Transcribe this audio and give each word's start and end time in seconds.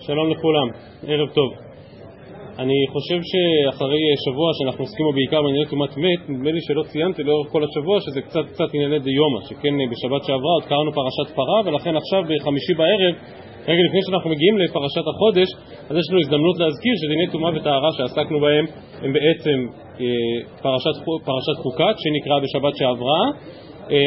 שלום 0.00 0.30
לכולם, 0.30 0.68
ערב 1.06 1.28
טוב. 1.28 1.50
אני 2.58 2.78
חושב 2.92 3.20
שאחרי 3.30 4.02
שבוע 4.24 4.48
שאנחנו 4.56 4.80
עוסקים 4.84 5.04
בו 5.06 5.12
בעיקר 5.12 5.42
בענייני 5.42 5.66
טומאת 5.70 5.96
מת, 5.96 6.20
נדמה 6.30 6.50
לי 6.56 6.60
שלא 6.66 6.82
ציינתי 6.90 7.22
לאורך 7.22 7.48
כל 7.52 7.62
השבוע 7.64 7.96
שזה 8.04 8.20
קצת 8.26 8.44
קצת 8.52 8.68
ענייני 8.74 8.98
דיומא, 8.98 9.40
שכן 9.48 9.74
בשבת 9.90 10.22
שעברה 10.26 10.52
עוד 10.56 10.64
קראנו 10.70 10.90
פרשת 10.98 11.28
פרה, 11.38 11.58
ולכן 11.64 11.94
עכשיו 11.96 12.20
בחמישי 12.30 12.74
בערב, 12.80 13.14
רגע 13.68 13.82
לפני 13.88 14.00
שאנחנו 14.06 14.30
מגיעים 14.30 14.58
לפרשת 14.58 15.06
החודש, 15.10 15.48
אז 15.88 15.94
יש 16.00 16.06
לנו 16.10 16.20
הזדמנות 16.24 16.56
להזכיר 16.62 16.94
שדיני 17.02 17.26
טומאה 17.32 17.50
וטהרה 17.56 17.90
שעסקנו 17.96 18.40
בהם 18.44 18.64
הם 19.02 19.12
בעצם 19.12 19.58
אה, 20.00 20.06
פרשת, 20.64 20.96
פרשת 21.28 21.56
חוקת, 21.64 21.94
שנקרא 22.02 22.36
בשבת 22.44 22.74
שעברה, 22.78 23.22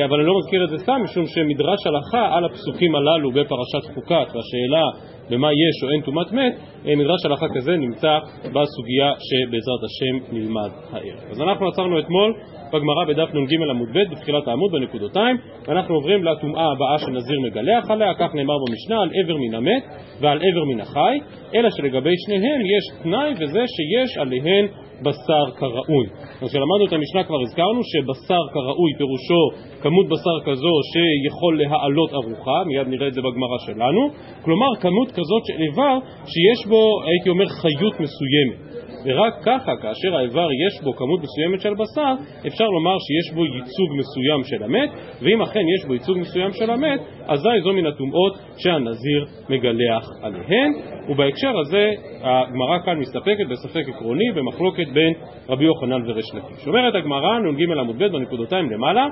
אבל 0.06 0.20
אני 0.20 0.28
לא 0.28 0.34
מזכיר 0.40 0.64
את 0.64 0.70
זה 0.70 0.78
סתם, 0.78 1.02
משום 1.04 1.26
שמדרש 1.28 1.88
הלכה 1.88 2.38
על 2.38 2.46
הפסוקים 2.46 2.96
הללו 2.96 3.32
בפרשת 3.32 3.94
חוקת, 3.96 4.28
והשאלה 4.34 4.86
במה 5.30 5.48
יש 5.54 5.84
או 5.84 5.92
אין 5.92 6.02
טומאת 6.02 6.32
מת, 6.32 6.54
אה, 6.86 6.96
מדרש 6.96 7.26
הלכה 7.26 7.46
כזה 7.56 7.78
נמצא 7.78 8.18
בסוגיה 8.44 9.12
שבעזרת 9.28 9.84
השם 9.84 10.36
נלמד 10.36 10.70
הערב. 10.92 11.32
אז 11.32 11.42
אנחנו 11.42 11.68
עצרנו 11.68 12.00
אתמול 12.00 12.34
בגמרא 12.74 13.06
בדף 13.08 13.34
נ"ג 13.34 13.70
עמוד 13.70 13.90
ב' 13.94 14.12
בתחילת 14.12 14.48
העמוד 14.48 14.72
בנקודותיים, 14.72 15.38
ואנחנו 15.68 15.96
עוברים 15.96 16.24
לטומאה 16.24 16.72
הבאה 16.72 16.98
שנזיר 17.00 17.40
מגלח 17.40 17.92
עליה, 17.92 18.14
כך 18.20 18.36
נאמר 18.36 18.54
במשנה 18.68 19.02
על 19.02 19.10
עבר 19.24 19.38
מן 19.38 19.56
המת 19.56 19.84
ועל 20.22 20.38
עבר 20.38 20.64
מן 20.74 20.80
החי, 20.80 21.18
אלא 21.56 21.70
שלגבי 21.70 22.14
שניהם 22.26 22.62
יש 22.62 23.04
תנאי 23.04 23.32
וזה 23.40 23.64
שיש 23.76 24.18
עליהן 24.18 24.66
בשר 25.04 25.46
כראוי. 25.60 26.06
אז 26.42 26.50
כשלמדנו 26.50 26.86
את 26.88 26.94
המשנה 26.94 27.24
כבר 27.24 27.42
הזכרנו 27.42 27.82
שבשר 27.84 28.44
כראוי 28.54 28.92
פירושו 28.98 29.44
כמות 29.82 30.06
בשר 30.10 30.38
כזו 30.46 30.74
שיכול 30.92 31.62
להעלות 31.62 32.14
ארוחה, 32.14 32.64
מיד 32.68 32.88
נראה 32.88 33.08
את 33.08 33.14
זה 33.14 33.22
בגמרא 33.22 33.58
שלנו, 33.66 34.02
כלומר 34.44 34.76
כמות 34.82 35.12
כזאת 35.12 35.44
של 35.48 35.62
איבר 35.64 35.98
שיש 36.26 36.68
בו, 36.70 37.02
הייתי 37.08 37.30
אומר, 37.30 37.46
חיות 37.46 37.94
מסוימת. 37.94 38.73
ורק 39.06 39.34
ככה, 39.46 39.72
כאשר 39.82 40.16
האיבר 40.16 40.48
יש 40.68 40.84
בו 40.84 40.94
כמות 40.94 41.20
מסוימת 41.24 41.62
של 41.62 41.74
בשר, 41.74 42.14
אפשר 42.48 42.66
לומר 42.66 42.98
שיש 43.00 43.36
בו 43.36 43.46
ייצוג 43.46 43.90
מסוים 43.98 44.44
של 44.44 44.64
המת, 44.64 44.90
ואם 45.22 45.42
אכן 45.42 45.60
יש 45.60 45.86
בו 45.88 45.94
ייצוג 45.94 46.18
מסוים 46.18 46.52
של 46.54 46.70
המת, 46.70 47.00
אזי 47.28 47.62
זו 47.64 47.74
מן 47.74 47.86
הטומאות 47.86 48.34
שהנזיר 48.58 49.26
מגלח 49.50 50.06
עליהן, 50.22 50.72
ובהקשר 51.10 51.60
הזה 51.60 51.92
הגמרא 52.22 52.80
כאן 52.86 53.00
מסתפקת 53.00 53.46
בספק 53.50 53.84
עקרוני 53.90 54.32
במחלוקת 54.36 54.88
בין 54.94 55.14
רבי 55.50 55.66
יוחנן 55.66 56.10
וריש 56.10 56.26
לקיש. 56.36 56.68
אומרת 56.68 56.96
הגמרא, 56.96 57.40
נ"ג 57.40 57.72
עמוד 57.80 57.96
ב' 57.98 58.08
בנקודותיים 58.08 58.72
למעלה, 58.72 59.08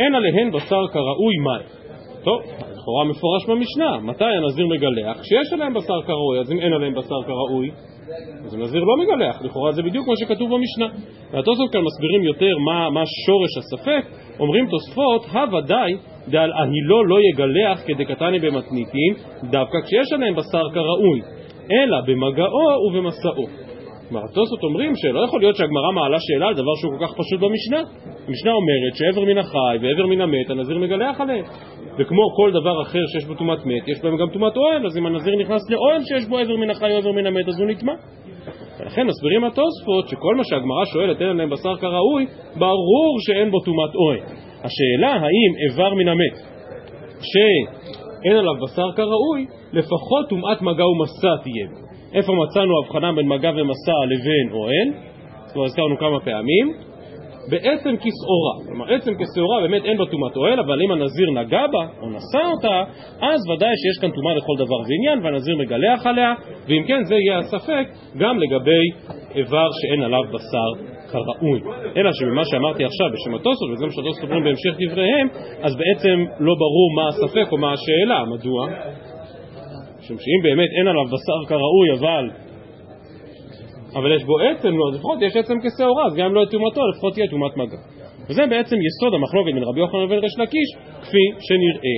אין 0.00 0.14
עליהן 0.14 0.50
בשר 0.50 0.82
כראוי 0.92 1.36
מים. 1.44 1.66
טוב, 2.24 2.40
לכאורה 2.86 3.04
מפורש 3.04 3.46
במשנה, 3.48 4.00
מתי 4.00 4.24
הנזיר 4.24 4.66
מגלח? 4.66 5.20
כשיש 5.20 5.52
עליהם 5.52 5.74
בשר 5.74 6.02
כראוי, 6.06 6.38
אז 6.40 6.52
אם 6.52 6.60
אין 6.60 6.72
עליהם 6.72 6.94
בשר 6.94 7.22
כראוי, 7.26 7.70
אז 8.44 8.54
הנזיר 8.54 8.84
לא 8.84 8.96
מגלח, 9.04 9.42
לכאורה 9.42 9.72
זה 9.72 9.82
בדיוק 9.82 10.08
מה 10.08 10.14
שכתוב 10.16 10.50
במשנה. 10.54 10.98
והתוספות 11.32 11.72
כאן 11.72 11.80
מסבירים 11.80 12.22
יותר 12.22 12.58
מה, 12.58 12.90
מה 12.90 13.02
שורש 13.26 13.50
הספק, 13.58 14.16
אומרים 14.40 14.66
תוספות, 14.70 15.24
הוודאי 15.32 15.96
דעל 16.28 16.52
אהילו 16.52 17.04
לא 17.04 17.16
יגלח 17.20 17.82
כדקתני 17.86 18.38
במתניתין, 18.38 19.14
דווקא 19.42 19.78
כשיש 19.84 20.12
עליהם 20.12 20.34
בשר 20.34 20.62
כראוי, 20.74 21.20
אלא 21.72 22.00
במגעו 22.06 22.88
ובמסעו. 22.88 23.65
התוספות 24.10 24.62
אומרים 24.62 24.92
שלא 24.96 25.20
יכול 25.24 25.40
להיות 25.40 25.56
שהגמרא 25.56 25.90
מעלה 25.94 26.16
שאלה 26.20 26.46
על 26.46 26.54
דבר 26.54 26.74
שהוא 26.80 26.92
כל 26.98 27.06
כך 27.06 27.12
פשוט 27.12 27.40
במשנה. 27.40 27.80
המשנה 28.28 28.52
אומרת 28.52 28.94
שעבר 28.94 29.24
מן 29.24 29.38
החי 29.38 29.76
ועבר 29.80 30.06
מן 30.06 30.20
המת, 30.20 30.50
הנזיר 30.50 30.78
מגלח 30.78 31.20
עליהם. 31.20 31.44
וכמו 31.98 32.22
כל 32.36 32.50
דבר 32.50 32.82
אחר 32.82 33.04
שיש 33.12 33.24
בו 33.24 33.34
טומאת 33.34 33.66
מת, 33.66 33.88
יש 33.88 33.98
בהם 34.02 34.16
גם 34.16 34.28
טומאת 34.32 34.56
אוהל, 34.56 34.86
אז 34.86 34.98
אם 34.98 35.06
הנזיר 35.06 35.34
נכנס 35.36 35.70
לאוהל 35.70 36.02
שיש 36.04 36.28
בו 36.28 36.38
עבר 36.38 36.56
מן 36.56 36.70
החי 36.70 36.92
או 36.92 36.96
עבר 36.96 37.12
מן 37.12 37.26
המת, 37.26 37.48
אז 37.48 37.60
הוא 37.60 37.70
נטמע. 37.70 37.92
ולכן 38.80 39.06
מסבירים 39.06 39.44
התוספות 39.44 40.08
שכל 40.08 40.34
מה 40.36 40.44
שהגמרא 40.44 40.84
שואלת 40.84 41.20
אין 41.20 41.28
עליהם 41.28 41.50
בשר 41.50 41.76
כראוי, 41.76 42.26
ברור 42.56 43.16
שאין 43.26 43.50
בו 43.50 43.60
טומאת 43.60 43.94
אוהל. 43.94 44.18
השאלה 44.64 45.12
האם 45.12 45.50
איבר 45.64 45.94
מן 45.94 46.08
המת, 46.08 46.36
שאין 47.20 48.36
עליו 48.36 48.54
בשר 48.62 48.92
כראוי, 48.96 49.46
לפחות 49.72 50.28
טומאת 50.28 50.62
מגע 50.62 50.86
ומסע 50.86 51.42
תהיה 51.42 51.66
בו. 51.70 51.85
איפה 52.16 52.32
מצאנו 52.32 52.72
הבחנה 52.84 53.12
בין 53.12 53.28
מגע 53.28 53.50
ומסע 53.50 53.98
לבין 54.10 54.52
אוהל? 54.52 54.88
כבר 55.52 55.64
הזכרנו 55.64 55.98
כמה 55.98 56.20
פעמים. 56.20 56.72
בעצם 57.50 57.94
כשעורה, 57.96 58.54
כלומר 58.66 58.94
עצם 58.94 59.12
כשעורה 59.14 59.60
באמת 59.60 59.84
אין 59.84 59.98
בה 59.98 60.04
טומאת 60.06 60.36
אוהל, 60.36 60.60
אבל 60.60 60.82
אם 60.82 60.90
הנזיר 60.90 61.30
נגע 61.30 61.66
בה 61.72 61.86
או 62.00 62.10
נשא 62.10 62.42
אותה, 62.52 62.84
אז 63.20 63.40
ודאי 63.50 63.74
שיש 63.76 63.98
כאן 64.00 64.10
טומאה 64.10 64.34
לכל 64.34 64.56
דבר 64.58 64.80
ועניין 64.88 65.18
והנזיר 65.24 65.56
מגלח 65.56 66.06
עליה, 66.06 66.34
ואם 66.68 66.82
כן 66.86 67.04
זה 67.04 67.14
יהיה 67.14 67.38
הספק 67.38 67.86
גם 68.16 68.38
לגבי 68.38 68.84
איבר 69.34 69.68
שאין 69.80 70.02
עליו 70.02 70.22
בשר 70.32 70.70
כראוי. 71.10 71.60
אלא 71.96 72.10
שממה 72.12 72.44
שאמרתי 72.44 72.84
עכשיו 72.84 73.06
בשם 73.12 73.34
התוספות, 73.34 73.70
וזה 73.72 73.86
מה 73.86 73.92
שהתוספות 73.92 74.24
אומרים 74.24 74.44
בהמשך 74.44 74.74
דבריהם, 74.80 75.28
אז 75.62 75.76
בעצם 75.76 76.16
לא 76.40 76.54
ברור 76.62 76.88
מה 76.96 77.08
הספק 77.08 77.52
או 77.52 77.58
מה 77.58 77.72
השאלה, 77.72 78.24
מדוע? 78.24 78.68
משום 80.06 80.18
שאם 80.18 80.40
באמת 80.42 80.70
אין 80.78 80.86
עליו 80.88 81.04
בשר 81.04 81.48
כראוי, 81.48 81.88
אבל 81.98 82.30
אבל 83.98 84.16
יש 84.16 84.24
בו 84.24 84.34
עצם, 84.38 84.68
לא, 84.68 84.92
לפחות 84.94 85.18
יש 85.22 85.36
עצם 85.36 85.54
כשעורה, 85.62 86.06
אז 86.06 86.14
גם 86.16 86.26
אם 86.26 86.34
לא 86.34 86.40
יהיה 86.40 86.50
טומאתו, 86.50 86.80
לפחות 86.94 87.14
תהיה 87.14 87.28
טומאת 87.30 87.56
מגע. 87.56 87.78
וזה 88.28 88.46
בעצם 88.46 88.76
יסוד 88.86 89.14
המחלוקת 89.14 89.54
בין 89.54 89.62
רבי 89.62 89.80
יוחנן 89.80 90.00
לבין 90.00 90.18
ריש 90.18 90.38
לקיש, 90.38 90.70
כפי 91.02 91.24
שנראה 91.46 91.96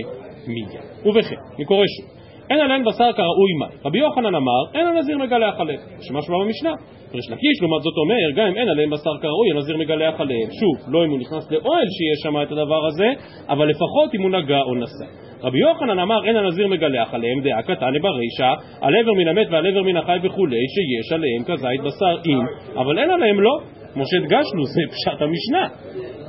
מיד. 0.48 0.80
ובכן, 1.06 1.36
אני 1.56 1.64
קורא 1.64 1.84
שוב. 1.96 2.17
אין 2.50 2.60
עליהן 2.60 2.84
בשר 2.84 3.12
כראוי 3.12 3.52
מים. 3.60 3.78
רבי 3.84 3.98
יוחנן 3.98 4.34
אמר, 4.34 4.62
אין 4.74 4.86
הנזיר 4.86 5.18
מגלח 5.18 5.60
עליהם. 5.60 5.80
שמשמע 6.00 6.36
במשנה. 6.44 6.72
ריש 7.14 7.30
לקיש 7.30 7.56
לעומת 7.60 7.82
זאת 7.82 7.96
אומר, 7.96 8.30
גם 8.36 8.46
אם 8.46 8.56
אין 8.56 8.68
עליהם 8.68 8.90
בשר 8.90 9.14
כראוי, 9.22 9.50
הנזיר 9.54 9.76
מגלח 9.76 10.20
עליהם. 10.20 10.48
שוב, 10.60 10.92
לא 10.92 11.04
אם 11.04 11.10
הוא 11.10 11.18
נכנס 11.18 11.50
לאוהל 11.50 11.88
שיש 11.96 12.18
שם 12.22 12.42
את 12.42 12.52
הדבר 12.52 12.86
הזה, 12.86 13.08
אבל 13.48 13.68
לפחות 13.68 14.14
אם 14.14 14.22
הוא 14.22 14.30
נגע 14.30 14.60
או 14.60 14.74
נשא. 14.74 15.28
רבי 15.42 15.58
יוחנן 15.58 15.98
אמר 15.98 16.24
אין 16.26 16.36
הנזיר 16.36 16.68
מגלח 16.68 17.14
עליהם 17.14 17.40
דעה 17.40 17.62
קטני 17.62 17.98
ברישא 17.98 18.52
על 18.80 18.94
עבר 18.96 19.12
מן 19.12 19.28
המת 19.28 19.46
ועל 19.50 19.66
עבר 19.66 19.82
מן 19.82 19.96
החי 19.96 20.18
וכולי 20.22 20.56
שיש 20.74 21.12
עליהם 21.12 21.44
כזית 21.44 21.80
בשר 21.80 22.16
אם 22.26 22.38
אבל 22.80 22.98
אין 22.98 23.10
עליהם 23.10 23.40
לא 23.40 23.58
כמו 23.92 24.02
שהדגשנו 24.06 24.64
זה 24.64 24.80
פשט 24.90 25.22
המשנה 25.22 25.68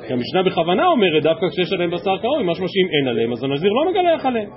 כי 0.07 0.13
המשנה 0.13 0.43
בכוונה 0.43 0.87
אומרת 0.87 1.23
דווקא 1.23 1.45
כשיש 1.49 1.73
עליהם 1.73 1.91
בשר 1.91 2.17
קרוי 2.17 2.43
משמע 2.43 2.67
שאם 2.67 2.87
אין 2.95 3.07
עליהם 3.07 3.31
אז 3.31 3.43
הנזיר 3.43 3.71
לא 3.71 3.91
מגלח 3.91 4.25
עליהם 4.25 4.49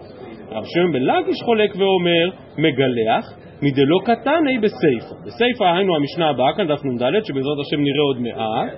רב 0.55 0.65
שמעון 0.65 0.93
בן 0.93 1.33
חולק 1.45 1.71
ואומר 1.77 2.27
מגלח 2.59 3.25
מדלא 3.63 3.99
קטני 4.05 4.59
בסייפא 4.59 5.15
בסייפא 5.27 5.65
היינו 5.65 5.97
המשנה 5.97 6.31
הבאה 6.31 6.53
כאן 6.57 6.67
דף 6.69 6.85
נ"ד 6.85 7.25
שבעזרת 7.25 7.59
השם 7.67 7.81
נראה 7.81 8.03
עוד 8.09 8.21
מעט 8.21 8.71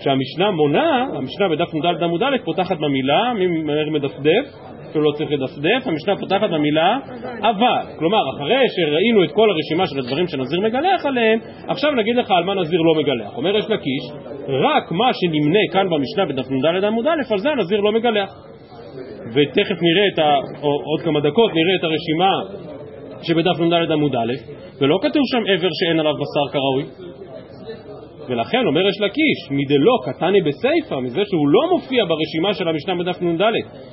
שהמשנה 0.00 0.50
מונה, 0.50 1.06
המשנה 1.14 1.48
בדף 1.48 1.74
נ"ד 1.74 2.02
עמוד 2.02 2.22
א' 2.22 2.36
פותחת 2.44 2.76
במילה, 2.78 3.32
מי 3.38 3.46
מהר 3.46 3.90
מדפדף? 3.90 4.46
אפילו 4.90 5.04
לא 5.04 5.12
צריך 5.12 5.30
לדפדף, 5.30 5.86
המשנה 5.86 6.16
פותחת 6.16 6.50
במילה 6.50 6.96
אבל. 7.40 7.98
כלומר, 7.98 8.18
אחרי 8.36 8.64
שראינו 8.68 9.24
את 9.24 9.32
כל 9.32 9.50
הרשימה 9.50 9.86
של 9.86 9.98
הדברים 9.98 10.26
שנזיר 10.26 10.60
מגלח 10.60 11.06
עליהם, 11.06 11.38
עכשיו 11.68 11.90
נגיד 11.90 12.16
לך 12.16 12.30
על 12.30 12.44
מה 12.44 12.54
נזיר 12.54 12.80
לא 12.80 13.02
מגלח. 13.02 13.36
אומר 13.36 13.56
יש 13.56 13.64
לקיש, 13.64 14.04
רק 14.48 14.92
מה 14.92 15.10
שנמנה 15.12 15.60
כאן 15.72 15.86
במשנה 15.90 16.24
בדף 16.26 16.50
נ"ד 16.50 16.84
עמוד 16.84 17.06
א', 17.06 17.32
על 17.32 17.38
זה 17.38 17.50
הנזיר 17.50 17.80
לא 17.80 17.92
מגלח. 17.92 18.51
ותכף 19.34 19.78
נראה 19.82 20.06
את 20.14 20.18
ה... 20.18 20.28
או 20.62 20.68
עוד 20.68 21.00
כמה 21.04 21.20
דקות 21.20 21.50
נראה 21.54 21.74
את 21.78 21.84
הרשימה 21.84 22.32
שבדף 23.22 23.60
נ"ד 23.60 23.90
עמוד 23.92 24.14
א', 24.14 24.32
ולא 24.80 24.98
כתוב 25.02 25.22
שם 25.32 25.42
עבר 25.52 25.68
שאין 25.72 26.00
עליו 26.00 26.14
בשר 26.14 26.52
כראוי. 26.52 26.84
ולכן 28.28 28.66
אומר 28.66 28.88
יש 28.88 29.00
לקיש, 29.00 29.40
מדלא 29.50 29.96
קטני 30.04 30.40
בסייפא, 30.42 30.94
מזה 30.94 31.22
שהוא 31.24 31.48
לא 31.48 31.60
מופיע 31.72 32.04
ברשימה 32.04 32.54
של 32.54 32.68
המשנה 32.68 32.94
בדף 32.94 33.22
נ"ד, 33.22 33.42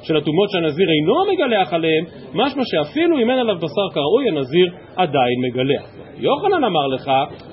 של 0.03 0.17
הטומאות 0.17 0.49
שהנזיר 0.49 0.87
אינו 0.89 1.33
מגלח 1.33 1.73
עליהם, 1.73 2.03
משמע 2.33 2.63
שאפילו 2.65 3.19
אם 3.19 3.29
אין 3.29 3.39
עליו 3.39 3.55
בשר 3.55 3.87
כראוי, 3.93 4.29
הנזיר 4.29 4.67
עדיין 4.95 5.37
מגלח. 5.45 5.83
יוחנן 6.17 6.63
אמר 6.63 6.87
לך, 6.87 7.07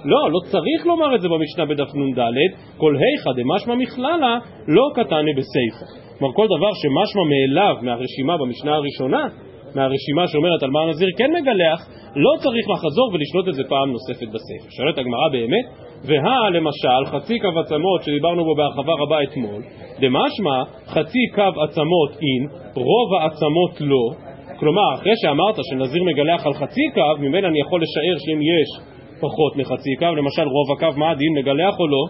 לא, 0.05 0.31
לא 0.31 0.39
צריך 0.51 0.87
לומר 0.87 1.15
את 1.15 1.21
זה 1.21 1.29
במשנה 1.29 1.65
בדף 1.67 1.91
נ"ד, 1.95 2.21
כל 2.77 2.97
היכא 2.97 3.31
דמשמע 3.37 3.75
מכללה, 3.75 4.39
לא 4.69 4.85
קטני 4.95 5.33
בסייפא. 5.39 5.87
כלומר, 6.19 6.35
כל 6.35 6.47
דבר 6.47 6.71
שמשמע 6.81 7.23
מאליו 7.33 7.75
מהרשימה 7.83 8.37
במשנה 8.37 8.75
הראשונה, 8.75 9.25
מהרשימה 9.75 10.29
שאומרת 10.29 10.63
על 10.63 10.71
מה 10.71 10.81
הנזיר 10.81 11.09
כן 11.19 11.31
מגלח, 11.33 11.81
לא 12.17 12.33
צריך 12.43 12.67
לחזור 12.71 13.11
ולשנות 13.13 13.49
את 13.49 13.55
זה 13.55 13.63
פעם 13.69 13.89
נוספת 13.93 14.29
בספר. 14.35 14.69
שואלת 14.77 14.99
הגמרא 14.99 15.29
באמת, 15.33 15.67
והא 16.05 16.49
למשל 16.51 17.03
חצי 17.07 17.39
קו 17.39 17.61
עצמות 17.61 18.03
שדיברנו 18.03 18.45
בו 18.45 18.55
בהרחבה 18.55 18.93
רבה 19.03 19.23
אתמול, 19.23 19.63
דמשמע 20.01 20.59
חצי 20.87 21.25
קו 21.35 21.63
עצמות 21.65 22.11
אין, 22.23 22.49
רוב 22.75 23.15
העצמות 23.21 23.81
לא, 23.81 24.11
כלומר 24.61 24.95
אחרי 24.95 25.13
שאמרת 25.23 25.55
שנזיר 25.71 26.03
מגלח 26.05 26.47
על 26.47 26.55
חצי 26.55 26.87
קו, 26.95 27.21
ממילא 27.21 27.49
אני 27.49 27.61
יכול 27.61 27.83
לשער 27.83 28.17
שאם 28.19 28.41
יש 28.43 28.87
פחות 29.21 29.57
מחצי 29.57 29.97
קו, 29.99 30.07
למשל 30.07 30.43
רוב 30.43 30.77
הקו 30.77 30.99
מה 30.99 31.11
הדין 31.11 31.33
מגלח 31.39 31.75
או 31.81 31.87
לא? 31.89 32.05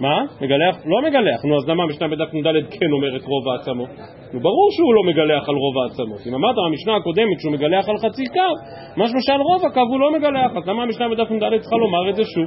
מה? 0.00 0.16
מגלח? 0.40 0.74
לא 0.86 0.98
מגלח. 1.08 1.44
נו, 1.44 1.56
אז 1.56 1.68
למה 1.68 1.82
המשנה 1.82 2.08
בדף 2.08 2.34
נ"ד 2.34 2.46
כן 2.70 2.90
אומרת 2.96 3.22
רוב 3.22 3.48
העצמות? 3.48 3.88
נו, 4.32 4.40
ברור 4.40 4.68
שהוא 4.76 4.94
לא 4.94 5.02
מגלח 5.10 5.48
על 5.48 5.54
רוב 5.54 5.74
העצמות. 5.82 6.20
אם 6.26 6.34
אמרת 6.34 6.56
במשנה 6.66 6.96
הקודמת 6.96 7.40
שהוא 7.40 7.52
מגלח 7.52 7.88
על 7.88 7.98
חצי 7.98 8.24
קו, 8.26 8.52
משמע 8.96 9.20
שעל 9.20 9.40
רוב 9.40 9.66
הקו 9.66 9.80
הוא 9.80 10.00
לא 10.00 10.12
מגלח, 10.12 10.50
אז 10.56 10.68
למה 10.68 10.82
המשנה 10.82 11.08
בדף 11.08 11.30
נ"ד 11.30 11.60
צריכה 11.60 11.76
לומר 11.76 12.10
את 12.10 12.16
זה 12.16 12.22
שוב? 12.24 12.46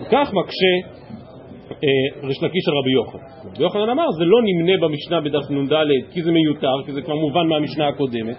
וכך 0.00 0.32
מקשה 0.38 0.74
אה, 1.72 2.26
ריש 2.28 2.42
לקיש 2.42 2.64
על 2.68 2.74
רבי 2.80 2.92
יוחנן. 2.98 3.26
רבי 3.54 3.62
יוחנן 3.62 3.88
אמר, 3.90 4.06
זה 4.18 4.24
לא 4.24 4.38
נמנה 4.48 4.72
במשנה 4.82 5.20
בדף 5.20 5.50
נ"ד 5.50 5.74
כי 6.12 6.22
זה 6.22 6.32
מיותר, 6.32 6.76
כי 6.86 6.92
זה 6.92 7.02
כבר 7.02 7.14
מובן 7.14 7.46
מהמשנה 7.46 7.88
הקודמת. 7.88 8.36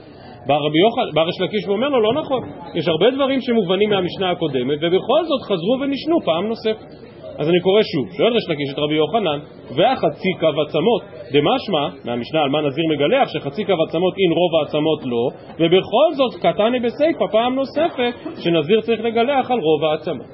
בא 0.48 0.56
רבי 0.56 0.80
יוחנן, 0.86 1.14
בא 1.14 1.22
ריש 1.22 1.42
לקיש 1.42 1.68
ואומר 1.68 1.90
לו, 1.90 2.02
לא 2.02 2.14
נכון, 2.22 2.42
יש 2.76 2.88
הרבה 2.88 3.12
דברים 3.12 3.42
שמובנים 3.42 3.90
מהמשנה 3.90 4.32
הקודמת, 4.32 4.78
ובכל 4.82 5.22
זאת 5.30 5.42
חזרו 5.42 5.74
ונשנו 5.82 6.22
פעם 6.26 6.48
נוספת. 6.48 7.13
אז 7.44 7.50
אני 7.50 7.60
קורא 7.60 7.82
שוב, 7.92 8.06
שואל 8.18 8.34
ריש 8.34 8.50
לקיש 8.50 8.74
את 8.74 8.80
רבי 8.80 8.96
יוחנן, 8.96 9.40
והחצי 9.76 10.32
קו 10.40 10.62
עצמות, 10.68 11.02
דמשמע, 11.34 11.84
מהמשנה 12.06 12.42
על 12.44 12.50
מה 12.50 12.62
נזיר 12.62 12.86
מגלח, 12.90 13.28
שחצי 13.34 13.66
קו 13.66 13.74
עצמות 13.88 14.14
אין 14.22 14.32
רוב 14.40 14.52
העצמות 14.56 15.02
לא, 15.06 15.24
ובכל 15.60 16.10
זאת 16.18 16.34
קטני 16.44 16.80
בסיפא 16.80 17.26
פעם 17.32 17.56
נוספת, 17.56 18.14
שנזיר 18.44 18.82
צריך 18.82 19.00
לגלח 19.00 19.52
על 19.52 19.60
רוב 19.60 19.84
העצמות. 19.84 20.26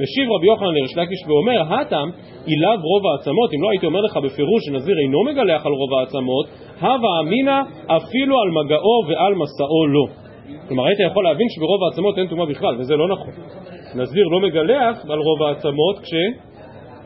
משיב 0.00 0.26
רבי 0.36 0.46
יוחנן 0.46 0.74
לריש 0.74 0.96
לקיש 0.96 1.20
ואומר, 1.26 1.74
הטם 1.74 2.08
אילב 2.46 2.80
רוב 2.90 3.02
העצמות, 3.06 3.54
אם 3.54 3.62
לא 3.62 3.70
הייתי 3.70 3.86
אומר 3.86 4.00
לך 4.00 4.16
בפירוש 4.16 4.60
שנזיר 4.66 4.96
אינו 4.98 5.24
מגלח 5.24 5.66
על 5.66 5.72
רוב 5.72 5.94
העצמות, 5.98 6.46
הווה 6.80 7.20
אמינא 7.20 7.58
אפילו 7.86 8.34
על 8.42 8.50
מגעו 8.58 8.96
ועל 9.08 9.34
מסעו 9.34 9.86
לא. 9.86 10.06
כלומר 10.68 10.84
היית 10.86 11.00
יכול 11.10 11.24
להבין 11.24 11.46
שברוב 11.48 11.80
העצמות 11.84 12.18
אין 12.18 12.26
טומאה 12.26 12.46
בכלל, 12.46 12.74
וזה 12.78 12.96
לא 12.96 13.08
נכון. 13.08 13.32
נזיר 13.94 14.24
לא 14.32 14.40
מגלח 14.40 15.04
על 15.10 15.18
רוב 15.18 15.42
העצמות 15.42 15.98
כש... 16.02 16.12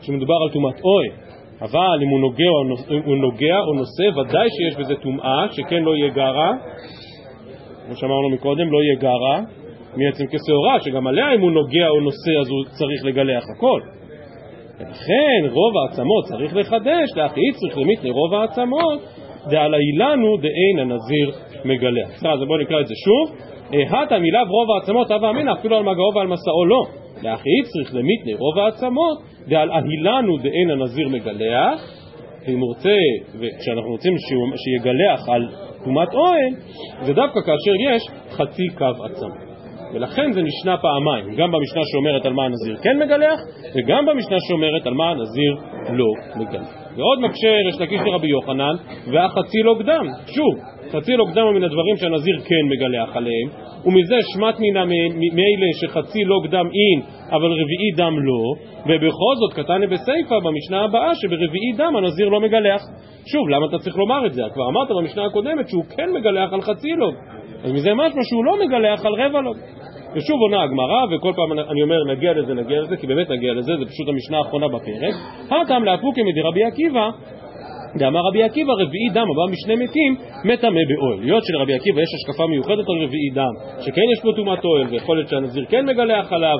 כשמדובר 0.01 0.35
על 0.43 0.49
טומאת 0.53 0.81
אוהל. 0.83 1.25
אבל 1.61 1.97
אם 2.03 2.09
הוא 2.09 2.19
נוגע, 2.19 2.51
הוא 3.05 3.17
נוגע 3.17 3.59
או 3.67 3.73
נושא, 3.73 4.19
ודאי 4.19 4.47
שיש 4.49 4.75
בזה 4.79 4.95
טומאה, 4.95 5.45
שכן 5.51 5.83
לא 5.83 5.95
יהיה 5.95 6.09
גרה, 6.13 6.51
כמו 7.85 7.95
שאמרנו 7.95 8.29
מקודם, 8.29 8.71
לא 8.71 8.83
יהיה 8.83 8.95
גרה, 8.95 9.39
מעצם 9.97 10.25
כשעורה, 10.27 10.79
שגם 10.79 11.07
עליה 11.07 11.33
אם 11.35 11.41
הוא 11.41 11.51
נוגע 11.51 11.89
או 11.89 12.01
נושא 12.01 12.31
אז 12.41 12.49
הוא 12.49 12.63
צריך 12.63 13.05
לגלח 13.05 13.43
הכל. 13.57 13.81
ולכן 14.79 15.41
רוב 15.51 15.73
העצמות 15.77 16.25
צריך 16.25 16.55
לחדש, 16.55 17.09
לאחי 17.15 17.51
צריך 17.59 17.77
למית 17.77 18.03
לרוב 18.03 18.33
העצמות, 18.33 18.99
דעל 19.49 19.73
האילנו 19.73 20.37
דאין 20.37 20.79
הנזיר 20.79 21.31
מגלח. 21.65 22.09
בסדר, 22.15 22.31
אז 22.31 22.39
בואו 22.47 22.59
נקרא 22.61 22.81
את 22.81 22.87
זה 22.87 22.93
שוב. 23.05 23.37
הטה 23.89 24.19
מילב 24.19 24.47
רוב 24.49 24.71
העצמות, 24.71 25.11
הווה 25.11 25.29
אמינא, 25.29 25.51
אפילו 25.59 25.77
על 25.77 25.83
מגעו 25.83 26.11
ועל 26.15 26.27
מסעו 26.27 26.65
לא. 26.65 27.04
לאחי 27.23 27.61
צריך 27.63 27.95
למיתני 27.95 28.33
רוב 28.33 28.59
העצמות, 28.59 29.17
דעל 29.47 29.71
אהילנו 29.71 30.37
דאין 30.37 30.71
הנזיר 30.71 31.09
מגלח, 31.09 31.79
ואם 32.47 32.59
הוא 32.59 32.67
רוצה, 32.67 32.97
וכשאנחנו 33.39 33.91
רוצים 33.91 34.13
שיגלח 34.55 35.29
על 35.29 35.49
תומת 35.83 36.13
אוהל, 36.13 36.53
זה 37.05 37.13
דווקא 37.13 37.39
כאשר 37.41 37.75
יש 37.89 38.03
חצי 38.29 38.63
קו 38.77 39.05
עצמות. 39.05 39.45
ולכן 39.93 40.31
זה 40.31 40.41
נשנה 40.41 40.77
פעמיים, 40.77 41.35
גם 41.35 41.51
במשנה 41.51 41.81
שאומרת 41.91 42.25
על 42.25 42.33
מה 42.33 42.45
הנזיר 42.45 42.75
כן 42.75 42.97
מגלח, 42.99 43.39
וגם 43.75 44.05
במשנה 44.05 44.37
שאומרת 44.47 44.87
על 44.87 44.93
מה 44.93 45.09
הנזיר 45.09 45.55
לא 45.93 46.05
מגלח. 46.35 46.84
ועוד 46.97 47.19
מקשה 47.21 47.51
ריש 47.65 47.81
לקיש 47.81 48.01
לרבי 48.05 48.27
יוחנן, 48.27 48.75
והחצי 49.13 49.63
לא 49.63 49.75
קדם. 49.79 50.05
שוב, 50.27 50.53
חצי 50.91 51.15
לא 51.15 51.25
קדם 51.31 51.55
מן 51.55 51.63
הדברים 51.63 51.95
שהנזיר 51.97 52.35
כן 52.39 52.65
מגלח 52.71 53.15
עליהם, 53.17 53.47
ומזה 53.85 54.15
שמט 54.33 54.59
מן 54.59 54.73
מאלה 55.37 55.69
שחצי 55.81 56.23
לא 56.23 56.37
קדם 56.47 56.65
אין, 56.65 57.01
אבל 57.29 57.51
רביעי 57.51 57.91
דם 57.95 58.15
לא, 58.19 58.43
ובכל 58.85 59.33
זאת 59.39 59.53
קטנה 59.53 59.87
בסיפא 59.87 60.35
במשנה 60.45 60.83
הבאה 60.83 61.11
שברביעי 61.15 61.71
דם 61.77 61.95
הנזיר 61.95 62.29
לא 62.29 62.41
מגלח. 62.41 62.81
שוב, 63.31 63.49
למה 63.49 63.65
אתה 63.65 63.77
צריך 63.77 63.97
לומר 63.97 64.25
את 64.25 64.33
זה? 64.33 64.41
כבר 64.53 64.67
אמרת 64.69 64.87
במשנה 64.99 65.25
הקודמת 65.25 65.69
שהוא 65.69 65.83
כן 65.97 66.09
מגלח 66.13 66.53
על 66.53 66.61
חצי 66.61 66.89
לוג. 66.89 67.15
אז 67.63 67.71
מזה 67.71 67.93
משמע 67.93 68.21
שהוא 68.23 68.45
לא 68.45 68.53
מגלח 68.65 69.05
על 69.05 69.13
רבע 69.13 69.41
לוג. 69.41 69.57
ושוב 70.15 70.41
עונה 70.41 70.63
הגמרא, 70.63 71.05
וכל 71.11 71.31
פעם 71.35 71.59
אני 71.71 71.81
אומר 71.81 71.95
נגיע 72.13 72.33
לזה, 72.33 72.53
נגיע 72.53 72.81
לזה, 72.81 72.97
כי 72.97 73.07
באמת 73.07 73.29
נגיע 73.29 73.53
לזה, 73.53 73.73
זה 73.79 73.85
פשוט 73.85 74.07
המשנה 74.07 74.37
האחרונה 74.37 74.67
בפרק. 74.67 75.13
הטעם 75.51 75.83
לאפוקי 75.83 76.23
מדי 76.23 76.41
רבי 76.41 76.63
עקיבא, 76.63 77.09
דאמר 77.97 78.19
רבי 78.29 78.43
עקיבא 78.43 78.73
רביעי 78.73 79.09
דם 79.13 79.27
הבא 79.31 79.51
משני 79.51 79.75
מתים 79.75 80.15
מטמא 80.45 80.81
באוהל. 80.89 81.19
היות 81.23 81.43
שלרבי 81.45 81.73
עקיבא 81.73 82.01
יש 82.01 82.09
השקפה 82.15 82.47
מיוחדת 82.47 82.85
על 82.89 82.97
רביעי 83.03 83.29
דם, 83.33 83.53
שכן 83.79 84.05
יש 84.13 84.19
פה 84.23 84.29
טומאת 84.35 84.65
אוהל, 84.65 84.87
ויכול 84.89 85.17
להיות 85.17 85.29
שהנזיר 85.29 85.65
כן 85.69 85.85
מגלח 85.85 86.33
עליו, 86.33 86.57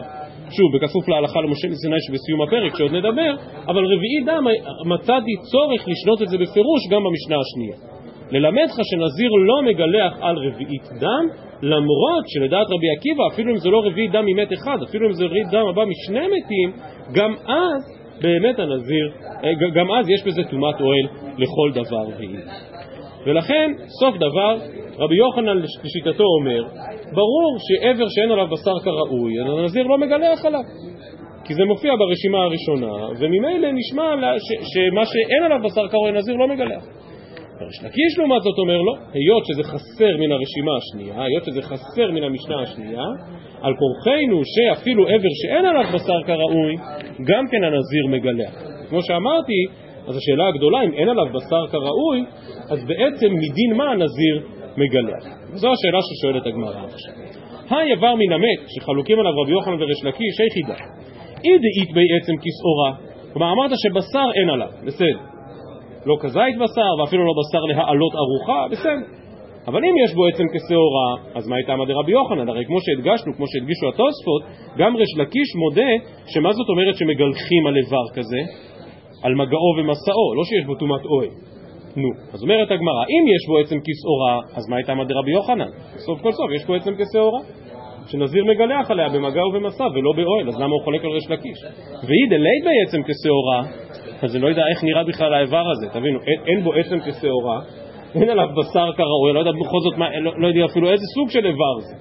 שוב, 0.51 0.75
בכפוף 0.75 1.09
להלכה 1.09 1.41
למשה 1.41 1.67
מסיני 1.67 1.95
שבסיום 2.07 2.41
הפרק, 2.41 2.75
שעוד 2.77 2.91
נדבר, 2.91 3.31
אבל 3.67 3.83
רביעי 3.93 4.19
דם 4.25 4.43
מצאתי 4.85 5.33
צורך 5.51 5.81
לשנות 5.87 6.21
את 6.21 6.27
זה 6.27 6.37
בפירוש 6.37 6.81
גם 6.91 7.01
במשנה 7.03 7.35
השנייה. 7.43 7.95
ללמד 8.31 8.63
לך 8.63 8.79
שנזיר 8.83 9.29
לא 9.29 9.61
מגלח 9.69 10.13
על 10.21 10.35
רביעית 10.37 10.83
דם, 10.99 11.23
למרות 11.65 12.23
שלדעת 12.27 12.67
רבי 12.69 12.87
עקיבא, 12.97 13.23
אפילו 13.33 13.51
אם 13.51 13.57
זה 13.57 13.69
לא 13.69 13.79
רביעית 13.85 14.11
דם 14.11 14.25
ממת 14.25 14.53
אחד, 14.53 14.77
אפילו 14.89 15.07
אם 15.07 15.13
זה 15.13 15.25
רביעית 15.25 15.47
דם 15.47 15.65
הבא 15.69 15.83
משני 15.85 16.27
מתים, 16.27 16.71
גם 17.15 17.33
אז 17.47 17.81
באמת 18.21 18.59
הנזיר, 18.59 19.11
אה, 19.43 19.51
גם 19.75 19.91
אז 19.91 20.09
יש 20.09 20.23
בזה 20.27 20.41
טומאת 20.43 20.81
אוהל 20.81 21.07
לכל 21.37 21.71
דבר 21.73 22.07
ועניין. 22.17 22.47
ולכן, 23.25 23.71
סוף 23.99 24.15
דבר, 24.15 24.57
רבי 24.97 25.15
יוחנן 25.15 25.57
לשיטתו 25.57 26.23
אומר, 26.39 26.63
ברור 27.13 27.57
שעבר 27.59 28.05
שאין 28.09 28.31
עליו 28.31 28.47
בשר 28.47 28.79
כראוי, 28.83 29.33
הנזיר 29.39 29.83
לא 29.83 29.97
מגלח 29.97 30.45
עליו. 30.45 30.61
כי 31.45 31.53
זה 31.53 31.65
מופיע 31.65 31.91
ברשימה 31.95 32.43
הראשונה, 32.43 33.07
וממילא 33.19 33.71
נשמע 33.71 34.15
שמה 34.73 35.05
שאין 35.05 35.43
עליו 35.43 35.59
בשר 35.63 35.87
כראוי, 35.87 36.09
הנזיר 36.09 36.35
לא 36.35 36.47
מגלח. 36.47 36.83
ריש 37.61 37.83
לקיש 37.83 38.17
לעומת 38.17 38.41
זאת 38.41 38.57
אומר 38.57 38.81
לו, 38.81 38.93
היות 39.13 39.43
שזה 39.45 39.63
חסר 39.63 40.17
מן 40.19 40.31
הרשימה 40.31 40.71
השנייה, 40.77 41.23
היות 41.23 41.43
שזה 41.45 41.61
חסר 41.61 42.11
מן 42.11 42.23
המשנה 42.23 42.61
השנייה, 42.61 43.05
על 43.61 43.73
כורחנו 43.81 44.41
שאפילו 44.45 45.07
עבר 45.07 45.33
שאין 45.41 45.65
עליו 45.65 45.83
בשר 45.93 46.19
כראוי, 46.27 46.75
גם 47.29 47.43
כן 47.51 47.63
הנזיר 47.63 48.05
מגלח. 48.09 48.53
כמו 48.89 49.01
שאמרתי, 49.01 49.59
אז 50.07 50.17
השאלה 50.17 50.47
הגדולה, 50.47 50.83
אם 50.83 50.93
אין 50.93 51.09
עליו 51.09 51.25
בשר 51.33 51.67
כראוי, 51.71 52.25
אז 52.71 52.79
בעצם 52.87 53.29
מדין 53.33 53.77
מה 53.77 53.91
הנזיר 53.91 54.35
מגלח? 54.77 55.23
זו 55.53 55.67
השאלה 55.73 55.99
ששואלת 56.07 56.45
הגמרא 56.47 56.85
עכשיו. 56.85 57.13
היי 57.69 57.91
איבר 57.91 58.15
מן 58.15 58.31
המת, 58.33 58.59
שחלוקים 58.67 59.19
עליו 59.19 59.31
רבי 59.41 59.51
יוחנן 59.51 59.81
וריש 59.81 60.03
לקיש, 60.03 60.39
היחידה. 60.39 60.75
אי 61.43 61.57
דאית 61.63 61.91
בעצם 61.95 62.33
כסאורה. 62.43 62.91
כלומר, 63.33 63.53
אמרת 63.53 63.71
שבשר 63.83 64.27
אין 64.35 64.49
עליו, 64.49 64.69
בסדר. 64.85 65.34
לא 66.05 66.15
כזית 66.21 66.55
בשר 66.61 66.91
ואפילו 66.99 67.23
לא 67.25 67.33
בשר 67.39 67.63
להעלות 67.65 68.13
ארוחה, 68.15 68.67
בסדר. 68.71 69.25
אבל 69.67 69.81
אם 69.85 69.95
יש 70.03 70.13
בו 70.13 70.25
עצם 70.27 70.43
כשעורה, 70.53 71.09
אז 71.35 71.47
מה 71.47 71.55
הייתה 71.55 71.75
מדי 71.75 71.93
רבי 71.93 72.11
יוחנן? 72.11 72.49
הרי 72.49 72.65
כמו 72.65 72.77
שהדגשנו, 72.81 73.33
כמו 73.37 73.45
שהדגישו 73.47 73.85
התוספות, 73.89 74.41
גם 74.77 74.95
ריש 74.95 75.11
לקיש 75.17 75.49
מודה 75.55 75.91
שמה 76.33 76.51
זאת 76.53 76.69
אומרת 76.69 76.95
שמגלחים 76.95 77.67
על 77.67 77.77
איבר 77.77 78.05
כזה? 78.13 78.41
על 79.23 79.33
מגעו 79.35 79.71
ומסעו, 79.77 80.35
לא 80.37 80.43
שיש 80.43 80.65
בו 80.65 80.75
טומאת 80.75 81.05
אוהל. 81.05 81.29
נו, 81.95 82.09
אז 82.33 82.43
אומרת 82.43 82.71
הגמרא, 82.71 83.03
אם 83.13 83.23
יש 83.35 83.47
בו 83.47 83.57
עצם 83.57 83.77
כשעורה, 83.85 84.39
אז 84.57 84.69
מה 84.69 84.75
הייתה 84.75 84.93
מדי 84.95 85.13
רבי 85.13 85.31
יוחנן? 85.31 85.69
סוף 85.97 86.21
כל 86.21 86.31
סוף 86.31 86.49
יש 86.55 86.65
בו 86.65 86.73
עצם 86.73 86.91
כשעורה. 86.99 87.39
שנזיר 88.07 88.43
מגלח 88.45 88.91
עליה 88.91 89.09
במגע 89.09 89.45
ובמסע 89.47 89.83
ולא 89.83 90.11
באוהל, 90.15 90.47
אז 90.47 90.59
למה 90.59 90.73
הוא 90.73 90.83
חולק 90.83 91.03
על 91.03 91.09
ריש 91.09 91.29
לקיש? 91.29 91.59
והיא 92.07 92.27
דלית 92.29 92.63
בעצם 92.65 93.01
כשעורה, 93.03 93.61
אז 94.23 94.35
אני 94.35 94.43
לא 94.43 94.47
יודע 94.47 94.63
איך 94.71 94.83
נראה 94.83 95.03
בכלל 95.03 95.33
האיבר 95.33 95.63
הזה, 95.71 95.99
תבינו, 95.99 96.19
אין, 96.27 96.39
אין 96.45 96.63
בו 96.63 96.73
עצם 96.73 96.99
כשעורה, 96.99 97.59
אין 98.15 98.29
עליו 98.29 98.47
בשר 98.57 98.91
כראוי, 98.97 99.33
לא 99.33 99.39
יודע 99.39 99.51
בכל 99.51 99.77
זאת, 99.83 99.97
מה, 99.97 100.19
לא, 100.19 100.31
לא 100.37 100.47
יודע 100.47 100.65
אפילו 100.65 100.91
איזה 100.91 101.03
סוג 101.15 101.29
של 101.29 101.45
איבר 101.45 101.79
זה. 101.79 101.95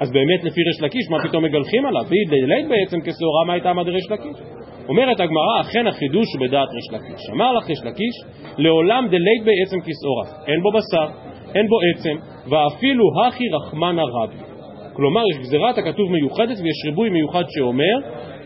אז 0.00 0.12
באמת 0.12 0.44
לפי 0.44 0.60
ריש 0.62 0.82
לקיש, 0.82 1.10
מה 1.10 1.28
פתאום 1.28 1.44
מגלחים 1.44 1.86
עליו? 1.86 2.02
והיא 2.08 2.26
דלית 2.28 2.68
בעצם 2.68 2.98
כשעורה, 3.00 3.44
מה 3.46 3.52
הייתה 3.52 3.70
עמד 3.70 3.88
ריש 3.88 4.10
לקיש? 4.10 4.36
אומרת 4.88 5.20
הגמרא, 5.20 5.60
אכן 5.60 5.86
החידוש 5.86 6.26
הוא 6.34 6.46
בדעת 6.46 6.68
ריש 6.68 6.88
לקיש. 6.92 7.22
אמר 7.32 7.52
לך 7.52 7.68
ריש 7.68 7.78
לקיש, 7.84 8.16
לעולם 8.58 9.06
דלית 9.08 9.42
בעצם 9.44 9.78
כשעורה, 9.80 10.44
אין 10.46 10.62
בו 10.62 10.70
בשר, 10.72 11.06
אין 11.54 11.66
בו 11.68 11.76
עצם, 11.90 12.16
ואפילו 12.50 13.04
הכי 13.26 13.44
רחמנא 13.48 14.02
רבי. 14.02 14.53
כלומר, 14.96 15.22
יש 15.30 15.38
גזירת 15.38 15.78
הכתוב 15.78 16.12
מיוחדת 16.12 16.56
ויש 16.62 16.78
ריבוי 16.86 17.10
מיוחד 17.10 17.44
שאומר, 17.48 17.96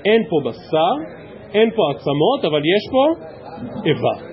אין 0.04 0.22
פה 0.30 0.36
בשר, 0.44 0.94
אין 1.54 1.70
פה 1.70 1.82
עצמות, 1.90 2.44
אבל 2.44 2.58
יש 2.58 2.84
פה 2.92 3.04
איבר. 3.84 4.28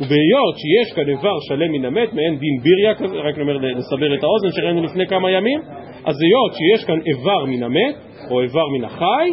ובהיות 0.00 0.54
שיש 0.56 0.92
כאן 0.96 1.08
איבר 1.08 1.36
שלם 1.48 1.72
מן 1.72 1.84
המת, 1.84 2.12
מעין 2.12 2.38
דין 2.38 2.60
ביריה 2.62 2.94
כזה, 2.94 3.16
רק 3.16 3.38
נאמר 3.38 3.56
לסבר 3.56 4.14
את 4.14 4.22
האוזן 4.24 4.48
שראינו 4.56 4.82
לפני 4.82 5.06
כמה 5.06 5.30
ימים, 5.30 5.60
אז 6.04 6.16
היות 6.22 6.52
שיש 6.54 6.84
כאן 6.84 7.00
איבר 7.06 7.44
מן 7.44 7.62
המת, 7.62 7.94
או 8.30 8.40
איבר 8.40 8.68
מן 8.78 8.84
החי, 8.84 9.32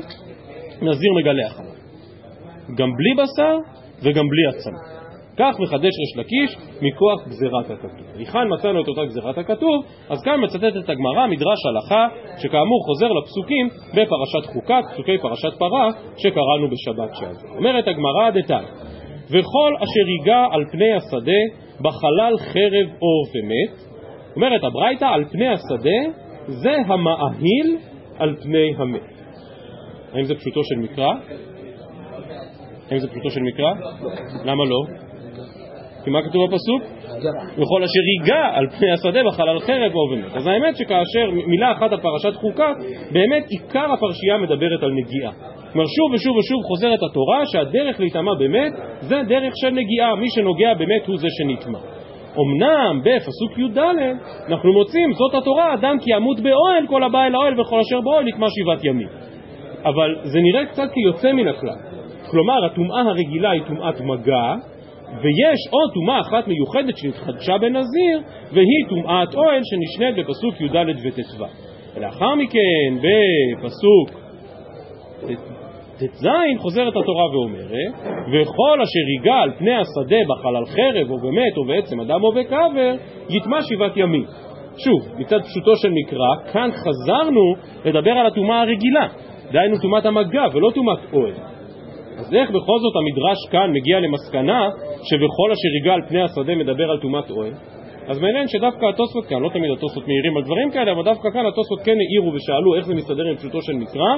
נזיר 0.81 1.13
מגלח. 1.13 1.59
גם 2.77 2.89
בלי 2.97 3.23
בשר 3.23 3.57
וגם 4.03 4.25
בלי 4.29 4.45
עצמות. 4.49 4.94
כך 5.37 5.59
מחדש 5.59 5.91
ריש 5.99 6.17
לקיש 6.17 6.57
מכוח 6.81 7.27
גזירת 7.27 7.71
הכתוב. 7.71 8.07
היכן 8.17 8.53
מצאנו 8.53 8.81
את 8.81 8.87
אותה 8.87 9.05
גזירת 9.05 9.37
הכתוב? 9.37 9.85
אז 10.09 10.23
כאן 10.23 10.43
מצטטת 10.43 10.89
הגמרא 10.89 11.27
מדרש 11.27 11.65
הלכה, 11.65 12.07
שכאמור 12.37 12.85
חוזר 12.85 13.07
לפסוקים 13.07 13.69
בפרשת 13.89 14.45
חוקת, 14.53 14.83
פסוקי 14.93 15.17
פרשת 15.17 15.53
פרה, 15.59 15.89
שקראנו 16.17 16.69
בשבת 16.69 17.15
שעבר. 17.15 17.57
אומרת 17.57 17.87
הגמרא 17.87 18.29
דתן, 18.29 18.63
וכל 19.29 19.73
אשר 19.77 20.09
ייגע 20.19 20.45
על 20.51 20.65
פני 20.71 20.93
השדה, 20.93 21.41
בחלל 21.81 22.37
חרב 22.37 22.87
אור 23.01 23.25
ומת, 23.35 23.79
אומרת 24.35 24.63
הברייתא, 24.63 25.05
על 25.05 25.25
פני 25.31 25.47
השדה 25.47 26.21
זה 26.47 26.75
המאהיל 26.87 27.77
על 28.17 28.35
פני 28.41 28.73
המת. 28.77 29.01
האם 30.13 30.23
זה 30.23 30.35
פשוטו 30.35 30.63
של 30.63 30.75
מקרא? 30.75 31.13
האם 32.91 32.99
זה 32.99 33.07
פשוטו 33.07 33.29
של 33.29 33.41
מקרא? 33.41 33.73
למה 34.45 34.65
לא? 34.65 35.04
כי 36.05 36.11
מה 36.11 36.21
כתוב 36.21 36.41
בפסוק? 36.47 36.81
וכל 37.53 37.83
אשר 37.83 38.03
ייגע 38.13 38.45
על 38.53 38.67
פני 38.69 38.91
השדה 38.91 39.19
בחלל 39.27 39.59
חרב 39.59 39.91
או 39.95 40.11
ומת. 40.11 40.35
אז 40.35 40.47
האמת 40.47 40.75
שכאשר 40.77 41.31
מילה 41.47 41.71
אחת 41.71 41.91
על 41.91 41.99
פרשת 42.01 42.35
חוקה, 42.35 42.71
באמת 43.11 43.45
עיקר 43.49 43.93
הפרשייה 43.93 44.37
מדברת 44.37 44.83
על 44.83 44.91
נגיעה. 44.91 45.31
כלומר 45.73 45.87
שוב 45.87 46.13
ושוב 46.13 46.37
ושוב 46.37 46.61
חוזרת 46.63 46.99
התורה 47.09 47.45
שהדרך 47.45 47.99
להיטמע 47.99 48.33
באמת 48.39 48.71
זה 48.99 49.15
דרך 49.27 49.53
של 49.55 49.69
נגיעה, 49.69 50.15
מי 50.15 50.29
שנוגע 50.29 50.73
באמת 50.73 51.07
הוא 51.07 51.17
זה 51.17 51.27
שנטמע. 51.37 51.79
אמנם 52.39 53.01
בפסוק 53.03 53.57
י"ד 53.57 53.77
אנחנו 54.49 54.73
מוצאים 54.73 55.13
זאת 55.13 55.35
התורה 55.35 55.73
אדם 55.73 55.97
כי 56.01 56.15
ימות 56.15 56.39
באוהל 56.39 56.87
כל 56.87 57.03
הבא 57.03 57.25
אל 57.25 57.35
האוהל 57.35 57.61
וכל 57.61 57.79
אשר 57.79 58.01
באוהל 58.01 58.23
נקמה 58.23 58.47
שבעת 58.49 58.83
ימים 58.83 59.07
אבל 59.85 60.15
זה 60.23 60.39
נראה 60.41 60.65
קצת 60.65 60.87
כיוצא 60.93 61.31
מן 61.31 61.47
הכלל 61.47 61.77
כלומר 62.31 62.65
הטומאה 62.65 63.01
הרגילה 63.01 63.51
היא 63.51 63.61
טומאת 63.67 64.01
מגע 64.01 64.53
ויש 65.21 65.59
עוד 65.69 65.93
טומאה 65.93 66.19
אחת 66.21 66.47
מיוחדת 66.47 66.97
שנתחדשה 66.97 67.57
בנזיר 67.57 68.21
והיא 68.51 68.85
טומאת 68.89 69.35
אוהל 69.35 69.61
שנשנית 69.63 70.15
בפסוק 70.15 70.61
י"ד 70.61 70.75
וט"ו. 71.03 71.45
ולאחר 71.95 72.35
מכן 72.35 72.89
בפסוק 73.03 74.09
ט"ז 75.97 76.27
חוזרת 76.57 76.93
התורה 76.95 77.25
ואומרת 77.31 77.93
וכל 78.31 78.81
אשר 78.81 79.05
ייגע 79.17 79.35
על 79.35 79.51
פני 79.57 79.75
השדה 79.75 80.17
בחלל 80.29 80.65
חרב 80.65 81.11
או 81.11 81.17
במת 81.17 81.57
או 81.57 81.65
בעצם 81.65 81.99
אדם 81.99 82.23
או 82.23 82.31
בקבר 82.31 82.95
יטמע 83.29 83.61
שבעת 83.61 83.97
ימים. 83.97 84.25
שוב, 84.77 85.19
מצד 85.19 85.39
פשוטו 85.41 85.75
של 85.75 85.89
מקרא, 85.91 86.51
כאן 86.53 86.69
חזרנו 86.71 87.53
לדבר 87.85 88.11
על 88.11 88.25
הטומאה 88.25 88.61
הרגילה. 88.61 89.07
דהיינו 89.51 89.75
טומאת 89.81 90.05
המגע 90.05 90.43
ולא 90.53 90.71
טומאת 90.75 90.99
אוהל 91.13 91.54
אז 92.17 92.33
איך 92.33 92.49
בכל 92.49 92.77
זאת 92.83 92.93
המדרש 92.99 93.37
כאן 93.51 93.71
מגיע 93.73 93.99
למסקנה 93.99 94.69
שבכל 95.03 95.51
אשר 95.51 95.71
ייגע 95.77 95.93
על 95.93 96.01
פני 96.09 96.21
השדה 96.21 96.55
מדבר 96.55 96.91
על 96.91 96.99
טומאת 96.99 97.31
אוהל? 97.31 97.53
אז 98.07 98.19
מעניין 98.21 98.47
שדווקא 98.47 98.85
התוספות 98.85 99.25
כאן, 99.25 99.41
לא 99.41 99.49
תמיד 99.49 99.71
התוספות 99.71 100.07
מעירים 100.07 100.37
על 100.37 100.43
דברים 100.43 100.71
כאלה, 100.71 100.91
אבל 100.91 101.03
דווקא 101.03 101.29
כאן 101.33 101.45
התוספות 101.45 101.79
כן 101.85 101.97
העירו 101.99 102.33
ושאלו 102.33 102.75
איך 102.75 102.85
זה 102.85 102.95
מסתדר 102.95 103.25
עם 103.25 103.35
פשוטו 103.35 103.61
של 103.61 103.73
מקרא, 103.73 104.11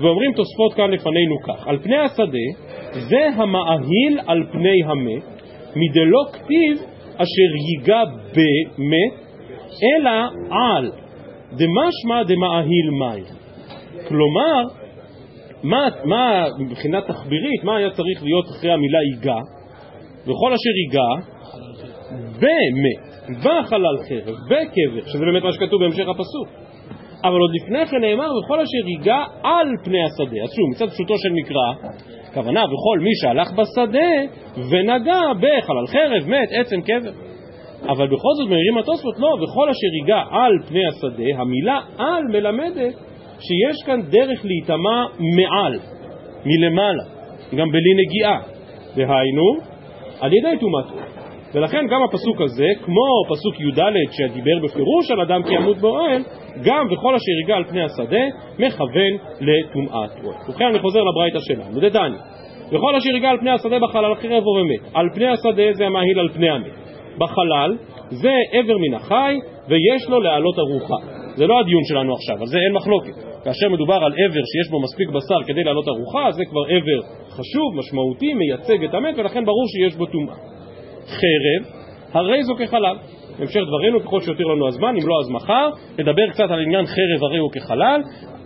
ואומרים 0.00 0.32
תוספות 0.32 0.74
כאן 0.74 0.90
לפנינו 0.90 1.36
כך: 1.46 1.68
על 1.68 1.78
פני 1.78 1.96
השדה 1.96 2.46
זה 2.92 3.28
המאהיל 3.36 4.20
על 4.26 4.42
פני 4.52 4.82
המת, 4.86 5.22
מדלא 5.76 6.22
כתיב 6.32 6.76
אשר 7.16 7.50
ייגע 7.68 8.02
במת, 8.34 9.14
אלא 9.82 10.10
על 10.50 10.90
דמשמע 11.52 12.22
דמאהיל 12.28 12.90
מים. 13.00 13.24
כלומר, 14.08 14.83
מה, 15.64 15.86
מה 16.04 16.46
מבחינה 16.58 17.00
תחבירית, 17.00 17.64
מה 17.64 17.76
היה 17.76 17.90
צריך 17.90 18.22
להיות 18.22 18.44
אחרי 18.58 18.72
המילה 18.72 18.98
ייגע? 19.02 19.40
וכל 20.22 20.52
אשר 20.52 20.74
ייגע 20.84 21.28
במת. 22.38 23.14
בחלל 23.38 23.96
חרב, 24.08 24.34
בקבר, 24.50 25.08
שזה 25.08 25.24
באמת 25.24 25.42
מה 25.42 25.52
שכתוב 25.52 25.80
בהמשך 25.80 26.08
הפסוק. 26.08 26.48
אבל 27.24 27.38
עוד 27.40 27.50
לפני 27.54 27.86
כן 27.86 28.00
נאמר, 28.00 28.28
וכל 28.36 28.60
אשר 28.60 28.88
ייגע 28.88 29.24
על 29.42 29.68
פני 29.84 30.04
השדה. 30.04 30.42
אז 30.42 30.50
שוב, 30.56 30.70
מצד 30.70 30.88
פשוטו 30.94 31.14
של 31.18 31.32
מקרא, 31.32 31.90
כוונה, 32.34 32.64
וכל 32.64 32.98
מי 33.00 33.10
שהלך 33.22 33.50
בשדה 33.52 34.12
ונגע 34.70 35.20
בחלל 35.36 35.86
חרב, 35.86 36.28
מת, 36.28 36.48
עצם 36.52 36.80
קבר. 36.80 37.12
אבל 37.88 38.06
בכל 38.06 38.32
זאת 38.38 38.48
מעירים 38.48 38.78
התוספות, 38.78 39.14
לא, 39.18 39.28
וכל 39.28 39.68
אשר 39.70 39.90
ייגע 40.00 40.22
על 40.30 40.52
פני 40.68 40.86
השדה, 40.86 41.40
המילה 41.42 41.80
על 41.98 42.24
מלמדת 42.32 42.94
שיש 43.40 43.82
כאן 43.86 44.02
דרך 44.02 44.44
להיטמע 44.44 45.04
מעל, 45.36 45.78
מלמעלה, 46.44 47.04
גם 47.56 47.68
בלי 47.70 47.94
נגיעה. 48.06 48.40
דהיינו, 48.96 49.74
על 50.20 50.32
ידי 50.32 50.58
טומאת 50.60 51.04
ולכן 51.54 51.86
גם 51.90 52.02
הפסוק 52.02 52.40
הזה, 52.40 52.66
כמו 52.84 53.04
פסוק 53.28 53.60
י"ד 53.60 53.80
שדיבר 54.10 54.58
בפירוש 54.64 55.10
על 55.10 55.20
אדם 55.20 55.42
כי 55.42 55.54
ימות 55.54 55.78
באוהל, 55.78 56.22
גם 56.64 56.86
וכל 56.90 57.14
אשר 57.14 57.32
יגע 57.44 57.56
על 57.56 57.64
פני 57.64 57.82
השדה, 57.82 58.24
מכוון 58.58 59.12
לטומאת 59.40 60.10
אוהל. 60.24 60.36
ובכן 60.48 60.64
אני 60.64 60.78
חוזר 60.78 61.00
לברייתא 61.02 61.38
שלנו, 61.40 61.80
דדני, 61.80 62.16
וכל 62.68 62.96
אשר 62.96 63.16
יגע 63.16 63.28
על 63.28 63.38
פני 63.38 63.50
השדה 63.50 63.78
בחלל 63.78 64.14
חרב 64.14 64.46
ובמת, 64.46 64.94
על 64.94 65.08
פני 65.14 65.26
השדה 65.26 65.72
זה 65.72 65.86
המהיל 65.86 66.18
על 66.18 66.28
פני 66.28 66.50
המת, 66.50 66.72
בחלל 67.18 67.76
זה 68.10 68.32
עבר 68.52 68.78
מן 68.78 68.94
החי 68.94 69.38
ויש 69.68 70.08
לו 70.08 70.20
להעלות 70.20 70.58
ארוחה. 70.58 71.13
זה 71.36 71.46
לא 71.46 71.60
הדיון 71.60 71.84
שלנו 71.88 72.14
עכשיו, 72.14 72.36
על 72.40 72.46
זה 72.46 72.58
אין 72.58 72.72
מחלוקת. 72.72 73.16
כאשר 73.44 73.68
מדובר 73.68 73.94
על 73.94 74.12
עבר 74.22 74.44
שיש 74.52 74.70
בו 74.70 74.80
מספיק 74.80 75.08
בשר 75.08 75.40
כדי 75.46 75.64
להעלות 75.64 75.88
ארוחה, 75.88 76.30
זה 76.30 76.44
כבר 76.50 76.64
עבר 76.74 77.00
חשוב, 77.30 77.68
משמעותי, 77.78 78.34
מייצג 78.34 78.84
את 78.84 78.94
המת, 78.94 79.14
ולכן 79.18 79.44
ברור 79.44 79.66
שיש 79.68 79.96
בו 79.96 80.06
טומאה. 80.06 80.34
חרב, 81.06 81.62
הרי 82.12 82.42
זו 82.42 82.54
כחלל. 82.58 82.96
המשך 83.38 83.60
דברינו, 83.68 84.00
ככל 84.00 84.20
שיותיר 84.20 84.46
לנו 84.46 84.68
הזמן, 84.68 84.94
אם 85.02 85.08
לא 85.08 85.14
אז 85.20 85.30
מחר, 85.30 85.68
נדבר 85.98 86.30
קצת 86.30 86.50
על 86.50 86.60
עניין 86.60 86.86
חרב 86.86 87.20
הרי 87.22 87.38
הוא 87.38 87.50
כחלל, 87.52 88.00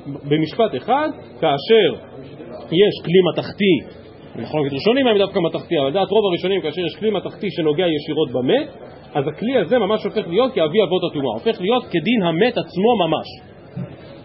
במשפט 0.06 0.76
אחד, 0.76 1.08
כאשר 1.40 1.86
יש 2.72 2.94
כלי 3.04 3.20
מתכתי, 3.32 3.98
מחלוקת 4.36 4.72
ראשונים 4.72 5.06
הם 5.06 5.18
דווקא 5.18 5.38
מתכתי, 5.38 5.78
אבל 5.78 5.88
לדעת 5.88 6.10
רוב 6.10 6.24
הראשונים, 6.30 6.60
כאשר 6.60 6.80
יש 6.86 6.96
כלי 6.98 7.10
מתכתי 7.10 7.50
שנוגע 7.50 7.86
ישירות 7.86 8.30
במת, 8.30 8.68
אז 9.14 9.28
הכלי 9.28 9.58
הזה 9.58 9.78
ממש 9.78 10.04
הופך 10.04 10.28
להיות 10.28 10.52
כאבי 10.52 10.82
אבות 10.82 11.02
הטומאה, 11.10 11.32
הופך 11.32 11.60
להיות 11.60 11.84
כדין 11.84 12.22
המת 12.22 12.58
עצמו 12.58 12.96
ממש. 13.06 13.28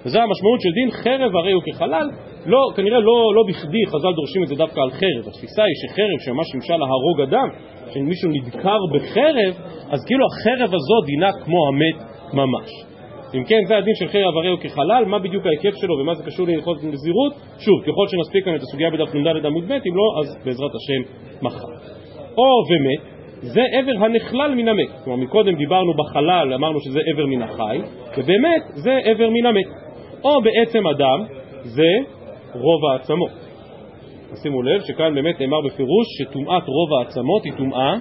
וזו 0.05 0.19
המשמעות 0.19 0.61
של 0.61 0.69
דין 0.71 0.91
חרב 0.91 1.35
הרי 1.35 1.51
הוא 1.51 1.63
כחלל, 1.65 2.09
לא, 2.45 2.59
כנראה 2.75 2.99
לא, 2.99 3.33
לא 3.35 3.43
בכדי 3.47 3.85
חז"ל 3.87 4.13
דורשים 4.15 4.43
את 4.43 4.47
זה 4.47 4.55
דווקא 4.55 4.79
על 4.79 4.91
חרב. 4.91 5.27
התפיסה 5.27 5.63
היא 5.63 5.75
שחרב 5.81 6.19
שממש 6.25 6.47
שימשה 6.51 6.77
להרוג 6.77 7.21
אדם, 7.21 7.47
שמישהו 7.93 8.29
נדקר 8.29 8.79
בחרב, 8.93 9.53
אז 9.91 9.99
כאילו 10.07 10.25
החרב 10.25 10.69
הזו 10.75 11.01
דינה 11.05 11.29
כמו 11.43 11.57
המת 11.67 11.97
ממש. 12.33 12.69
אם 13.35 13.43
כן, 13.43 13.61
זה 13.67 13.77
הדין 13.77 13.95
של 13.95 14.07
חרב 14.07 14.37
הרי 14.37 14.49
הוא 14.49 14.59
כחלל, 14.59 15.05
מה 15.07 15.19
בדיוק 15.19 15.45
ההיקף 15.45 15.75
שלו 15.81 15.99
ומה 15.99 16.13
זה 16.15 16.23
קשור 16.23 16.47
להלכות 16.47 16.77
נזירות? 16.83 17.33
שוב, 17.59 17.81
ככל 17.81 18.07
שנספיק 18.07 18.45
כאן 18.45 18.55
את 18.55 18.61
הסוגיה 18.61 18.89
בדף 18.89 19.15
נ"ד 19.15 19.45
עמוד 19.45 19.63
ב', 19.67 19.71
אם 19.71 19.95
לא, 19.95 20.19
אז 20.19 20.45
בעזרת 20.45 20.71
השם 20.75 21.01
מחר. 21.41 21.67
או 22.37 22.49
ומת, 22.69 23.12
זה 23.43 23.61
עבר 23.71 24.05
הנכלל 24.05 24.55
מן 24.55 24.67
המת. 24.67 24.89
כלומר, 25.03 25.23
מקודם 25.23 25.55
דיברנו 25.55 25.93
בחלל, 25.93 26.53
אמרנו 26.53 26.79
שזה 26.79 26.99
עבר 27.13 27.25
מן 27.25 27.41
החי, 27.41 27.79
ובאמת 28.17 28.61
זה 28.73 28.99
עבר 29.03 29.29
מן 29.29 29.45
המת. 29.45 29.67
או 30.23 30.41
בעצם 30.41 30.87
אדם, 30.87 31.25
זה 31.63 31.89
רוב 32.53 32.85
העצמות. 32.85 33.31
שימו 34.41 34.61
לב 34.61 34.81
שכאן 34.81 35.15
באמת 35.15 35.41
נאמר 35.41 35.61
בפירוש 35.65 36.07
שטומאת 36.19 36.63
רוב 36.67 36.99
העצמות 36.99 37.43
היא 37.43 37.53
טומאה 37.57 37.95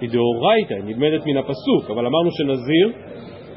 היא 0.00 0.10
דאורייתא, 0.10 0.74
היא 0.74 0.82
נלמדת 0.84 1.26
מן 1.26 1.36
הפסוק, 1.36 1.90
אבל 1.90 2.06
אמרנו 2.06 2.30
שנזיר 2.30 2.92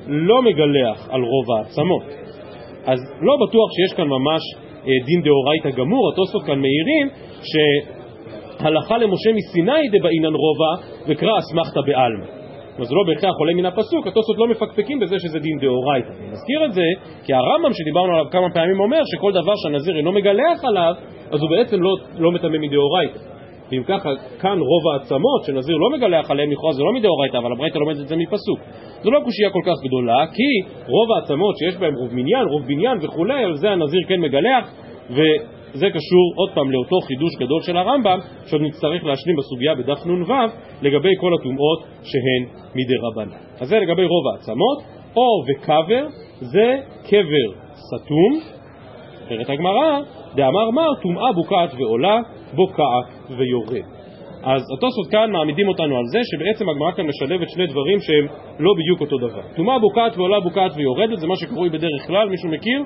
לא 0.07 0.41
מגלח 0.41 1.09
על 1.09 1.21
רוב 1.21 1.45
העצמות. 1.57 2.03
אז 2.85 2.99
לא 3.21 3.37
בטוח 3.47 3.69
שיש 3.71 3.97
כאן 3.97 4.07
ממש 4.07 4.41
אה, 4.87 5.05
דין 5.05 5.21
דאורייתא 5.21 5.69
גמור, 5.69 6.11
התוספות 6.11 6.43
כאן 6.43 6.59
מעירים 6.59 7.09
שהלכה 7.49 8.97
למשה 8.97 9.29
מסיני 9.33 9.99
דבעינן 9.99 10.33
רובע 10.33 10.92
וקרא 11.07 11.31
אסמכתא 11.39 11.81
בעלמא. 11.87 12.25
זה 12.79 12.95
לא 12.95 13.03
בהכרח 13.07 13.33
עולה 13.39 13.53
מן 13.53 13.65
הפסוק, 13.65 14.07
התוספות 14.07 14.37
לא 14.37 14.47
מפקפקים 14.47 14.99
בזה 14.99 15.15
שזה 15.19 15.39
דין 15.39 15.57
דאורייתא. 15.61 16.07
אני 16.19 16.27
מזכיר 16.31 16.65
את 16.65 16.73
זה 16.73 16.87
כי 17.25 17.33
הרמב"ם 17.33 17.73
שדיברנו 17.73 18.13
עליו 18.13 18.25
כמה 18.31 18.47
פעמים 18.53 18.79
אומר 18.79 19.01
שכל 19.05 19.31
דבר 19.31 19.55
שהנזיר 19.55 19.97
אינו 19.97 20.11
מגלח 20.11 20.59
עליו, 20.63 20.93
אז 21.31 21.41
הוא 21.41 21.49
בעצם 21.49 21.81
לא, 21.81 21.91
לא 22.17 22.31
מטמא 22.31 22.57
מדאורייתא. 22.57 23.19
ואם 23.71 23.83
ככה, 23.83 24.09
כאן 24.39 24.57
רוב 24.59 24.83
העצמות 24.93 25.43
שנזיר 25.45 25.77
לא 25.77 25.89
מגלח 25.97 26.31
עליהן 26.31 26.51
לכאורה 26.51 26.73
זה 26.73 26.83
לא 26.83 26.93
מדאורייתא, 26.93 27.37
אבל 27.37 27.51
הברייתא 27.51 27.77
לומדת 27.77 27.99
את 27.99 28.07
זה 28.07 28.15
מפסוק. 28.15 28.59
זו 29.03 29.11
לא 29.11 29.19
קושייה 29.19 29.49
כל 29.49 29.61
כך 29.65 29.77
גדולה, 29.83 30.25
כי 30.27 30.71
רוב 30.87 31.11
העצמות 31.11 31.55
שיש 31.57 31.75
בהן 31.77 31.93
רוב 31.95 32.13
מניין, 32.13 32.47
רוב 32.47 32.61
בניין 32.67 32.97
וכולי, 33.01 33.43
על 33.43 33.55
זה 33.55 33.71
הנזיר 33.71 34.01
כן 34.07 34.19
מגלח, 34.19 34.71
ו... 35.09 35.21
זה 35.73 35.87
קשור 35.89 36.33
עוד 36.35 36.49
פעם 36.55 36.71
לאותו 36.71 37.01
חידוש 37.01 37.35
גדול 37.35 37.61
של 37.61 37.77
הרמב"ם, 37.77 38.19
שעוד 38.45 38.61
נצטרך 38.61 39.03
להשלים 39.03 39.35
בסוגיה 39.35 39.75
בדף 39.75 40.05
נ"ו, 40.05 40.33
לגבי 40.81 41.09
כל 41.21 41.31
הטומאות 41.39 41.83
שהן 42.03 42.43
מדי 42.75 42.95
רבנן. 43.01 43.37
אז 43.59 43.67
זה 43.67 43.79
לגבי 43.79 44.05
רוב 44.05 44.27
העצמות, 44.33 44.77
או 45.15 45.43
וקבר, 45.47 46.07
זה 46.39 46.79
קבר 47.03 47.63
סתום, 47.75 48.39
אומרת 49.31 49.49
הגמרא, 49.49 49.99
דאמר 50.35 50.69
מר, 50.69 50.89
טומאה 51.01 51.33
בוקעת 51.33 51.69
ועולה, 51.77 52.19
בוקעת 52.53 53.37
ויורד. 53.37 54.02
אז 54.43 54.61
התוספות 54.77 55.07
כאן 55.11 55.31
מעמידים 55.31 55.67
אותנו 55.67 55.97
על 55.97 56.03
זה 56.05 56.19
שבעצם 56.23 56.69
הגמרא 56.69 56.91
כאן 56.91 57.05
משלבת 57.07 57.49
שני 57.49 57.67
דברים 57.67 57.99
שהם 57.99 58.25
לא 58.59 58.73
בדיוק 58.77 59.01
אותו 59.01 59.17
דבר. 59.17 59.41
טומאה 59.55 59.79
בוקעת 59.79 60.17
ועולה 60.17 60.39
בוקעת 60.39 60.71
ויורדת, 60.75 61.19
זה 61.19 61.27
מה 61.27 61.35
שקרוי 61.35 61.69
בדרך 61.69 62.07
כלל, 62.07 62.29
מישהו 62.29 62.49
מכיר? 62.49 62.83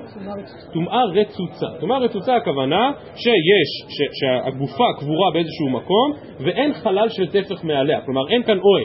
טומאה 0.72 1.04
רצוצה. 1.04 1.66
טומאה 1.80 1.98
רצוצה 1.98 2.36
הכוונה 2.36 2.92
שיש, 3.14 3.70
ש, 3.88 4.20
שהגופה 4.20 4.84
קבורה 4.98 5.30
באיזשהו 5.32 5.70
מקום 5.70 6.12
ואין 6.40 6.72
חלל 6.72 7.08
של 7.08 7.26
טפח 7.26 7.64
מעליה, 7.64 8.00
כלומר 8.00 8.28
אין 8.30 8.42
כאן 8.42 8.58
אוהל. 8.58 8.84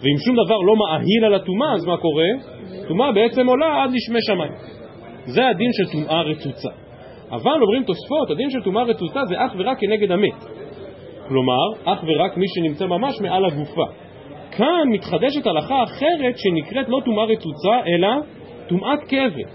ואם 0.00 0.18
שום 0.18 0.36
דבר 0.44 0.58
לא 0.58 0.74
מאהיל 0.76 1.24
על 1.24 1.34
הטומאה, 1.34 1.72
אז 1.74 1.86
מה 1.86 1.96
קורה? 1.96 2.28
טומאה 2.88 3.12
בעצם 3.12 3.46
עולה 3.46 3.82
עד 3.82 3.90
לשמי 3.90 4.18
שמיים. 4.22 4.52
זה 5.24 5.48
הדין 5.48 5.70
של 5.72 5.92
טומאה 5.92 6.22
רצוצה. 6.22 6.70
אבל 7.30 7.62
אומרים 7.62 7.84
תוספות, 7.84 8.30
הדין 8.30 8.50
של 8.50 8.62
טומאה 8.62 8.82
רצוצה 8.82 9.24
זה 9.24 9.34
אך 9.38 9.52
ורק 9.58 9.78
כנגד 9.80 10.12
המת. 10.12 10.63
כלומר, 11.28 11.72
אך 11.84 12.04
ורק 12.06 12.36
מי 12.36 12.46
שנמצא 12.54 12.86
ממש 12.86 13.20
מעל 13.20 13.44
הגופה. 13.44 13.84
כאן 14.50 14.88
מתחדשת 14.90 15.46
הלכה 15.46 15.82
אחרת 15.82 16.34
שנקראת 16.38 16.88
לא 16.88 17.00
טומאה 17.04 17.24
רצוצה, 17.24 17.76
אלא 17.86 18.08
טומאת 18.68 19.00
קבר. 19.04 19.48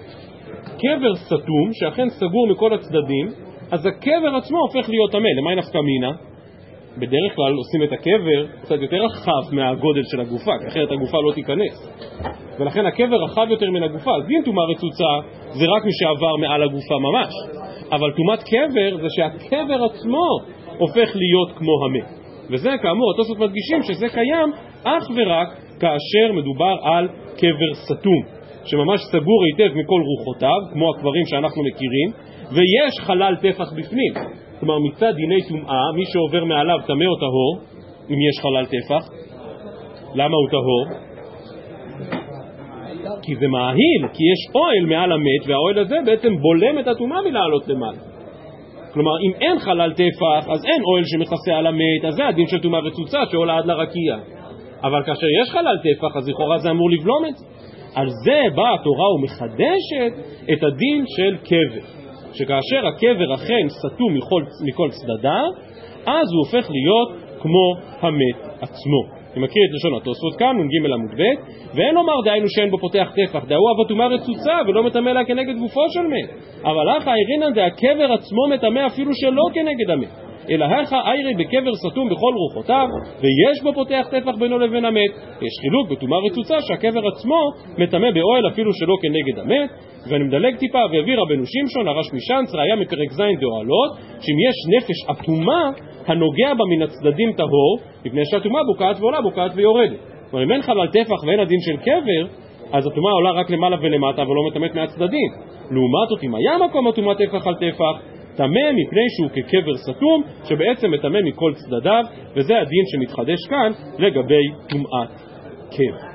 קבר 0.77 1.15
סתום, 1.15 1.69
שאכן 1.73 2.09
סגור 2.09 2.47
מכל 2.47 2.73
הצדדים, 2.73 3.27
אז 3.71 3.85
הקבר 3.85 4.35
עצמו 4.37 4.57
הופך 4.59 4.89
להיות 4.89 5.11
טמא. 5.11 5.29
למה 5.37 5.55
נפקא 5.55 5.77
מינה? 5.77 6.11
בדרך 6.97 7.35
כלל 7.35 7.53
עושים 7.53 7.83
את 7.83 7.91
הקבר 7.91 8.61
קצת 8.61 8.81
יותר 8.81 8.97
רחב 9.05 9.55
מהגודל 9.55 10.03
של 10.11 10.21
הגופה, 10.21 10.51
כי 10.61 10.67
אחרת 10.67 10.91
הגופה 10.91 11.17
לא 11.27 11.33
תיכנס. 11.33 11.89
ולכן 12.59 12.85
הקבר 12.85 13.23
רחב 13.23 13.45
יותר 13.49 13.69
מן 13.71 13.83
הגופה. 13.83 14.11
אז 14.15 14.27
דין 14.27 14.43
טומאה 14.45 14.65
רצוצה 14.65 15.11
זה 15.49 15.65
רק 15.75 15.85
מי 15.85 15.91
שעבר 15.99 16.35
מעל 16.35 16.63
הגופה 16.63 16.95
ממש. 16.99 17.33
אבל 17.91 18.11
טומאת 18.17 18.43
קבר 18.43 18.97
זה 19.01 19.07
שהקבר 19.09 19.83
עצמו 19.83 20.27
הופך 20.79 21.15
להיות 21.15 21.51
כמו 21.57 21.71
המת. 21.85 22.09
וזה 22.49 22.69
כאמור, 22.81 23.11
התוספות 23.13 23.37
מדגישים 23.37 23.83
שזה 23.83 24.07
קיים 24.09 24.49
אך 24.83 25.03
ורק 25.15 25.47
כאשר 25.79 26.33
מדובר 26.33 26.75
על 26.83 27.07
קבר 27.37 27.73
סתום, 27.73 28.21
שממש 28.65 29.01
סגור 29.11 29.39
היטב 29.45 29.75
מכל 29.75 30.01
רוחותיו, 30.09 30.59
כמו 30.73 30.89
הקברים 30.89 31.25
שאנחנו 31.25 31.63
מכירים, 31.63 32.09
ויש 32.51 32.99
חלל 32.99 33.35
טפח 33.41 33.73
בפנים. 33.73 34.13
כלומר, 34.59 34.79
מצד 34.79 35.13
דיני 35.15 35.41
טומאה, 35.49 35.91
מי 35.95 36.05
שעובר 36.05 36.43
מעליו 36.45 36.79
טמא 36.87 37.05
או 37.05 37.15
טהור, 37.15 37.59
אם 38.09 38.15
יש 38.29 38.39
חלל 38.41 38.65
טפח. 38.65 39.09
למה 40.15 40.35
הוא 40.37 40.49
טהור? 40.49 40.85
כי 43.21 43.35
זה 43.35 43.47
מאהיל, 43.47 44.01
כי 44.13 44.23
יש 44.23 44.55
אוהל 44.55 44.85
מעל 44.85 45.11
המת, 45.11 45.41
והאוהל 45.47 45.79
הזה 45.79 45.95
בעצם 46.05 46.37
בולם 46.37 46.79
את 46.79 46.87
הטומאה 46.87 47.21
מלעלות 47.21 47.67
למעלה. 47.67 48.08
כלומר, 48.93 49.11
אם 49.27 49.31
אין 49.41 49.59
חלל 49.59 49.93
טפח, 49.93 50.49
אז 50.49 50.65
אין 50.65 50.83
אוהל 50.83 51.03
שמכסה 51.05 51.53
על 51.57 51.67
המת, 51.67 52.05
אז 52.07 52.13
זה 52.13 52.27
הדין 52.27 52.47
של 52.47 52.59
טומאה 52.59 52.79
רצוצה 52.79 53.19
שעולה 53.31 53.57
עד 53.57 53.65
לרקיע. 53.65 54.17
אבל 54.83 55.03
כאשר 55.05 55.27
יש 55.41 55.49
חלל 55.49 55.77
טפח, 55.83 56.17
אז 56.17 56.29
לכאורה 56.29 56.57
זה 56.57 56.71
אמור 56.71 56.89
לבלום 56.91 57.25
את 57.25 57.37
זה. 57.37 57.45
על 57.95 58.09
זה 58.09 58.41
באה 58.55 58.73
התורה 58.73 59.13
ומחדשת 59.15 60.11
את 60.53 60.63
הדין 60.63 61.05
של 61.07 61.37
קבר. 61.37 61.85
שכאשר 62.33 62.87
הקבר 62.87 63.33
אכן 63.33 63.67
סתום 63.69 64.13
מכל, 64.13 64.43
מכל 64.67 64.89
צדדיו, 64.91 65.49
אז 66.05 66.27
הוא 66.31 66.45
הופך 66.45 66.69
להיות 66.71 67.09
כמו 67.41 67.75
המת 68.01 68.61
עצמו. 68.61 69.18
אני 69.33 69.43
מכיר 69.43 69.63
את 69.65 69.75
לשון 69.75 69.93
התוספות 70.01 70.35
כאן, 70.39 70.57
נ"ג 70.57 70.93
עמוד 70.93 71.11
ב', 71.11 71.21
ואין 71.75 71.95
לומר 71.95 72.21
דהיינו 72.25 72.49
שאין 72.49 72.71
בו 72.71 72.77
פותח 72.77 73.11
טפח, 73.15 73.45
דהוא 73.45 73.71
אבו 73.71 73.83
טומאה 73.83 74.07
רצוצה 74.07 74.57
ולא 74.67 74.83
מטמא 74.83 75.09
לה 75.09 75.25
כנגד 75.25 75.57
גופו 75.57 75.81
של 75.89 76.01
מת. 76.01 76.29
אבל 76.63 76.97
אחא 76.97 77.09
אירינן 77.09 77.53
דהקבר 77.53 78.13
עצמו 78.13 78.47
מטמא 78.53 78.87
אפילו 78.87 79.11
שלא 79.13 79.43
כנגד 79.53 79.89
המת. 79.89 80.28
אלא 80.49 80.65
הכא 80.65 80.95
איירי 81.05 81.33
בקבר 81.33 81.71
סתום 81.75 82.09
בכל 82.09 82.33
רוחותיו, 82.35 82.87
ויש 83.21 83.63
בו 83.63 83.73
פותח 83.73 84.07
טפח 84.11 84.35
בינו 84.39 84.59
לבין 84.59 84.85
המת. 84.85 85.11
יש 85.41 85.53
חילוק 85.61 85.89
בטומאה 85.91 86.19
רצוצה 86.19 86.61
שהקבר 86.61 87.07
עצמו 87.07 87.39
מטמא 87.77 88.11
באוהל 88.11 88.47
אפילו 88.47 88.73
שלא 88.73 88.95
כנגד 89.01 89.39
המת. 89.39 89.69
ואני 90.09 90.23
מדלג 90.23 90.55
טיפה, 90.55 90.79
והביא 90.91 91.17
רבנו 91.17 91.43
שמשון, 91.45 91.87
הרש 91.87 92.13
משנץ, 92.13 92.55
ראיה 92.55 92.75
מפרק 92.75 93.11
ז' 93.11 93.21
דאוהלות, 93.39 93.91
שאם 94.21 94.37
יש 94.49 94.55
נפש 94.77 94.99
אטומה 95.11 95.69
הנוגע 96.07 96.53
בה 96.53 96.65
מן 96.65 96.81
הצדדים 96.81 97.33
טהור, 97.33 97.79
מפני 98.05 98.21
שהטומאה 98.25 98.61
בוקעת 98.63 98.99
ועולה 98.99 99.21
בוקעת 99.21 99.51
ויורדת. 99.55 99.99
כלומר, 100.29 100.45
אם 100.45 100.51
אין 100.51 100.61
חלל 100.61 100.87
טפח 100.87 101.23
ואין 101.27 101.39
הדין 101.39 101.59
של 101.61 101.77
קבר, 101.77 102.39
אז 102.71 102.87
הטומאה 102.87 103.11
עולה 103.11 103.31
רק 103.31 103.49
למעלה 103.49 103.77
ולמטה 103.81 104.21
ולא 104.21 104.47
מטמאת 104.47 104.75
מהצדדים. 104.75 105.31
לעומת 105.71 106.09
זאת, 106.09 106.23
אם 106.23 106.35
היה 106.35 106.57
מקום 106.67 106.87
הטומאה 106.87 107.15
טפח 107.15 107.47
על 107.47 107.55
טפח, 107.55 108.18
טמא 108.39 108.71
מפני 108.75 109.05
שהוא 109.15 109.29
כקבר 109.29 109.75
סתום, 109.77 110.23
שבעצם 110.49 110.91
מטמא 110.91 111.19
מכל 111.25 111.53
צדדיו, 111.53 112.03
וזה 112.35 112.53
הדין 112.61 112.83
שמתחדש 112.91 113.39
כאן 113.49 113.71
לגבי 113.99 114.45
טומאת 114.69 115.09
קבר. 115.71 116.09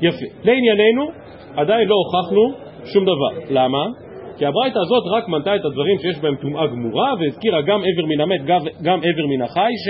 יפה. 0.00 0.26
לענייננו, 0.44 1.04
עדיין 1.56 1.88
לא 1.88 1.94
הוכחנו 1.94 2.42
שום 2.92 3.04
דבר. 3.04 3.32
למה? 3.50 3.86
כי 4.38 4.46
הברייתא 4.46 4.78
הזאת 4.78 5.04
רק 5.16 5.28
מנתה 5.28 5.56
את 5.56 5.64
הדברים 5.64 5.98
שיש 5.98 6.18
בהם 6.18 6.36
טומאה 6.36 6.66
גמורה, 6.66 7.14
והזכירה 7.20 7.62
גם 7.62 7.80
עבר 7.80 8.06
מן 8.06 8.20
המת, 8.20 8.44
גם 8.82 8.98
עבר 8.98 9.26
מן 9.28 9.42
החי, 9.42 9.72
ש... 9.84 9.86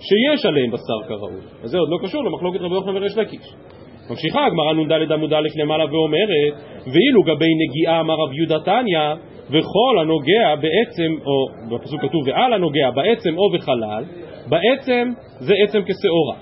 שיש 0.00 0.46
עליהם 0.46 0.70
בשר 0.70 1.08
כראוי. 1.08 1.40
אז 1.62 1.70
זה 1.70 1.78
עוד 1.78 1.88
לא 1.90 1.98
קשור 2.02 2.24
למחלוקת 2.24 2.60
רבי 2.60 2.74
יוחנן 2.74 2.96
וריש 2.96 3.18
לקיש. 3.18 3.54
ממשיכה 4.10 4.46
הגמרא 4.46 4.72
נ"ד 4.72 5.12
עמוד 5.12 5.32
א' 5.32 5.48
למעלה 5.56 5.84
ואומרת, 5.84 6.54
ואילו 6.92 7.22
גבי 7.22 7.52
נגיעה 7.68 8.00
אמר 8.00 8.14
רב 8.14 8.32
יהודה 8.32 8.58
תניא, 8.64 9.14
וכל 9.46 9.98
הנוגע 10.00 10.54
בעצם, 10.54 11.12
או 11.26 11.76
בפסוק 11.76 12.00
כתוב 12.00 12.22
ועל 12.26 12.52
הנוגע 12.52 12.90
בעצם 12.90 13.38
או 13.38 13.50
בחלל, 13.50 14.04
בעצם 14.48 15.12
זה 15.38 15.54
עצם 15.62 15.80
כשעורה, 15.82 16.36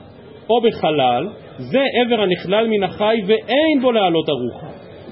או 0.51 0.61
בחלל 0.61 1.29
זה 1.57 1.83
עבר 2.01 2.21
הנכלל 2.23 2.67
מן 2.69 2.83
החי 2.83 3.23
ואין 3.27 3.81
בו 3.83 3.93
להעלות 3.93 4.29
ארוחה, 4.29 4.67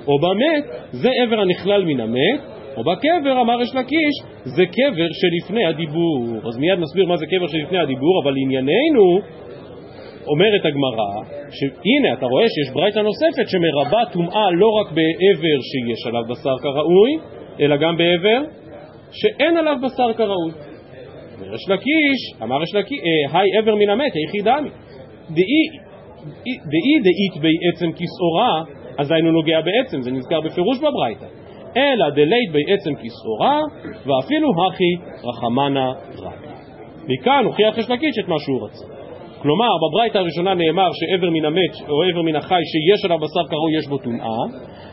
או 0.06 0.18
במת 0.18 0.64
זה 0.90 1.10
עבר 1.22 1.40
הנכלל 1.40 1.84
מן 1.84 2.00
המת, 2.00 2.40
או 2.76 2.82
בקבר, 2.84 3.40
אמר 3.40 3.62
יש 3.62 3.74
לקיש, 3.74 4.14
זה 4.44 4.66
קבר 4.66 5.08
שלפני 5.12 5.66
הדיבור. 5.66 6.26
אז 6.48 6.58
מיד 6.58 6.78
נסביר 6.78 7.06
מה 7.06 7.16
זה 7.16 7.26
קבר 7.26 7.46
שלפני 7.46 7.78
הדיבור, 7.78 8.22
אבל 8.22 8.34
לענייננו, 8.34 9.18
אומרת 10.26 10.64
הגמרא, 10.64 11.10
שהנה, 11.50 12.12
אתה 12.18 12.26
רואה 12.26 12.44
שיש 12.48 12.74
ברייתא 12.74 12.98
נוספת 12.98 13.48
שמרבה 13.48 14.02
טומאה 14.12 14.50
לא 14.50 14.68
רק 14.80 14.86
בעבר 14.86 15.58
שיש 15.70 16.06
עליו 16.06 16.22
בשר 16.30 16.56
כראוי, 16.62 17.12
אלא 17.60 17.76
גם 17.76 17.96
בעבר 17.96 18.40
שאין 19.12 19.56
עליו 19.56 19.76
בשר 19.82 20.12
כראוי. 20.12 20.52
אומר 21.40 21.54
יש 21.54 21.68
לקיש, 21.68 22.42
אמר 22.42 22.62
יש 22.62 22.74
לקיש, 22.74 22.98
אה, 22.98 23.40
היי 23.40 23.58
עבר 23.58 23.74
מן 23.74 23.90
המת, 23.90 24.12
היכי 24.14 24.40
דמי. 24.42 24.70
דאי 26.44 26.98
דאית 27.02 27.42
בי 27.42 27.54
עצם 27.68 27.92
כסעורה, 27.92 28.62
אז 28.98 29.10
היינו 29.10 29.32
נוגע 29.32 29.60
בעצם, 29.60 30.02
זה 30.02 30.10
נזכר 30.10 30.40
בפירוש 30.40 30.78
בברייתא. 30.78 31.26
אלא 31.76 32.10
דלית 32.10 32.52
בי 32.52 32.72
עצם 32.72 32.94
כסעורה, 32.94 33.60
ואפילו 34.06 34.48
הכי 34.68 34.92
רחמנה 35.24 35.92
רק. 36.18 36.46
מכאן 37.08 37.44
הוכיח 37.44 37.78
יש 37.78 37.90
לקיש 37.90 38.18
את 38.18 38.28
מה 38.28 38.36
שהוא 38.38 38.64
רצה. 38.66 39.01
כלומר, 39.42 39.72
בברייתא 39.82 40.18
הראשונה 40.18 40.54
נאמר 40.54 40.88
שעבר 40.92 41.30
מן 41.30 41.44
המת 41.44 41.74
או 41.88 42.02
עבר 42.02 42.22
מן 42.22 42.36
החי 42.36 42.62
שיש 42.72 43.04
עליו 43.04 43.18
בשר 43.18 43.44
קרוי 43.50 43.78
יש 43.78 43.86
בו 43.88 43.98
טומאה, 43.98 44.42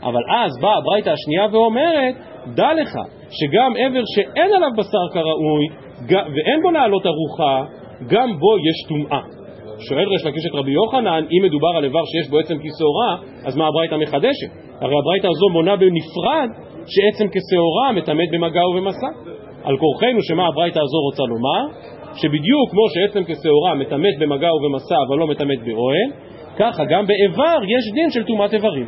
אבל 0.03 0.23
אז 0.29 0.51
באה 0.61 0.77
הברייתא 0.77 1.09
השנייה 1.09 1.47
ואומרת, 1.51 2.15
דע 2.55 2.73
לך 2.73 2.91
שגם 3.37 3.71
עבר 3.83 4.03
שאין 4.15 4.49
עליו 4.55 4.69
בשר 4.77 5.05
כראוי 5.13 5.65
ואין 6.09 6.61
בו 6.61 6.71
לעלות 6.71 7.05
ארוחה, 7.05 7.63
גם 8.09 8.29
בו 8.39 8.51
יש 8.67 8.77
טומאה. 8.89 9.21
שואל 9.87 10.07
ריש 10.07 10.25
לקיש 10.25 10.45
את 10.45 10.55
רבי 10.55 10.71
יוחנן, 10.71 11.23
אם 11.31 11.41
מדובר 11.43 11.73
על 11.77 11.83
איבר 11.83 12.05
שיש 12.05 12.29
בו 12.29 12.39
עצם 12.39 12.55
כשעורה, 12.63 13.11
אז 13.47 13.57
מה 13.57 13.67
הברייתא 13.67 13.95
מחדשת? 13.95 14.51
הרי 14.81 14.95
הברייתא 15.01 15.27
הזו 15.27 15.49
מונה 15.49 15.75
בנפרד 15.75 16.49
שעצם 16.93 17.25
כשעורה 17.33 17.91
מטמאת 17.91 18.29
במגע 18.31 18.67
ובמסע. 18.67 19.07
על 19.63 19.77
כורחנו 19.77 20.21
שמה 20.21 20.47
הברייתא 20.47 20.79
הזו 20.79 20.97
רוצה 21.07 21.23
לומר? 21.23 21.63
שבדיוק 22.15 22.69
כמו 22.71 22.85
שעצם 22.93 23.23
כשעורה 23.23 23.75
מטמאת 23.75 24.15
במגע 24.19 24.53
ובמסע 24.53 24.95
אבל 25.07 25.17
לא 25.17 25.27
מטמאת 25.27 25.59
באוהל, 25.65 26.09
ככה 26.57 26.83
גם 26.85 27.05
באיבר 27.07 27.57
יש 27.67 27.93
דין 27.93 28.09
של 28.09 28.23
טומאת 28.23 28.53
איברים. 28.53 28.85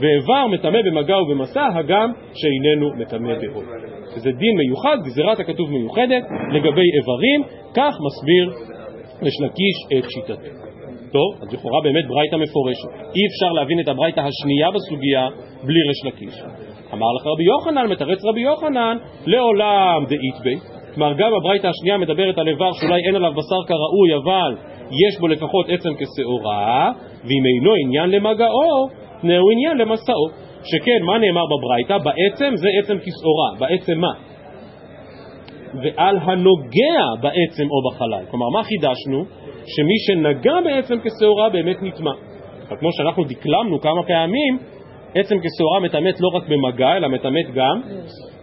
ואיבר 0.00 0.46
מטמא 0.46 0.78
במגע 0.82 1.18
ובמסע, 1.18 1.66
הגם 1.74 2.12
שאיננו 2.34 2.90
מטמא 2.96 3.34
באוהל. 3.40 3.80
וזה 4.16 4.30
דין 4.32 4.56
מיוחד, 4.56 4.96
גזירת 5.04 5.40
הכתוב 5.40 5.70
מיוחדת 5.70 6.22
לגבי 6.52 6.86
איברים, 6.96 7.42
כך 7.74 7.94
מסביר 8.06 8.50
ריש 9.22 9.34
לקיש 9.40 9.98
את 9.98 10.10
שיטתו. 10.10 10.70
טוב, 11.12 11.42
אז 11.42 11.52
לכאורה 11.54 11.80
באמת 11.82 12.06
ברייתא 12.08 12.36
מפורשת. 12.36 12.88
אי 13.16 13.22
אפשר 13.30 13.52
להבין 13.52 13.80
את 13.80 13.88
הברייתא 13.88 14.20
השנייה 14.20 14.68
בסוגיה 14.70 15.28
בלי 15.64 15.80
ריש 15.88 16.04
לקיש. 16.04 16.42
אמר 16.92 17.12
לך 17.16 17.26
רבי 17.26 17.44
יוחנן, 17.44 17.86
מתרץ 17.86 18.18
רבי 18.24 18.40
יוחנן, 18.40 18.96
לעולם 19.26 20.04
דאית 20.08 20.38
בי. 20.44 20.79
כלומר, 20.94 21.12
גם 21.12 21.34
הברייתא 21.34 21.66
השנייה 21.66 21.98
מדברת 21.98 22.38
על 22.38 22.48
איבר 22.48 22.72
שאולי 22.72 23.00
אין 23.06 23.16
עליו 23.16 23.32
בשר 23.32 23.62
כראוי, 23.66 24.14
אבל 24.24 24.56
יש 24.90 25.20
בו 25.20 25.28
לפחות 25.28 25.66
עצם 25.68 25.90
כשעורה, 25.98 26.92
ואם 27.24 27.42
אינו 27.54 27.72
עניין 27.84 28.10
למגעו, 28.10 28.88
תנאו 29.20 29.50
עניין 29.50 29.76
למסעו. 29.78 30.28
שכן, 30.64 31.02
מה 31.06 31.18
נאמר 31.18 31.44
בברייתא? 31.46 31.98
בעצם 31.98 32.56
זה 32.56 32.68
עצם 32.82 32.98
כשעורה. 32.98 33.50
בעצם 33.58 33.98
מה? 33.98 34.12
ועל 35.82 36.18
הנוגע 36.22 37.00
בעצם 37.20 37.64
או 37.70 37.90
בחלל. 37.90 38.24
כלומר, 38.30 38.48
מה 38.48 38.62
חידשנו? 38.64 39.24
שמי 39.66 39.98
שנגע 40.06 40.60
בעצם 40.64 40.94
כשעורה 41.04 41.48
באמת 41.48 41.76
נטמע. 41.82 42.12
כמו 42.80 42.88
שאנחנו 42.92 43.24
דקלמנו 43.24 43.80
כמה 43.80 44.02
פעמים, 44.02 44.58
עצם 45.14 45.36
כשעורה 45.38 45.80
מטמאת 45.80 46.20
לא 46.20 46.28
רק 46.34 46.42
במגע, 46.48 46.96
אלא 46.96 47.08
מטמאת 47.08 47.46
גם 47.54 47.80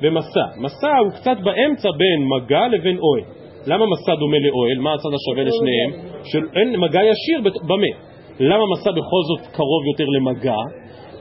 במסע. 0.01 0.45
מסע 0.57 0.97
הוא 0.97 1.11
קצת 1.11 1.37
באמצע 1.43 1.89
בין 1.91 2.19
מגע 2.35 2.67
לבין 2.67 2.97
אוהל. 2.97 3.23
למה 3.67 3.85
מסע 3.85 4.15
דומה 4.15 4.37
לאוהל? 4.47 4.79
מה 4.79 4.93
הצד 4.93 5.09
השווה 5.17 5.43
לשניהם? 5.43 5.91
שאין 6.23 6.79
מגע 6.79 6.99
ישיר 7.03 7.51
במה? 7.67 7.91
למה 8.39 8.63
מסע 8.71 8.91
בכל 8.91 9.21
זאת 9.29 9.47
קרוב 9.55 9.83
יותר 9.91 10.05
למגע? 10.17 10.61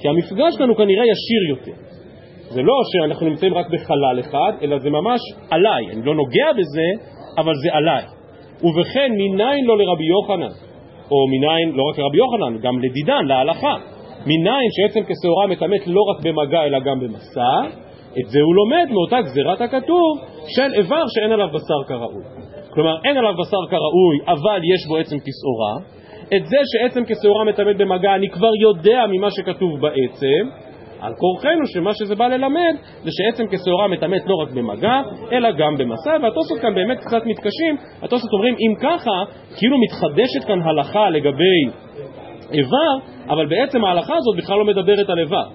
כי 0.01 0.09
המפגש 0.09 0.55
שלנו 0.55 0.77
כנראה 0.77 1.05
ישיר 1.05 1.43
יותר. 1.49 1.81
זה 2.49 2.63
לא 2.63 2.75
שאנחנו 2.93 3.29
נמצאים 3.29 3.55
רק 3.55 3.67
בחלל 3.71 4.21
אחד, 4.21 4.53
אלא 4.63 4.79
זה 4.79 4.91
ממש 4.91 5.21
עליי. 5.51 5.87
אני 5.93 6.03
לא 6.05 6.15
נוגע 6.15 6.53
בזה, 6.53 6.89
אבל 7.39 7.53
זה 7.55 7.69
עליי. 7.73 8.03
ובכן, 8.63 9.13
מניין 9.13 9.65
לא 9.65 9.79
לרבי 9.79 10.05
יוחנן, 10.05 10.55
או 11.11 11.17
מניין, 11.29 11.77
לא 11.77 11.83
רק 11.91 11.99
לרבי 11.99 12.19
יוחנן, 12.19 12.59
גם 12.63 12.79
לדידן, 12.79 13.25
להלכה. 13.27 13.75
מניין 14.27 14.67
שעצם 14.77 15.01
כשעורה 15.09 15.47
מטמאת 15.47 15.87
לא 15.87 16.03
רק 16.11 16.25
במגע 16.25 16.65
אלא 16.65 16.79
גם 16.81 17.01
במסע, 17.01 17.53
את 18.19 18.29
זה 18.29 18.41
הוא 18.41 18.55
לומד 18.55 18.87
מאותה 18.91 19.21
גזירת 19.23 19.61
הכתוב 19.61 20.21
של 20.49 20.75
איבר 20.75 21.05
שאין 21.15 21.33
עליו 21.33 21.49
בשר 21.49 21.81
כראוי. 21.89 22.25
כלומר, 22.71 22.97
אין 23.05 23.17
עליו 23.17 23.33
בשר 23.41 23.63
כראוי, 23.71 24.17
אבל 24.27 24.61
יש 24.75 24.87
בו 24.89 24.97
עצם 24.97 25.17
כשעורה. 25.19 25.75
את 26.37 26.47
זה 26.47 26.57
שעצם 26.73 27.03
כשעורה 27.05 27.45
מטמאת 27.45 27.77
במגע 27.77 28.15
אני 28.15 28.29
כבר 28.31 28.55
יודע 28.61 29.05
ממה 29.11 29.31
שכתוב 29.31 29.81
בעצם, 29.81 30.43
על 31.01 31.13
כורחנו 31.19 31.67
שמה 31.67 31.95
שזה 31.95 32.15
בא 32.15 32.27
ללמד 32.27 32.75
זה 33.05 33.11
שעצם 33.11 33.45
כשעורה 33.51 33.89
מטמאת 33.89 34.23
לא 34.27 34.35
רק 34.35 34.51
במגע, 34.51 35.01
אלא 35.33 35.51
גם 35.51 35.77
במסע, 35.79 36.17
והתוספות 36.23 36.59
כאן 36.63 36.75
באמת 36.75 36.99
קצת 36.99 37.27
מתקשים, 37.27 37.77
התוספות 38.03 38.33
אומרים 38.33 38.55
אם 38.55 38.75
ככה, 38.83 39.17
כאילו 39.57 39.77
מתחדשת 39.79 40.45
כאן 40.47 40.63
הלכה 40.63 41.11
לגבי 41.11 41.86
איבר, 42.53 43.13
אבל 43.29 43.47
בעצם 43.47 43.85
ההלכה 43.85 44.17
הזאת 44.17 44.37
בכלל 44.37 44.59
לא 44.59 44.65
מדברת 44.65 45.11
על 45.11 45.19
איבר. 45.19 45.49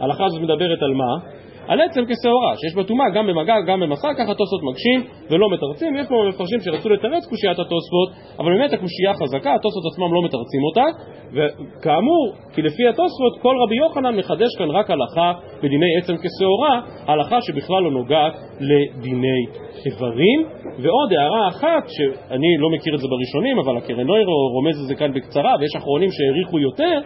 ההלכה 0.00 0.24
הזאת 0.24 0.40
מדברת 0.40 0.82
על 0.82 0.94
מה? 0.94 1.39
על 1.70 1.80
עצם 1.80 2.02
כשעורה, 2.08 2.52
שיש 2.56 2.74
בה 2.74 2.84
טומאה 2.84 3.10
גם 3.14 3.26
במגע, 3.26 3.54
גם 3.66 3.80
במסע, 3.80 4.08
ככה 4.18 4.34
תוספות 4.34 4.62
מקשים 4.70 4.98
ולא 5.30 5.46
מתרצים. 5.52 5.96
יש 5.96 6.06
פה 6.08 6.14
מפרשים 6.28 6.60
שרצו 6.60 6.88
לתרץ 6.88 7.26
קושיית 7.30 7.58
התוספות, 7.58 8.08
אבל 8.38 8.50
באמת 8.58 8.72
הקושייה 8.72 9.14
חזקה, 9.14 9.54
התוספות 9.54 9.84
עצמם 9.92 10.14
לא 10.14 10.20
מתרצים 10.24 10.62
אותה, 10.68 10.86
וכאמור, 11.34 12.24
כי 12.54 12.62
לפי 12.62 12.88
התוספות, 12.88 13.32
כל 13.42 13.54
רבי 13.62 13.76
יוחנן 13.76 14.16
מחדש 14.16 14.50
כאן 14.58 14.70
רק 14.70 14.90
הלכה 14.90 15.32
בדיני 15.62 15.96
עצם 15.98 16.14
כשעורה, 16.22 16.80
הלכה 17.06 17.38
שבכלל 17.40 17.82
לא 17.82 17.90
נוגעת 17.90 18.34
לדיני 18.60 19.42
איברים. 19.86 20.40
ועוד 20.82 21.12
הערה 21.12 21.48
אחת, 21.48 21.84
שאני 21.88 22.50
לא 22.58 22.68
מכיר 22.70 22.94
את 22.94 23.00
זה 23.00 23.08
בראשונים, 23.08 23.58
אבל 23.58 23.76
הקרנוירו 23.76 24.48
רומז 24.54 24.76
את 24.82 24.88
זה 24.88 24.94
כאן 24.94 25.12
בקצרה, 25.14 25.54
ויש 25.60 25.76
אחרונים 25.76 26.08
שהעריכו 26.10 26.58
יותר, 26.58 27.00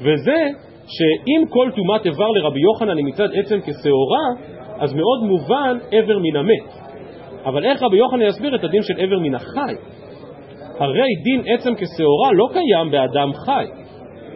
וזה 0.00 0.38
שאם 0.86 1.46
כל 1.48 1.70
טומאת 1.76 2.06
איבר 2.06 2.30
לרבי 2.30 2.60
יוחנן 2.60 2.96
היא 2.96 3.04
מצד 3.04 3.28
עצם 3.34 3.58
כשעורה, 3.60 4.54
אז 4.78 4.94
מאוד 4.94 5.22
מובן 5.22 5.78
איבר 5.92 6.18
מן 6.18 6.36
המת. 6.36 6.84
אבל 7.44 7.64
איך 7.64 7.82
רבי 7.82 7.96
יוחנן 7.96 8.22
יסביר 8.22 8.54
את 8.54 8.64
הדין 8.64 8.82
של 8.82 8.94
איבר 8.98 9.18
מן 9.18 9.34
החי? 9.34 9.74
הרי 10.78 11.08
דין 11.24 11.42
עצם 11.46 11.74
כשעורה 11.74 12.32
לא 12.32 12.48
קיים 12.52 12.90
באדם 12.90 13.32
חי. 13.32 13.66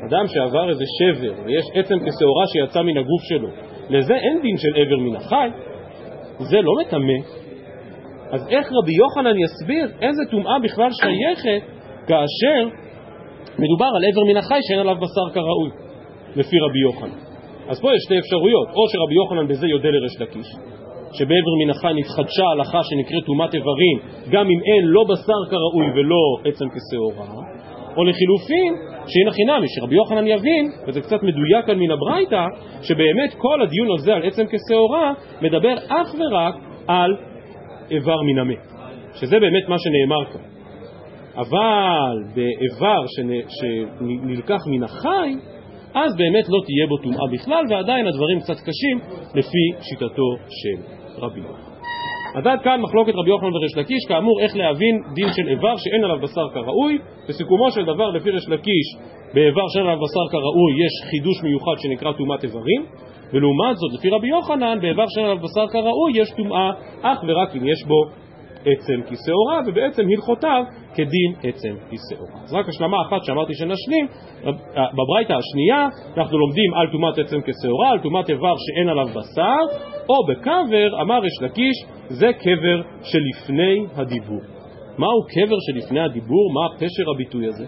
אדם 0.08 0.26
שעבר 0.26 0.70
איזה 0.70 0.84
שבר 0.98 1.32
ויש 1.44 1.64
עצם 1.74 1.94
כשעורה 1.98 2.44
שיצא 2.52 2.82
מן 2.82 2.96
הגוף 2.96 3.22
שלו, 3.28 3.48
לזה 3.90 4.14
אין 4.14 4.42
דין 4.42 4.56
של 4.56 4.76
איבר 4.76 4.96
מן 4.96 5.16
החי. 5.16 5.50
זה 6.38 6.60
לא 6.60 6.72
מטמא. 6.80 7.18
אז 8.30 8.48
איך 8.48 8.66
רבי 8.82 8.92
יוחנן 8.92 9.38
יסביר 9.38 9.86
איזה 10.00 10.22
טומאה 10.30 10.58
בכלל 10.62 10.90
שייכת 10.90 11.66
כאשר 12.06 12.76
מדובר 13.58 13.90
על 13.96 14.04
איבר 14.04 14.24
מן 14.30 14.36
החי 14.36 14.58
שאין 14.68 14.78
עליו 14.78 14.96
בשר 14.96 15.34
כראוי? 15.34 15.87
לפי 16.36 16.56
רבי 16.58 16.78
יוחנן. 16.78 17.18
אז 17.68 17.80
פה 17.80 17.88
יש 17.94 18.02
שתי 18.04 18.18
אפשרויות, 18.18 18.68
או 18.68 18.88
שרבי 18.88 19.14
יוחנן 19.14 19.46
בזה 19.48 19.66
יודה 19.66 19.88
לריש 19.88 20.20
לקיש, 20.20 20.48
שבעבר 21.12 21.54
מן 21.64 21.70
החי 21.70 21.92
נתחדשה 21.94 22.46
הלכה 22.52 22.80
שנקראת 22.82 23.24
טומאת 23.24 23.54
איברים, 23.54 23.98
גם 24.30 24.46
אם 24.46 24.60
אין 24.68 24.84
לא 24.84 25.04
בשר 25.04 25.40
כראוי 25.50 25.86
ולא 25.94 26.22
עצם 26.44 26.66
כשעורה, 26.68 27.28
או 27.96 28.04
לחילופין, 28.04 28.72
שהנה 29.06 29.30
חינמי, 29.30 29.66
שרבי 29.68 29.96
יוחנן 29.96 30.26
יבין, 30.26 30.70
וזה 30.86 31.00
קצת 31.00 31.22
מדויק 31.22 31.66
כאן 31.66 31.78
מן 31.78 31.90
הברייתא, 31.90 32.44
שבאמת 32.82 33.34
כל 33.38 33.62
הדיון 33.62 33.88
הזה 33.98 34.14
על 34.14 34.22
עצם 34.22 34.44
כשעורה 34.46 35.12
מדבר 35.42 35.74
אך 35.88 36.14
ורק 36.18 36.54
על 36.86 37.16
איבר 37.90 38.22
מן 38.22 38.38
המת, 38.38 38.66
שזה 39.14 39.40
באמת 39.40 39.68
מה 39.68 39.76
שנאמר 39.78 40.24
כאן. 40.32 40.48
אבל 41.36 42.24
באיבר 42.34 43.04
שנלקח 43.06 44.60
מן 44.66 44.82
החי, 44.82 45.34
אז 45.94 46.16
באמת 46.16 46.44
לא 46.48 46.58
תהיה 46.66 46.86
בו 46.88 46.96
טומאה 46.96 47.26
בכלל, 47.32 47.64
ועדיין 47.70 48.06
הדברים 48.06 48.40
קצת 48.40 48.56
קשים 48.66 48.98
לפי 49.34 49.64
שיטתו 49.82 50.28
של 50.48 50.82
רבי 51.18 51.40
יוחנן. 51.40 51.68
אז 52.34 52.46
עד 52.46 52.60
כאן 52.62 52.80
מחלוקת 52.80 53.12
רבי 53.14 53.30
יוחנן 53.30 53.56
וריש 53.56 53.76
לקיש, 53.76 54.04
כאמור 54.08 54.40
איך 54.40 54.56
להבין 54.56 55.02
דין 55.14 55.28
של 55.36 55.48
איבר 55.48 55.76
שאין 55.76 56.04
עליו 56.04 56.18
בשר 56.20 56.48
כראוי. 56.54 56.98
בסיכומו 57.28 57.70
של 57.70 57.84
דבר 57.84 58.10
לפי 58.10 58.30
ריש 58.30 58.48
לקיש, 58.48 58.88
באיבר 59.34 59.68
שאין 59.74 59.86
עליו 59.86 59.98
בשר 59.98 60.26
כראוי 60.30 60.72
יש 60.84 61.10
חידוש 61.10 61.42
מיוחד 61.42 61.76
שנקרא 61.78 62.12
טומאת 62.12 62.44
איברים, 62.44 62.84
ולעומת 63.32 63.76
זאת 63.76 63.98
לפי 63.98 64.08
רבי 64.10 64.28
יוחנן, 64.28 64.78
באיבר 64.80 65.04
שאין 65.08 65.26
עליו 65.26 65.38
בשר 65.38 65.66
כראוי 65.72 66.12
יש 66.14 66.30
טומאה 66.36 66.70
אך 67.02 67.18
ורק 67.28 67.56
אם 67.56 67.68
יש 67.68 67.84
בו 67.86 68.27
עצם 68.64 69.00
כשעורה, 69.02 69.60
ובעצם 69.66 70.02
הלכותיו 70.10 70.62
כדין 70.94 71.30
עצם 71.42 71.74
כשעורה. 71.90 72.44
אז 72.44 72.54
רק 72.54 72.68
השלמה 72.68 72.96
אחת 73.08 73.24
שאמרתי 73.24 73.54
שנשלים, 73.54 74.06
בברייתא 74.96 75.32
השנייה 75.32 75.88
אנחנו 76.16 76.38
לומדים 76.38 76.74
על 76.74 76.86
טומאת 76.92 77.18
עצם 77.18 77.40
כשעורה, 77.40 77.90
על 77.90 77.98
טומאת 77.98 78.30
איבר 78.30 78.54
שאין 78.56 78.88
עליו 78.88 79.06
בשר, 79.08 79.78
או 80.08 80.26
בקבר, 80.26 81.02
אמר 81.02 81.18
ריש 81.18 81.42
לקיש, 81.42 81.76
זה 82.08 82.30
קבר 82.32 82.82
שלפני 83.02 83.86
הדיבור. 83.96 84.40
מהו 84.98 85.22
קבר 85.28 85.56
שלפני 85.66 86.00
הדיבור? 86.00 86.52
מה 86.54 86.76
פשר 86.76 87.10
הביטוי 87.14 87.46
הזה? 87.46 87.66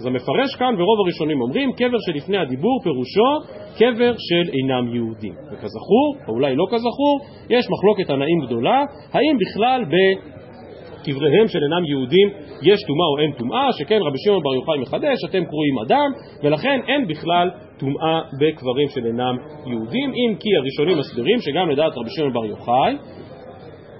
אז 0.00 0.06
המפרש 0.06 0.54
כאן, 0.58 0.74
ורוב 0.78 1.00
הראשונים 1.04 1.40
אומרים, 1.40 1.72
קבר 1.72 1.98
שלפני 2.06 2.38
הדיבור 2.38 2.80
פירושו 2.82 3.30
קבר 3.78 4.12
של 4.18 4.50
אינם 4.52 4.94
יהודים. 4.94 5.34
וכזכור, 5.52 6.08
או 6.28 6.32
אולי 6.34 6.56
לא 6.56 6.66
כזכור, 6.70 7.20
יש 7.50 7.64
מחלוקת 7.70 8.06
תנאים 8.06 8.40
גדולה, 8.46 8.84
האם 9.12 9.36
בכלל 9.40 9.84
בקבריהם 9.84 11.48
של 11.48 11.58
אינם 11.62 11.84
יהודים 11.84 12.28
יש 12.62 12.80
טומאה 12.88 13.06
או 13.12 13.18
אין 13.18 13.32
טומאה, 13.32 13.72
שכן 13.72 13.98
רבי 14.02 14.18
שמעון 14.24 14.42
בר 14.42 14.54
יוחאי 14.54 14.78
מחדש, 14.78 15.18
אתם 15.24 15.44
קרואים 15.44 15.78
אדם, 15.86 16.10
ולכן 16.42 16.80
אין 16.88 17.06
בכלל 17.06 17.50
טומאה 17.78 18.20
בקברים 18.40 18.88
של 18.88 19.06
אינם 19.06 19.36
יהודים, 19.66 20.10
אם 20.10 20.34
כי 20.40 20.48
הראשונים 20.58 20.98
מסבירים 20.98 21.38
שגם 21.40 21.70
לדעת 21.70 21.92
רבי 21.96 22.10
שמעון 22.10 22.32
בר 22.32 22.44
יוחאי, 22.44 22.96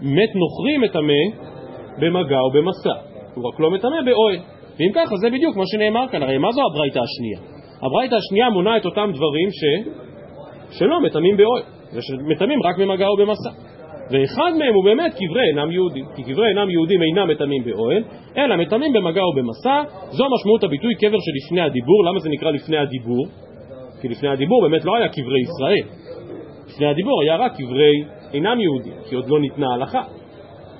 מת 0.00 0.32
נוכרי 0.34 0.78
מטמא 0.78 1.22
במגע 1.98 2.38
או 2.40 2.50
במסע, 2.50 2.94
הוא 3.34 3.48
רק 3.48 3.60
לא 3.60 3.70
מטמא 3.70 4.02
באוהל. 4.04 4.59
ואם 4.78 4.90
ככה 4.94 5.16
זה 5.16 5.30
בדיוק 5.30 5.56
מה 5.56 5.64
שנאמר 5.66 6.08
כאן, 6.10 6.22
הרי 6.22 6.38
מה 6.38 6.52
זו 6.52 6.60
הברייתא 6.70 6.98
השנייה? 6.98 7.38
הברייתא 7.82 8.14
השנייה 8.14 8.50
מונה 8.50 8.76
את 8.76 8.84
אותם 8.84 9.10
דברים 9.14 9.48
ש... 9.50 9.62
שלא 10.78 11.00
מטמאים 11.00 11.36
באוהל, 11.36 11.62
ושמטמאים 11.94 12.62
רק 12.62 12.78
במגע 12.78 13.06
או 13.06 13.16
במסע. 13.16 13.50
ואחד 14.10 14.52
מהם 14.58 14.74
הוא 14.74 14.84
באמת 14.84 15.14
קברי 15.14 15.42
אינם 15.48 15.70
יהודים, 15.70 16.04
כי 16.16 16.22
קברי 16.22 16.48
אינם 16.48 16.70
יהודים 16.70 17.02
אינם 17.02 17.28
מטמאים 17.28 17.64
באוהל, 17.64 18.02
אלא 18.36 18.56
מטמאים 18.56 18.92
במגע 18.92 19.22
או 19.22 19.32
במסע, 19.36 19.82
זו 20.10 20.24
משמעות 20.34 20.64
הביטוי 20.64 20.94
קבר 20.94 21.18
שלפני 21.20 21.60
הדיבור, 21.60 22.04
למה 22.04 22.18
זה 22.18 22.28
נקרא 22.28 22.50
לפני 22.50 22.76
הדיבור? 22.76 23.26
כי 24.00 24.08
לפני 24.08 24.28
הדיבור 24.28 24.62
באמת 24.62 24.84
לא 24.84 24.96
היה 24.96 25.08
קברי 25.08 25.40
ישראל, 25.40 25.88
לפני 26.68 26.86
הדיבור 26.86 27.22
היה 27.22 27.36
רק 27.36 27.52
קברי 27.56 28.04
אינם 28.32 28.60
יהודים, 28.60 28.92
כי 29.08 29.14
עוד 29.14 29.28
לא 29.28 29.40
ניתנה 29.40 29.74
הלכה. 29.74 30.02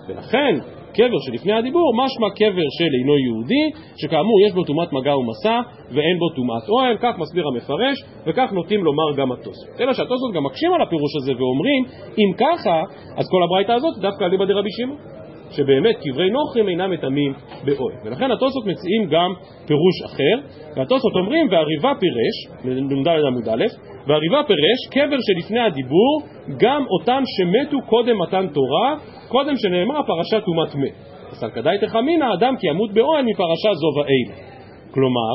ולכן 0.09 0.55
קבר 0.94 1.20
שלפני 1.26 1.53
הדיבור, 1.53 1.92
משמע 2.05 2.31
קבר 2.31 2.66
של 2.79 2.90
אינו 3.00 3.18
יהודי, 3.18 3.64
שכאמור 3.96 4.40
יש 4.46 4.53
בו 4.53 4.64
טומאת 4.64 4.92
מגע 4.92 5.16
ומסע 5.16 5.61
ואין 5.94 6.18
בו 6.18 6.29
טומאת 6.37 6.68
אוהל, 6.68 6.96
כך 7.00 7.18
מסביר 7.18 7.44
המפרש, 7.48 7.96
וכך 8.26 8.48
נוטים 8.53 8.85
לומר 8.85 9.16
גם 9.16 9.33
התוספות. 9.33 9.81
אלא 9.81 9.92
שהתוספות 9.92 10.33
גם 10.35 10.44
מקשים 10.44 10.72
על 10.72 10.83
הפירוש 10.83 11.16
הזה 11.16 11.33
ואומרים, 11.38 11.85
אם 12.18 12.33
ככה, 12.38 12.83
אז 13.16 13.26
כל 13.31 13.42
הברייתא 13.42 13.72
הזאת 13.72 13.94
דווקא 14.00 14.24
אליבא 14.24 14.44
דרבי 14.44 14.70
שמעון. 14.70 15.19
שבאמת 15.50 15.96
קברי 16.02 16.30
נוכרים 16.30 16.68
אינם 16.68 16.90
מטמאים 16.90 17.32
באוהל. 17.64 17.96
ולכן 18.04 18.30
התוספות 18.30 18.66
מציעים 18.66 19.06
גם 19.10 19.30
פירוש 19.66 19.96
אחר, 20.06 20.36
והתוספות 20.76 21.12
אומרים, 21.16 21.48
והריבה 21.50 21.92
פירש, 22.00 22.64
נ"ד 22.64 23.08
עמוד 23.08 23.48
א', 23.48 23.64
והריבה 24.06 24.40
פירש, 24.46 24.80
קבר 24.90 25.16
שלפני 25.20 25.60
הדיבור, 25.60 26.22
גם 26.58 26.84
אותם 26.90 27.22
שמתו 27.36 27.76
קודם 27.86 28.18
מתן 28.18 28.46
תורה, 28.46 28.96
קודם 29.28 29.56
שנאמר 29.56 30.00
פרשת 30.06 30.44
טומאת 30.44 30.74
מת. 30.74 31.10
כדאי 31.54 31.78
תחמינא, 31.78 32.34
אדם 32.34 32.54
כי 32.56 32.66
ימות 32.66 32.92
באוהל 32.92 33.24
מפרשה 33.24 33.74
זו 33.74 33.86
ואלה. 33.96 34.50
כלומר, 34.90 35.34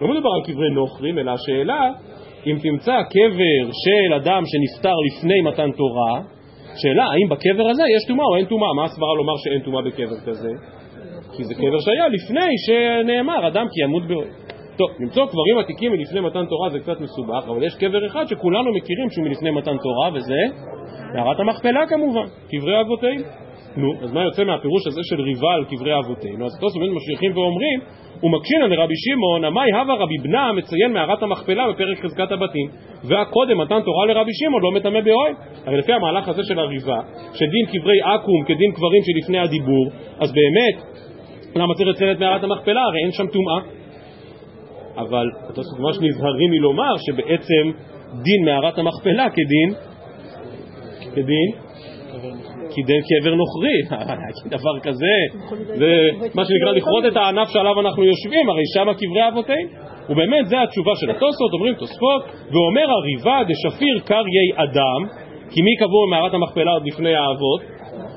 לא 0.00 0.08
מדובר 0.08 0.30
על 0.36 0.42
קברי 0.46 0.70
נוכרים, 0.70 1.18
אלא 1.18 1.30
השאלה, 1.30 1.90
אם 2.46 2.56
תמצא 2.62 3.02
קבר 3.02 3.70
של 3.72 4.14
אדם 4.14 4.42
שנפטר 4.46 4.94
לפני 5.06 5.40
מתן 5.40 5.70
תורה, 5.72 6.20
שאלה, 6.82 7.04
האם 7.12 7.28
בקבר 7.28 7.66
הזה 7.70 7.82
יש 7.96 8.04
טומאה 8.08 8.26
או 8.30 8.36
אין 8.36 8.44
טומאה? 8.44 8.72
מה 8.76 8.84
הסברה 8.84 9.14
לומר 9.18 9.36
שאין 9.44 9.60
טומאה 9.64 9.82
בקבר 9.82 10.18
כזה? 10.26 10.50
כי 11.36 11.44
זה 11.44 11.54
קבר 11.54 11.80
שהיה 11.80 12.08
לפני 12.08 12.50
שנאמר, 12.66 13.48
אדם 13.48 13.66
כי 13.72 13.82
ימות 13.84 14.08
באוהל. 14.08 14.28
טוב, 14.76 14.88
למצוא 15.00 15.26
קברים 15.26 15.58
עתיקים 15.58 15.92
מלפני 15.92 16.20
מתן 16.20 16.44
תורה 16.46 16.70
זה 16.70 16.78
קצת 16.78 17.00
מסובך, 17.00 17.44
אבל 17.48 17.62
יש 17.62 17.74
קבר 17.74 18.06
אחד 18.06 18.24
שכולנו 18.26 18.72
מכירים 18.72 19.10
שהוא 19.10 19.24
מלפני 19.24 19.50
מתן 19.50 19.76
תורה, 19.76 20.08
וזה 20.14 20.40
מערת 21.14 21.40
המכפלה 21.40 21.86
כמובן, 21.88 22.26
קברי 22.50 22.80
אבותינו. 22.80 23.47
נו, 23.76 23.92
אז 24.02 24.12
מה 24.12 24.22
יוצא 24.22 24.44
מהפירוש 24.44 24.86
הזה 24.86 25.00
של 25.04 25.20
ריבה 25.20 25.54
על 25.54 25.64
קברי 25.64 25.98
אבותינו? 25.98 26.46
אז 26.46 26.52
תוספות 26.60 26.90
משליכים 26.96 27.36
ואומרים, 27.36 27.80
ומקשינא 28.22 28.64
לרבי 28.64 28.94
שמעון, 28.96 29.44
עמי 29.44 29.72
הווה 29.72 29.94
רבי 29.94 30.18
בנה 30.22 30.52
מציין 30.52 30.92
מערת 30.92 31.22
המכפלה 31.22 31.64
בפרק 31.72 32.04
חזקת 32.04 32.32
הבתים, 32.32 32.68
והקודם 33.04 33.58
מתן 33.60 33.80
תורה 33.84 34.06
לרבי 34.06 34.30
שמעון 34.34 34.62
לא 34.62 34.72
מטמא 34.72 35.00
באוהל. 35.00 35.32
הרי 35.66 35.76
לפי 35.76 35.92
המהלך 35.92 36.28
הזה 36.28 36.42
של 36.44 36.58
הריבה, 36.58 37.00
שדין 37.34 37.64
קברי 37.72 38.00
עכו"ם 38.00 38.44
כדין 38.44 38.72
קברים 38.72 39.02
שלפני 39.02 39.38
הדיבור, 39.38 39.86
אז 40.20 40.32
באמת, 40.32 40.76
למה 41.56 41.74
צריך 41.74 41.88
לציין 41.88 42.12
את 42.12 42.18
מערת 42.18 42.44
המכפלה? 42.44 42.82
הרי 42.82 42.98
אין 43.04 43.12
שם 43.12 43.26
טומאה. 43.26 43.60
אבל 44.96 45.26
התוספות 45.48 45.78
ממש 45.78 45.96
נזהרים 45.96 46.50
מלומר 46.50 46.94
שבעצם 47.06 47.64
דין 48.22 48.44
מערת 48.44 48.78
המכפלה 48.78 49.26
כדין, 49.30 49.74
כדין 51.14 51.67
כדין 52.82 53.02
קבר 53.08 53.34
נוכרי, 53.34 53.78
דבר 54.56 54.78
כזה, 54.82 55.16
זה 55.74 55.92
מה 56.34 56.44
שנקרא 56.44 56.72
לכרות 56.72 57.04
את 57.08 57.16
הענף 57.16 57.48
שעליו 57.48 57.80
אנחנו 57.80 58.04
יושבים, 58.04 58.50
הרי 58.50 58.62
שמה 58.74 58.94
קברי 58.94 59.28
אבותינו. 59.28 59.68
ובאמת 60.10 60.46
זה 60.46 60.62
התשובה 60.62 60.92
של 61.00 61.10
התוספות, 61.10 61.52
אומרים 61.52 61.74
תוספות, 61.74 62.22
ואומר 62.52 62.86
הריבה 62.90 63.38
דשפיר 63.48 63.98
קריי 64.04 64.48
אדם, 64.54 65.00
כי 65.50 65.62
מי 65.62 65.76
קבעו 65.78 66.06
במערת 66.06 66.34
המכפלה 66.34 66.70
עוד 66.72 66.82
לפני 66.86 67.14
האבות? 67.14 67.60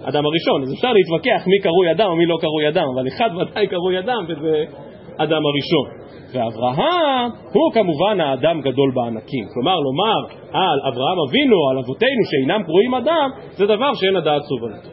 אדם 0.03 0.25
הראשון, 0.25 0.63
אז 0.63 0.73
אפשר 0.73 0.93
להתווכח 0.93 1.47
מי 1.47 1.59
קרוי 1.59 1.91
אדם 1.91 2.11
ומי 2.11 2.25
לא 2.25 2.37
קרוי 2.41 2.67
אדם, 2.67 2.85
אבל 2.95 3.07
אחד 3.07 3.29
ודאי 3.35 3.67
קרוי 3.67 3.99
אדם 3.99 4.25
וזה 4.27 4.65
אדם 5.17 5.41
הראשון. 5.45 6.00
ואברהם 6.33 7.29
הוא 7.53 7.73
כמובן 7.73 8.21
האדם 8.21 8.61
גדול 8.61 8.91
בענקים. 8.95 9.45
כלומר, 9.53 9.75
לומר 9.79 10.19
על 10.53 10.79
אברהם 10.87 11.17
אבינו, 11.27 11.57
על 11.71 11.77
אבותינו 11.77 12.21
שאינם 12.31 12.63
קרויים 12.63 12.93
אדם, 12.95 13.29
זה 13.51 13.65
דבר 13.65 13.93
שאין 13.93 14.15
הדעת 14.15 14.41
סובלת. 14.41 14.87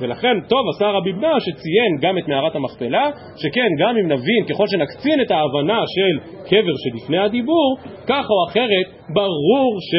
ולכן 0.00 0.40
טוב 0.48 0.60
עשה 0.68 0.90
רבי 0.90 1.12
בנה 1.12 1.40
שציין 1.40 1.92
גם 2.00 2.18
את 2.18 2.28
מערת 2.28 2.54
המכפלה, 2.56 3.10
שכן 3.36 3.68
גם 3.78 3.96
אם 3.96 4.06
נבין, 4.12 4.44
ככל 4.48 4.64
שנקצין 4.66 5.20
את 5.20 5.30
ההבנה 5.30 5.80
של 5.86 6.30
קבר 6.48 6.74
שלפני 6.84 7.18
הדיבור, 7.18 7.76
כך 8.06 8.24
או 8.30 8.50
אחרת, 8.50 8.86
ברור 9.14 9.76
ש... 9.80 9.94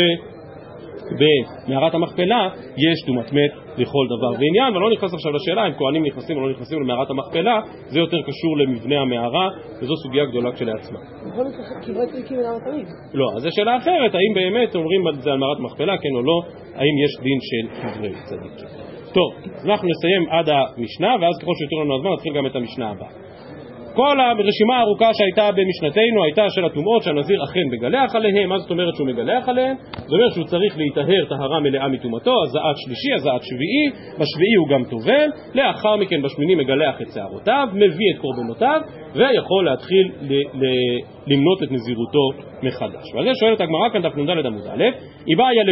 במערת 1.19 1.93
המכפלה 1.93 2.49
יש 2.77 3.05
טומאת 3.05 3.33
מת 3.33 3.64
לכל 3.77 4.05
דבר 4.17 4.31
ועניין, 4.39 4.73
ואני 4.73 4.83
לא 4.83 4.91
נכנס 4.91 5.13
עכשיו 5.13 5.31
לשאלה 5.31 5.67
אם 5.67 5.73
כהנים 5.73 6.05
נכנסים 6.05 6.37
או 6.37 6.41
לא 6.41 6.49
נכנסים 6.53 6.81
למערת 6.81 7.09
המכפלה, 7.09 7.61
זה 7.87 7.99
יותר 7.99 8.21
קשור 8.21 8.57
למבנה 8.57 9.01
המערה, 9.01 9.49
וזו 9.81 9.93
סוגיה 10.03 10.25
גדולה 10.25 10.51
כשלעצמה. 10.51 10.99
לא, 13.13 13.27
אז 13.35 13.41
זו 13.43 13.49
שאלה 13.51 13.77
אחרת, 13.77 14.15
האם 14.15 14.33
באמת 14.35 14.75
אומרים 14.75 15.07
את 15.07 15.21
זה 15.21 15.31
על 15.31 15.37
מערת 15.37 15.57
המכפלה, 15.59 15.97
כן 15.97 16.15
או 16.15 16.21
לא, 16.21 16.41
האם 16.75 16.95
יש 17.05 17.11
דין 17.23 17.39
של 17.49 17.65
קברי 17.81 18.13
צדיק. 18.25 18.69
טוב, 19.13 19.29
אז 19.55 19.65
אנחנו 19.69 19.87
נסיים 19.87 20.29
עד 20.29 20.49
המשנה, 20.49 21.15
ואז 21.21 21.35
ככל 21.41 21.51
שיותר 21.59 21.75
לנו 21.83 21.95
הזמן 21.95 22.11
נתחיל 22.13 22.33
גם 22.37 22.45
את 22.45 22.55
המשנה 22.55 22.89
הבאה. 22.89 23.09
כל 23.95 24.19
הרשימה 24.19 24.77
הארוכה 24.77 25.09
שהייתה 25.13 25.51
במשנתנו 25.51 26.23
הייתה 26.23 26.45
של 26.49 26.65
הטומאות 26.65 27.03
שהנזיר 27.03 27.43
אכן 27.43 27.65
מגלח 27.71 28.15
עליהן, 28.15 28.49
מה 28.49 28.57
זאת 28.57 28.71
אומרת 28.71 28.95
שהוא 28.95 29.07
מגלח 29.07 29.49
עליהן? 29.49 29.75
זאת 29.91 30.11
אומרת 30.11 30.31
שהוא 30.33 30.45
צריך 30.45 30.77
להיטהר 30.77 31.25
טהרה 31.29 31.59
מלאה 31.59 31.87
מטומאתו, 31.87 32.43
הזעת 32.43 32.75
שלישי, 32.77 33.13
הזעת 33.13 33.41
שביעי, 33.43 33.85
בשביעי 34.19 34.55
הוא 34.59 34.67
גם 34.67 34.83
טובל, 34.89 35.27
לאחר 35.55 35.95
מכן 35.95 36.21
בשמיני 36.21 36.55
מגלח 36.55 37.01
את 37.01 37.07
שערותיו, 37.13 37.67
מביא 37.73 38.07
את 38.15 38.21
קורבנותיו, 38.21 38.81
ויכול 39.15 39.65
להתחיל 39.65 40.11
ל- 40.21 40.33
ל- 40.33 40.99
למנות 41.27 41.63
את 41.63 41.71
נזירותו 41.71 42.29
מחדש. 42.63 43.13
ועל 43.13 43.25
זה 43.25 43.31
שואלת 43.39 43.61
הגמרא 43.61 43.89
כאן 43.93 44.01
דף 44.01 44.17
נ"ד 44.17 44.45
עמוד 44.45 44.67
א', 44.67 44.83
איבעיה 45.27 45.63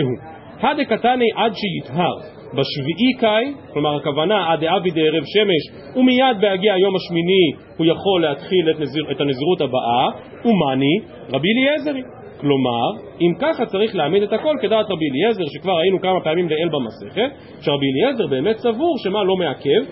להו, 0.64 0.72
הדקתני 0.72 1.28
עד 1.36 1.52
שיטהר 1.56 2.16
בשביעי 2.54 3.14
קאי, 3.20 3.54
כלומר 3.74 3.96
הכוונה 3.96 4.52
עד 4.52 4.60
דאבי 4.60 4.92
דערב 4.92 5.24
שמש, 5.26 5.96
ומיד 5.96 6.42
בהגיע 6.42 6.74
היום 6.74 6.96
השמיני 6.96 7.68
הוא 7.78 7.86
יכול 7.86 8.22
להתחיל 8.22 8.70
את, 8.70 8.80
נזיר, 8.80 9.12
את 9.12 9.22
הנזירות 9.22 9.62
הבאה, 9.62 10.10
ומאני 10.46 11.00
רבי 11.34 11.48
אליעזרי. 11.58 12.02
כלומר, 12.42 12.92
אם 13.22 13.34
ככה 13.40 13.66
צריך 13.66 13.96
להעמיד 13.96 14.24
את 14.24 14.34
הכל 14.34 14.56
כדעת 14.62 14.86
רבי 14.90 15.06
אליעזר, 15.10 15.44
שכבר 15.48 15.74
ראינו 15.74 16.02
כמה 16.02 16.22
פעמים 16.24 16.50
לעיל 16.50 16.70
במסכת, 16.70 17.30
שרבי 17.62 17.86
אליעזר 17.92 18.28
באמת 18.28 18.58
סבור 18.58 18.98
שמה 18.98 19.24
לא 19.24 19.36
מעכב, 19.36 19.84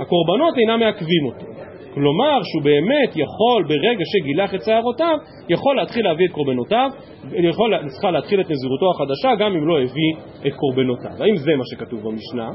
הקורבנות 0.00 0.58
אינם 0.58 0.80
מעכבים 0.80 1.26
אותו. 1.26 1.51
כלומר 1.94 2.40
שהוא 2.42 2.62
באמת 2.62 3.16
יכול 3.16 3.64
ברגע 3.68 4.04
שגילח 4.12 4.54
את 4.54 4.62
שערותיו, 4.64 5.16
יכול 5.48 5.76
להתחיל 5.76 6.04
להביא 6.04 6.26
את 6.26 6.32
קורבנותיו, 6.32 6.90
יכול 7.32 7.74
צריכה 7.88 8.10
להתחיל 8.10 8.40
את 8.40 8.50
נזירותו 8.50 8.86
החדשה 8.94 9.44
גם 9.44 9.56
אם 9.56 9.68
לא 9.68 9.80
הביא 9.82 10.12
את 10.46 10.52
קורבנותיו. 10.56 11.24
האם 11.24 11.36
זה 11.36 11.56
מה 11.56 11.64
שכתוב 11.70 12.00
במשנה? 12.00 12.48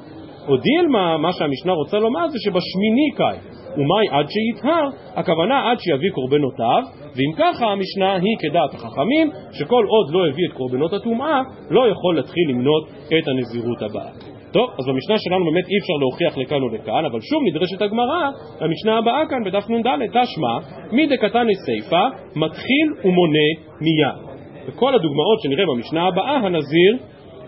או 0.47 0.57
דילמה, 0.57 1.17
מה 1.17 1.33
שהמשנה 1.33 1.73
רוצה 1.73 1.99
לומר 1.99 2.27
זה 2.27 2.37
שבשמיני 2.39 3.09
קאי, 3.15 3.37
ומאי 3.77 4.07
עד 4.11 4.25
שיטהר, 4.29 4.89
הכוונה 5.15 5.71
עד 5.71 5.79
שיביא 5.79 6.11
קורבנותיו, 6.11 6.81
ואם 7.15 7.31
ככה 7.37 7.65
המשנה 7.65 8.13
היא 8.13 8.37
כדעת 8.39 8.73
החכמים, 8.73 9.31
שכל 9.51 9.85
עוד 9.87 10.13
לא 10.13 10.27
הביא 10.27 10.45
את 10.49 10.53
קורבנות 10.53 10.93
הטומאה, 10.93 11.41
לא 11.69 11.87
יכול 11.87 12.15
להתחיל 12.15 12.43
למנות 12.49 12.89
את 13.07 13.27
הנזירות 13.27 13.81
הבאה. 13.81 14.36
טוב, 14.51 14.69
אז 14.79 14.85
במשנה 14.87 15.15
שלנו 15.17 15.45
באמת 15.45 15.65
אי 15.69 15.77
אפשר 15.81 15.93
להוכיח 15.99 16.37
לכאן 16.37 16.61
או 16.61 16.67
לכאן, 16.67 17.05
אבל 17.05 17.19
שוב 17.21 17.43
נדרשת 17.47 17.81
הגמרא 17.81 18.29
למשנה 18.61 18.97
הבאה 18.97 19.21
כאן 19.29 19.43
בדף 19.45 19.69
נ"ד, 19.69 19.87
תשמע, 20.09 20.53
מי 20.91 21.07
דקתני 21.07 21.55
סיפא, 21.55 22.03
מתחיל 22.35 22.87
ומונה 23.03 23.47
מיד. 23.81 24.27
וכל 24.67 24.95
הדוגמאות 24.95 25.39
שנראה 25.43 25.65
במשנה 25.65 26.07
הבאה, 26.07 26.35
הנזיר 26.35 26.97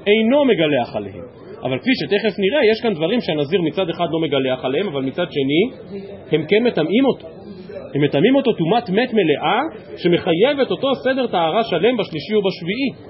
אינו 0.08 0.46
מגלח 0.46 0.96
עליהם. 0.96 1.24
אבל 1.64 1.78
כפי 1.80 1.92
שתכף 1.96 2.40
נראה, 2.40 2.66
יש 2.72 2.82
כאן 2.82 2.94
דברים 2.94 3.22
שהנזיר 3.22 3.62
מצד 3.62 3.90
אחד 3.90 4.06
לא 4.12 4.20
מגלח 4.20 4.66
עליהם, 4.66 4.88
אבל 4.88 5.02
מצד 5.02 5.26
שני, 5.32 5.64
הם 6.32 6.46
כן 6.48 6.64
מטמאים 6.64 7.06
אותו. 7.06 7.28
הם 7.96 8.02
מטמאים 8.02 8.36
אותו 8.36 8.54
טומאת 8.54 8.90
מת 8.90 9.14
מלאה, 9.14 9.60
שמחייבת 9.98 10.72
אותו 10.72 10.88
סדר 11.04 11.28
טהרה 11.28 11.64
שלם 11.64 11.98
בשלישי 11.98 12.36
ובשביעי. 12.36 13.10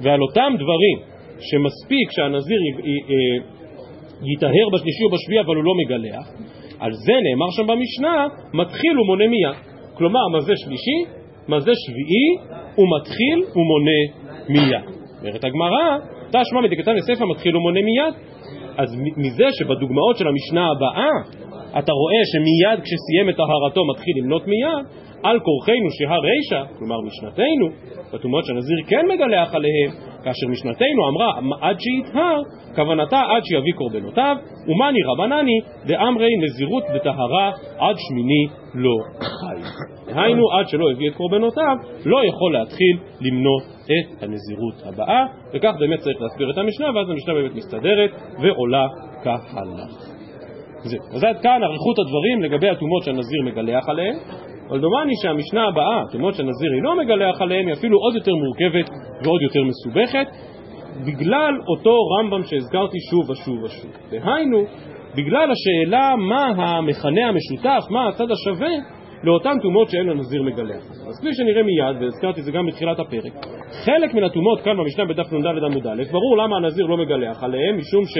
ועל 0.00 0.22
אותם 0.22 0.52
דברים 0.56 1.15
שמספיק 1.40 2.10
שהנזיר 2.10 2.60
ייטהר 4.22 4.68
בשלישי 4.72 5.04
או 5.04 5.10
בשביעי 5.10 5.40
אבל 5.40 5.56
הוא 5.56 5.64
לא 5.64 5.72
מגלח, 5.84 6.26
על 6.80 6.92
זה 6.92 7.12
נאמר 7.12 7.50
שם 7.50 7.66
במשנה, 7.66 8.26
מתחיל 8.54 9.00
ומונה 9.00 9.26
מיד. 9.26 9.56
כלומר, 9.94 10.28
מה 10.32 10.40
זה 10.40 10.52
שלישי? 10.56 10.98
מה 11.48 11.60
זה 11.60 11.70
שביעי? 11.74 12.58
הוא 12.74 12.86
מתחיל 12.96 13.38
ומונה 13.56 14.00
מיד. 14.48 14.96
אומרת 15.20 15.44
הגמרא, 15.44 15.98
תשמע 16.28 16.60
מדקתן 16.60 16.96
לספר 16.96 17.26
מתחיל 17.26 17.56
ומונה 17.56 17.80
מיד. 17.82 18.14
אז 18.78 18.88
מזה 19.16 19.44
שבדוגמאות 19.58 20.16
של 20.16 20.24
המשנה 20.28 20.70
הבאה 20.70 21.10
אתה 21.78 21.92
רואה 21.92 22.22
שמיד 22.32 22.78
כשסיים 22.84 23.30
את 23.30 23.36
טהרתו 23.36 23.82
מתחיל 23.90 24.14
למנות 24.18 24.46
מיד, 24.46 24.84
על 25.22 25.40
כורחנו 25.40 25.88
שהרישא, 25.96 26.78
כלומר 26.78 27.00
משנתנו, 27.00 27.66
בטומאות 28.12 28.44
שהנזיר 28.44 28.76
כן 28.88 29.06
מגלח 29.12 29.54
עליהם, 29.54 29.90
כאשר 30.24 30.46
משנתנו 30.50 31.08
אמרה 31.08 31.30
עד 31.60 31.76
שיטהר, 31.80 32.40
כוונתה 32.74 33.20
עד 33.20 33.42
שיביא 33.44 33.72
קורבנותיו, 33.74 34.36
ומאני 34.68 34.98
רבנני 35.02 35.60
דאמרי 35.86 36.36
נזירות 36.36 36.84
בטהרה 36.94 37.50
עד 37.78 37.96
שמיני 37.98 38.46
לא 38.74 38.96
חי. 39.20 39.60
דהיינו 40.14 40.42
עד 40.58 40.68
שלא 40.68 40.90
הביא 40.90 41.10
את 41.10 41.14
קורבנותיו, 41.14 41.76
לא 42.06 42.24
יכול 42.24 42.52
להתחיל 42.52 42.96
למנות 43.20 43.62
את 43.84 44.22
הנזירות 44.22 44.82
הבאה, 44.84 45.26
וכך 45.54 45.72
באמת 45.78 45.98
צריך 45.98 46.20
להסביר 46.20 46.50
את 46.50 46.58
המשנה, 46.58 46.86
ואז 46.94 47.10
המשנה 47.10 47.34
באמת 47.34 47.54
מסתדרת 47.54 48.10
ועולה 48.42 48.86
כהלך. 49.22 50.15
זה. 50.86 50.96
אז 51.14 51.24
עד 51.24 51.40
כאן 51.42 51.60
אריכות 51.62 51.98
הדברים 51.98 52.42
לגבי 52.42 52.68
הטומאות 52.68 53.02
שהנזיר 53.04 53.42
מגלח 53.44 53.88
עליהן, 53.88 54.16
אבל 54.68 54.80
דומני 54.80 55.12
שהמשנה 55.22 55.68
הבאה, 55.68 56.02
הטומאות 56.08 56.34
שהנזיר 56.34 56.74
אינו 56.76 56.96
מגלח 56.96 57.42
עליהן, 57.42 57.66
היא 57.66 57.74
אפילו 57.74 57.98
עוד 57.98 58.14
יותר 58.14 58.32
מורכבת 58.34 58.90
ועוד 59.24 59.42
יותר 59.42 59.60
מסובכת, 59.62 60.26
בגלל 61.06 61.54
אותו 61.68 61.96
רמב"ם 62.18 62.42
שהזכרתי 62.42 62.98
שוב 63.10 63.30
ושוב 63.30 63.62
ושוב. 63.62 63.90
דהיינו, 64.10 64.58
בגלל 65.16 65.48
השאלה 65.50 66.14
מה 66.16 66.44
המכנה 66.56 67.28
המשותף, 67.28 67.90
מה 67.90 68.08
הצד 68.08 68.30
השווה 68.30 68.70
לאותן 69.24 69.58
טומאות 69.62 69.90
שאין 69.90 70.06
לנזיר 70.06 70.42
מגלח. 70.42 70.82
אז 71.08 71.18
כפי 71.20 71.34
שנראה 71.34 71.62
מיד, 71.62 72.02
והזכרתי 72.02 72.40
את 72.40 72.44
זה 72.44 72.52
גם 72.52 72.66
בתחילת 72.66 72.98
הפרק, 72.98 73.32
חלק 73.84 74.14
מן 74.14 74.24
הטומאות 74.24 74.60
כאן 74.60 74.76
במשנה 74.76 75.04
בדף 75.04 75.32
נ"ד 75.32 75.64
עמוד 75.64 75.86
א', 75.86 76.02
ברור 76.12 76.36
למה 76.36 76.56
הנזיר 76.56 76.86
לא 76.86 76.96
מגלח 76.96 77.44
עליהם, 77.44 77.78
משום 77.78 78.04
ש... 78.04 78.14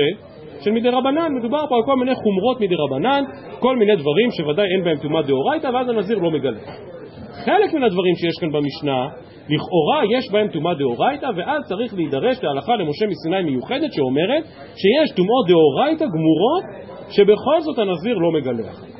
של 0.65 0.71
מדי 0.71 0.89
רבנן, 0.89 1.29
מדובר 1.39 1.67
פה 1.69 1.77
על 1.77 1.83
כל 1.87 1.97
מיני 1.97 2.15
חומרות 2.15 2.61
מדי 2.61 2.75
רבנן, 2.75 3.25
כל 3.59 3.77
מיני 3.77 3.97
דברים 3.97 4.31
שוודאי 4.31 4.67
אין 4.75 4.85
בהם 4.85 4.99
טומאת 5.03 5.27
דאורייתא, 5.27 5.67
ואז 5.67 5.89
הנזיר 5.89 6.19
לא 6.19 6.31
מגלח. 6.31 6.97
חלק 7.45 7.75
מן 7.75 7.83
הדברים 7.83 8.15
שיש 8.17 8.35
כאן 8.41 8.53
במשנה 8.53 9.09
לכאורה 9.49 10.19
יש 10.19 10.31
בהם 10.33 10.49
טומאה 10.49 10.75
דאורייתא 10.75 11.27
ואז 11.37 11.63
צריך 11.69 11.95
להידרש 11.95 12.37
להלכה 12.43 12.77
למשה 12.77 13.07
מסיני 13.07 13.43
מיוחדת 13.51 13.93
שאומרת 13.93 14.45
שיש 14.77 15.17
טומאות 15.17 15.47
דאורייתא 15.49 16.05
גמורות 16.05 16.65
שבכל 17.11 17.61
זאת 17.61 17.79
הנזיר 17.79 18.15
לא 18.19 18.33
מגלח. 18.33 18.96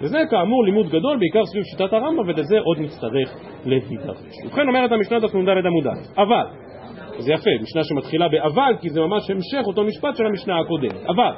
וזה 0.00 0.18
כאמור 0.30 0.64
לימוד 0.64 0.88
גדול 0.88 1.18
בעיקר 1.18 1.46
סביב 1.46 1.62
שיטת 1.64 1.92
הרמב"ם 1.92 2.28
ולזה 2.28 2.58
עוד 2.58 2.78
נצטרך 2.80 3.36
להידרש. 3.64 4.16
ובכן 4.44 4.68
אומרת 4.68 4.92
המשנה 4.92 5.18
דף 5.20 5.34
נ"ד 5.34 5.66
עמוד 5.66 5.86
א', 5.86 6.22
אבל, 6.22 6.46
זה 7.18 7.32
יפה, 7.32 7.50
משנה 7.62 7.84
שמתחילה 7.84 8.28
באבל 8.28 8.72
כי 8.80 8.90
זה 8.90 9.00
ממש 9.00 9.30
המשך 9.30 9.66
אותו 9.66 9.84
משפט 9.84 10.16
של 10.16 10.26
המשנה 10.26 10.60
הקודמת, 10.60 11.04
אבל 11.08 11.32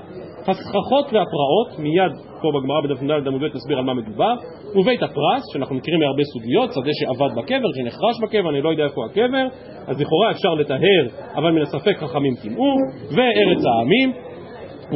הסככות 0.49 1.05
והפרעות, 1.05 1.79
מיד 1.79 2.13
פה 2.43 2.49
בגמרא 2.55 2.81
בדף 2.85 3.03
נ"ד 3.03 3.27
עמוד 3.27 3.43
ב' 3.43 3.57
נסביר 3.57 3.79
על 3.79 3.85
מה 3.85 3.95
מדובר, 3.95 4.35
ובית 4.75 5.03
הפרס, 5.03 5.43
שאנחנו 5.53 5.75
מכירים 5.75 6.01
מהרבה 6.01 6.23
סוגיות, 6.25 6.73
שדה 6.73 6.91
שאבד 6.93 7.31
בקבר, 7.37 7.69
שנחרש 7.75 8.21
בקבר, 8.23 8.51
אני 8.51 8.63
לא 8.63 8.69
יודע 8.69 8.85
איפה 8.85 9.01
הקבר, 9.11 9.47
אז 9.87 10.01
לכאורה 10.01 10.31
אפשר 10.31 10.55
לטהר, 10.55 11.05
אבל 11.35 11.51
מן 11.51 11.63
הספק 11.63 11.97
חכמים 11.99 12.35
טימאו, 12.43 12.75
וארץ 13.17 13.63
העמים, 13.67 14.13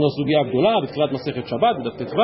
זו 0.01 0.09
סוגיה 0.17 0.43
גדולה 0.49 0.81
בתחילת 0.83 1.13
מסכת 1.13 1.47
שבת, 1.49 1.77
בדף 1.79 1.97
ט"ו, 1.99 2.21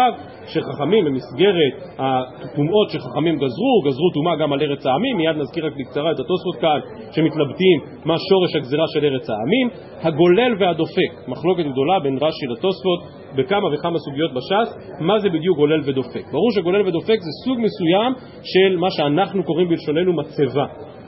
שחכמים 0.46 1.04
במסגרת 1.04 1.74
הטומאות 1.98 2.90
שחכמים 2.90 3.34
גזרו, 3.36 3.74
גזרו 3.86 4.10
טומאה 4.14 4.36
גם 4.36 4.52
על 4.52 4.62
ארץ 4.62 4.86
העמים, 4.86 5.16
מיד 5.16 5.36
נזכיר 5.36 5.66
רק 5.66 5.72
בקצרה 5.78 6.10
את 6.12 6.18
התוספות 6.20 6.56
כאן, 6.60 6.80
שמתלבטים 7.12 7.78
מה 8.04 8.14
שורש 8.28 8.56
הגזירה 8.56 8.84
של 8.92 9.04
ארץ 9.04 9.26
העמים, 9.30 9.66
הגולל 10.02 10.52
והדופק, 10.58 11.12
מחלוקת 11.28 11.64
גדולה 11.72 12.00
בין 12.02 12.18
רש"י 12.20 12.46
לתוספות 12.46 13.00
בכמה 13.36 13.68
וכמה 13.74 13.98
סוגיות 13.98 14.32
בש"ס, 14.34 14.68
מה 15.00 15.18
זה 15.18 15.28
בדיוק 15.28 15.56
גולל 15.56 15.80
ודופק. 15.84 16.24
ברור 16.32 16.50
שגולל 16.50 16.86
ודופק 16.86 17.18
זה 17.26 17.32
סוג 17.44 17.58
מסוים 17.58 18.12
של 18.42 18.76
מה 18.76 18.90
שאנחנו 18.90 19.44
קוראים 19.44 19.68
בלשוננו 19.68 20.12
מצבה. 20.12 20.66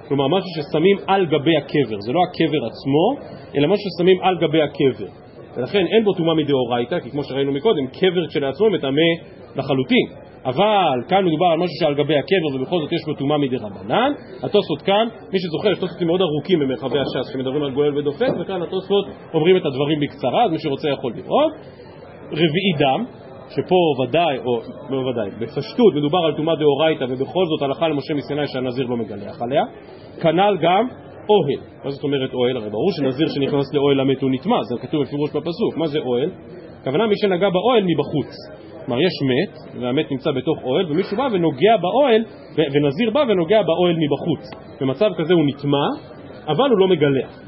כלומר 0.08 0.28
משהו 0.28 0.48
ששמים 0.56 0.96
על 1.06 1.26
גבי 1.26 1.56
הקבר, 1.56 2.00
זה 2.00 2.12
לא 2.12 2.20
הקבר 2.26 2.66
עצמו, 2.66 3.32
אלא 3.56 3.68
משהו 3.68 3.84
ששמים 3.90 4.18
על 4.22 4.38
גבי 4.38 4.62
הקבר. 4.62 5.06
ולכן 5.56 5.84
אין 5.86 6.04
בו 6.04 6.12
טומאה 6.12 6.34
מדאורייתא, 6.34 7.00
כי 7.00 7.10
כמו 7.10 7.24
שראינו 7.24 7.52
מקודם, 7.52 7.86
קבר 7.86 8.26
כשלעצמו 8.28 8.70
מטמא 8.70 9.08
לחלוטין. 9.56 10.06
אבל 10.44 11.02
כאן 11.08 11.24
מדובר 11.24 11.46
על 11.46 11.58
משהו 11.58 11.76
שעל 11.80 11.94
גבי 11.94 12.16
הקבר 12.16 12.50
ובכל 12.54 12.76
זאת 12.80 12.92
יש 12.92 13.04
בו 13.06 13.14
טומאה 13.14 13.38
מדרבנן. 13.38 14.12
התוספות 14.42 14.82
כאן, 14.82 15.08
מי 15.32 15.38
שזוכר, 15.38 15.70
יש 15.70 15.78
תוספות 15.78 16.02
מאוד 16.02 16.20
ארוכים 16.20 16.58
במרחבי 16.60 16.98
הש"ס 16.98 17.32
שמדברים 17.32 17.62
על 17.62 17.70
גואל 17.70 17.98
ודופק, 17.98 18.32
וכאן 18.40 18.62
התוספות 18.62 19.06
אומרים 19.34 19.56
את 19.56 19.66
הדברים 19.66 20.00
בקצרה, 20.00 20.44
אז 20.44 20.50
מי 20.50 20.58
שרוצה 20.58 20.88
יכול 20.88 21.12
לראות. 21.16 21.52
רביעי 22.32 22.72
דם, 22.78 23.04
שפה 23.48 24.02
ודאי, 24.02 24.38
או 24.38 24.60
לא 24.90 24.98
ודאי, 25.08 25.30
בפשטות 25.40 25.94
מדובר 25.94 26.18
על 26.18 26.36
טומאה 26.36 26.54
דאורייתא 26.56 27.04
ובכל 27.04 27.44
זאת 27.46 27.62
הלכה 27.62 27.88
למשה 27.88 28.14
מסיני 28.14 28.46
שהנזיר 28.46 28.86
לא 28.86 28.96
מגלח 28.96 29.42
עליה. 29.42 29.64
כנ"ל 30.20 30.56
גם 30.60 30.88
אוהל. 31.28 31.60
מה 31.84 31.90
זאת 31.90 32.04
אומרת 32.04 32.34
אוהל? 32.34 32.56
הרי 32.56 32.70
ברור 32.70 32.92
שנזיר 32.92 33.28
שנכנס 33.28 33.74
לאוהל 33.74 34.00
המת 34.00 34.22
הוא 34.22 34.30
נטמע, 34.30 34.62
זה 34.62 34.74
כתוב 34.82 35.02
בפירוש 35.02 35.30
בפסוק. 35.30 35.76
מה 35.76 35.86
זה 35.86 35.98
אוהל? 35.98 36.30
הכוונה 36.80 37.06
מי 37.06 37.14
שנגע 37.16 37.50
באוהל 37.50 37.84
מבחוץ. 37.84 38.30
כלומר 38.86 39.02
יש 39.02 39.12
מת, 39.30 39.80
והמת 39.80 40.10
נמצא 40.10 40.30
בתוך 40.30 40.58
אוהל, 40.64 40.92
ומישהו 40.92 41.16
בא 41.16 41.28
ונוגע 41.32 41.76
באוהל, 41.76 42.24
ונזיר 42.72 43.10
בא 43.10 43.24
ונוגע 43.28 43.62
באוהל 43.62 43.96
מבחוץ. 43.96 44.50
במצב 44.80 45.10
כזה 45.18 45.34
הוא 45.34 45.42
נטמע, 45.46 45.86
אבל 46.46 46.70
הוא 46.70 46.78
לא 46.78 46.88
מגלח. 46.88 47.42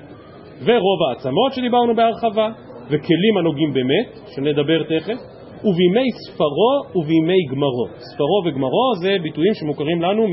ורוב 0.65 0.99
העצמות 1.09 1.53
שדיברנו 1.53 1.95
בהרחבה, 1.95 2.49
וכלים 2.87 3.37
הנוגעים 3.39 3.73
במת, 3.73 4.21
שנדבר 4.35 4.83
תכף, 4.83 5.19
ובימי 5.65 6.09
ספרו 6.27 7.01
ובימי 7.01 7.45
גמרו. 7.51 7.87
ספרו 7.99 8.43
וגמרו 8.47 8.93
זה 9.03 9.17
ביטויים 9.23 9.55
שמוכרים 9.55 10.03
לנו 10.03 10.27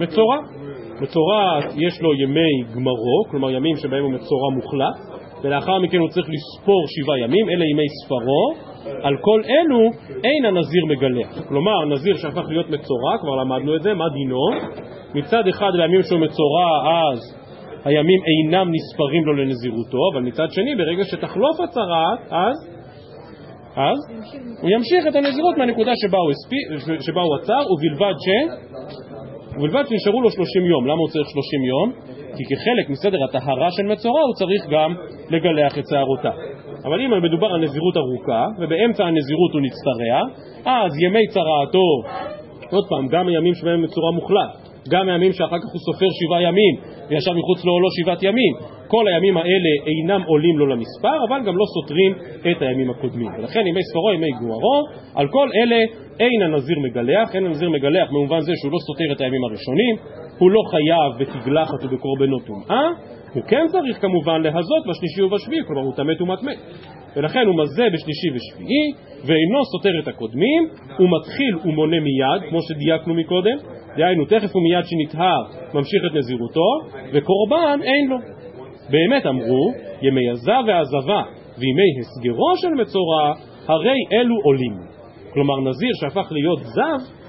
ממצורע. 0.00 0.36
מצורע 1.00 1.58
יש 1.76 2.00
לו 2.02 2.14
ימי 2.14 2.74
גמרו, 2.74 3.24
כלומר 3.30 3.50
ימים 3.50 3.76
שבהם 3.76 4.02
הוא 4.02 4.12
מצורע 4.12 4.50
מוחלט, 4.50 5.20
ולאחר 5.42 5.78
מכן 5.78 5.98
הוא 5.98 6.08
צריך 6.08 6.26
לספור 6.28 6.84
שבעה 6.88 7.18
ימים, 7.18 7.48
אלה 7.48 7.64
ימי 7.64 7.88
ספרו, 8.04 8.70
על 9.02 9.16
כל 9.20 9.42
אלו 9.44 9.80
אין 10.24 10.44
הנזיר 10.44 10.84
מגלח. 10.88 11.48
כלומר, 11.48 11.84
נזיר 11.84 12.16
שהפך 12.16 12.44
להיות 12.48 12.70
מצורע, 12.70 13.18
כבר 13.20 13.36
למדנו 13.36 13.76
את 13.76 13.82
זה, 13.82 13.94
מה 13.94 14.04
דינו? 14.08 14.70
מצד 15.14 15.48
אחד 15.48 15.70
בימים 15.76 16.02
שהוא 16.02 16.20
מצורע 16.20 16.68
אז 16.84 17.36
הימים 17.84 18.20
אינם 18.30 18.72
נספרים 18.72 19.26
לו 19.26 19.32
לנזירותו, 19.32 19.98
אבל 20.12 20.22
מצד 20.22 20.46
שני, 20.50 20.76
ברגע 20.76 21.04
שתחלוף 21.04 21.60
הצרה, 21.60 22.14
אז 22.30 22.80
אז 23.76 23.98
הוא 24.62 24.70
ימשיך 24.70 25.06
את 25.08 25.14
הנזירות 25.14 25.56
מהנקודה 25.58 25.92
שבה 25.96 26.18
הוא, 26.18 26.30
הספי, 26.30 26.56
שבה 27.00 27.20
הוא 27.20 27.36
עצר, 27.36 27.62
ובלבד 27.72 28.14
ש... 28.18 28.28
ובלבד 29.56 29.84
שנשארו 29.88 30.22
לו 30.22 30.30
30 30.30 30.66
יום. 30.66 30.86
למה 30.86 30.98
הוא 30.98 31.08
צריך 31.08 31.28
30 31.28 31.64
יום? 31.64 31.92
כי 32.36 32.44
כחלק 32.44 32.90
מסדר 32.90 33.24
הטהרה 33.24 33.70
של 33.70 33.82
מצורע 33.82 34.20
הוא 34.20 34.34
צריך 34.34 34.62
גם 34.70 34.94
לגלח 35.30 35.78
את 35.78 35.84
שערותיו. 35.90 36.36
אבל 36.84 37.00
אם 37.00 37.22
מדובר 37.24 37.46
על 37.46 37.60
נזירות 37.60 37.96
ארוכה, 37.96 38.46
ובאמצע 38.58 39.04
הנזירות 39.04 39.52
הוא 39.52 39.60
נצטרע, 39.60 40.20
אז 40.64 40.92
ימי 41.04 41.26
צרעתו, 41.28 41.88
עוד 42.70 42.84
פעם, 42.88 43.08
גם 43.08 43.28
הימים 43.28 43.54
שבהם 43.54 43.82
מצורע 43.82 44.10
מוחלט, 44.14 44.69
גם 44.88 45.08
הימים 45.08 45.32
שאחר 45.32 45.58
כך 45.58 45.70
הוא 45.72 45.80
סופר 45.86 46.06
שבעה 46.18 46.42
ימים 46.42 46.74
וישב 47.08 47.32
מחוץ 47.32 47.64
לאוהלו 47.64 47.88
שבעת 47.90 48.22
ימים. 48.22 48.54
כל 48.88 49.08
הימים 49.08 49.36
האלה 49.36 49.72
אינם 49.86 50.22
עולים 50.26 50.58
לו 50.58 50.66
למספר, 50.66 51.16
אבל 51.28 51.40
גם 51.46 51.56
לא 51.56 51.64
סותרים 51.74 52.12
את 52.50 52.62
הימים 52.62 52.90
הקודמים. 52.90 53.30
ולכן 53.38 53.66
ימי 53.66 53.80
ספרו, 53.82 54.12
ימי 54.12 54.30
גוארו, 54.40 54.78
על 55.14 55.28
כל 55.28 55.48
אלה 55.54 55.76
אין 56.20 56.42
הנזיר 56.42 56.78
מגלח, 56.78 57.34
אין 57.34 57.46
הנזיר 57.46 57.70
מגלח 57.70 58.08
במובן 58.10 58.40
זה 58.40 58.52
שהוא 58.60 58.72
לא 58.72 58.78
סותר 58.86 59.12
את 59.12 59.20
הימים 59.20 59.44
הראשונים, 59.44 59.96
הוא 60.38 60.50
לא 60.50 60.60
חייב 60.70 61.10
בתגלחת 61.20 61.84
ובקורבנות 61.84 62.42
טומאה, 62.46 62.88
הוא 63.34 63.42
כן 63.42 63.66
צריך 63.68 64.00
כמובן 64.00 64.42
להזות 64.42 64.82
בשלישי 64.88 65.22
ובשביעי, 65.22 65.62
כלומר 65.66 65.82
הוא 65.82 65.94
טמא 65.96 66.14
טומאת 66.14 66.42
מת. 66.42 66.58
ולכן 67.16 67.46
הוא 67.46 67.56
מזה 67.62 67.84
בשלישי 67.94 68.28
ושביעי, 68.34 68.86
ואינו 69.26 69.64
סותר 69.64 69.98
את 70.02 70.08
הקודמים, 70.08 70.62
הוא 70.98 71.08
מתחיל 71.16 71.56
ומונה 71.64 71.96
מיד, 72.00 72.50
כמו 72.50 72.58
שדייקנו 72.62 73.14
מקודם, 73.14 73.56
דהיינו 73.96 74.24
תכף 74.24 74.56
ומיד 74.56 74.84
שנטהר 74.84 75.42
ממשיך 75.74 76.02
את 76.10 76.16
נזירותו, 76.16 76.70
וקורבן 77.12 77.78
אין 77.82 78.10
לו. 78.10 78.16
באמת 78.90 79.26
אמרו, 79.26 79.72
ימי 80.02 80.30
עזה 80.30 80.52
ועזבה 80.66 81.22
וימי 81.58 81.90
הסגרו 82.00 82.56
של 82.56 82.68
מצורע, 82.68 83.32
הרי 83.66 83.98
אלו 84.12 84.34
עולים. 84.44 84.72
כלומר 85.32 85.60
נזיר 85.60 85.90
שהפך 86.00 86.32
להיות 86.32 86.58
זב, 86.58 87.20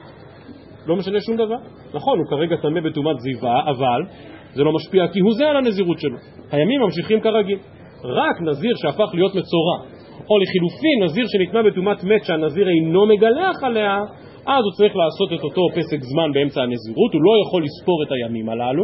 לא 0.87 0.95
משנה 0.95 1.21
שום 1.21 1.35
דבר. 1.35 1.57
נכון, 1.93 2.19
הוא 2.19 2.27
כרגע 2.29 2.55
טמא 2.61 2.81
בטומאת 2.89 3.19
זיווה, 3.19 3.61
אבל 3.69 4.01
זה 4.53 4.63
לא 4.63 4.71
משפיע 4.73 5.07
כי 5.07 5.19
הוא 5.19 5.33
זה 5.33 5.47
על 5.47 5.57
הנזירות 5.57 5.99
שלו. 5.99 6.17
הימים 6.51 6.81
ממשיכים 6.81 7.19
כרגיל. 7.21 7.57
רק 8.03 8.41
נזיר 8.41 8.71
שהפך 8.75 9.09
להיות 9.13 9.35
מצורע, 9.35 9.77
או 10.29 10.39
לחילופין 10.39 11.03
נזיר 11.03 11.25
שנטמע 11.27 11.61
בטומאת 11.61 12.03
מת 12.03 12.23
שהנזיר 12.23 12.69
אינו 12.69 13.05
מגלח 13.05 13.63
עליה, 13.63 13.97
אז 14.47 14.63
הוא 14.65 14.73
צריך 14.77 14.95
לעשות 14.95 15.39
את 15.39 15.43
אותו 15.43 15.61
פסק 15.75 15.99
זמן 16.01 16.31
באמצע 16.33 16.61
הנזירות, 16.61 17.13
הוא 17.13 17.21
לא 17.21 17.33
יכול 17.43 17.63
לספור 17.63 18.03
את 18.03 18.11
הימים 18.11 18.49
הללו, 18.49 18.83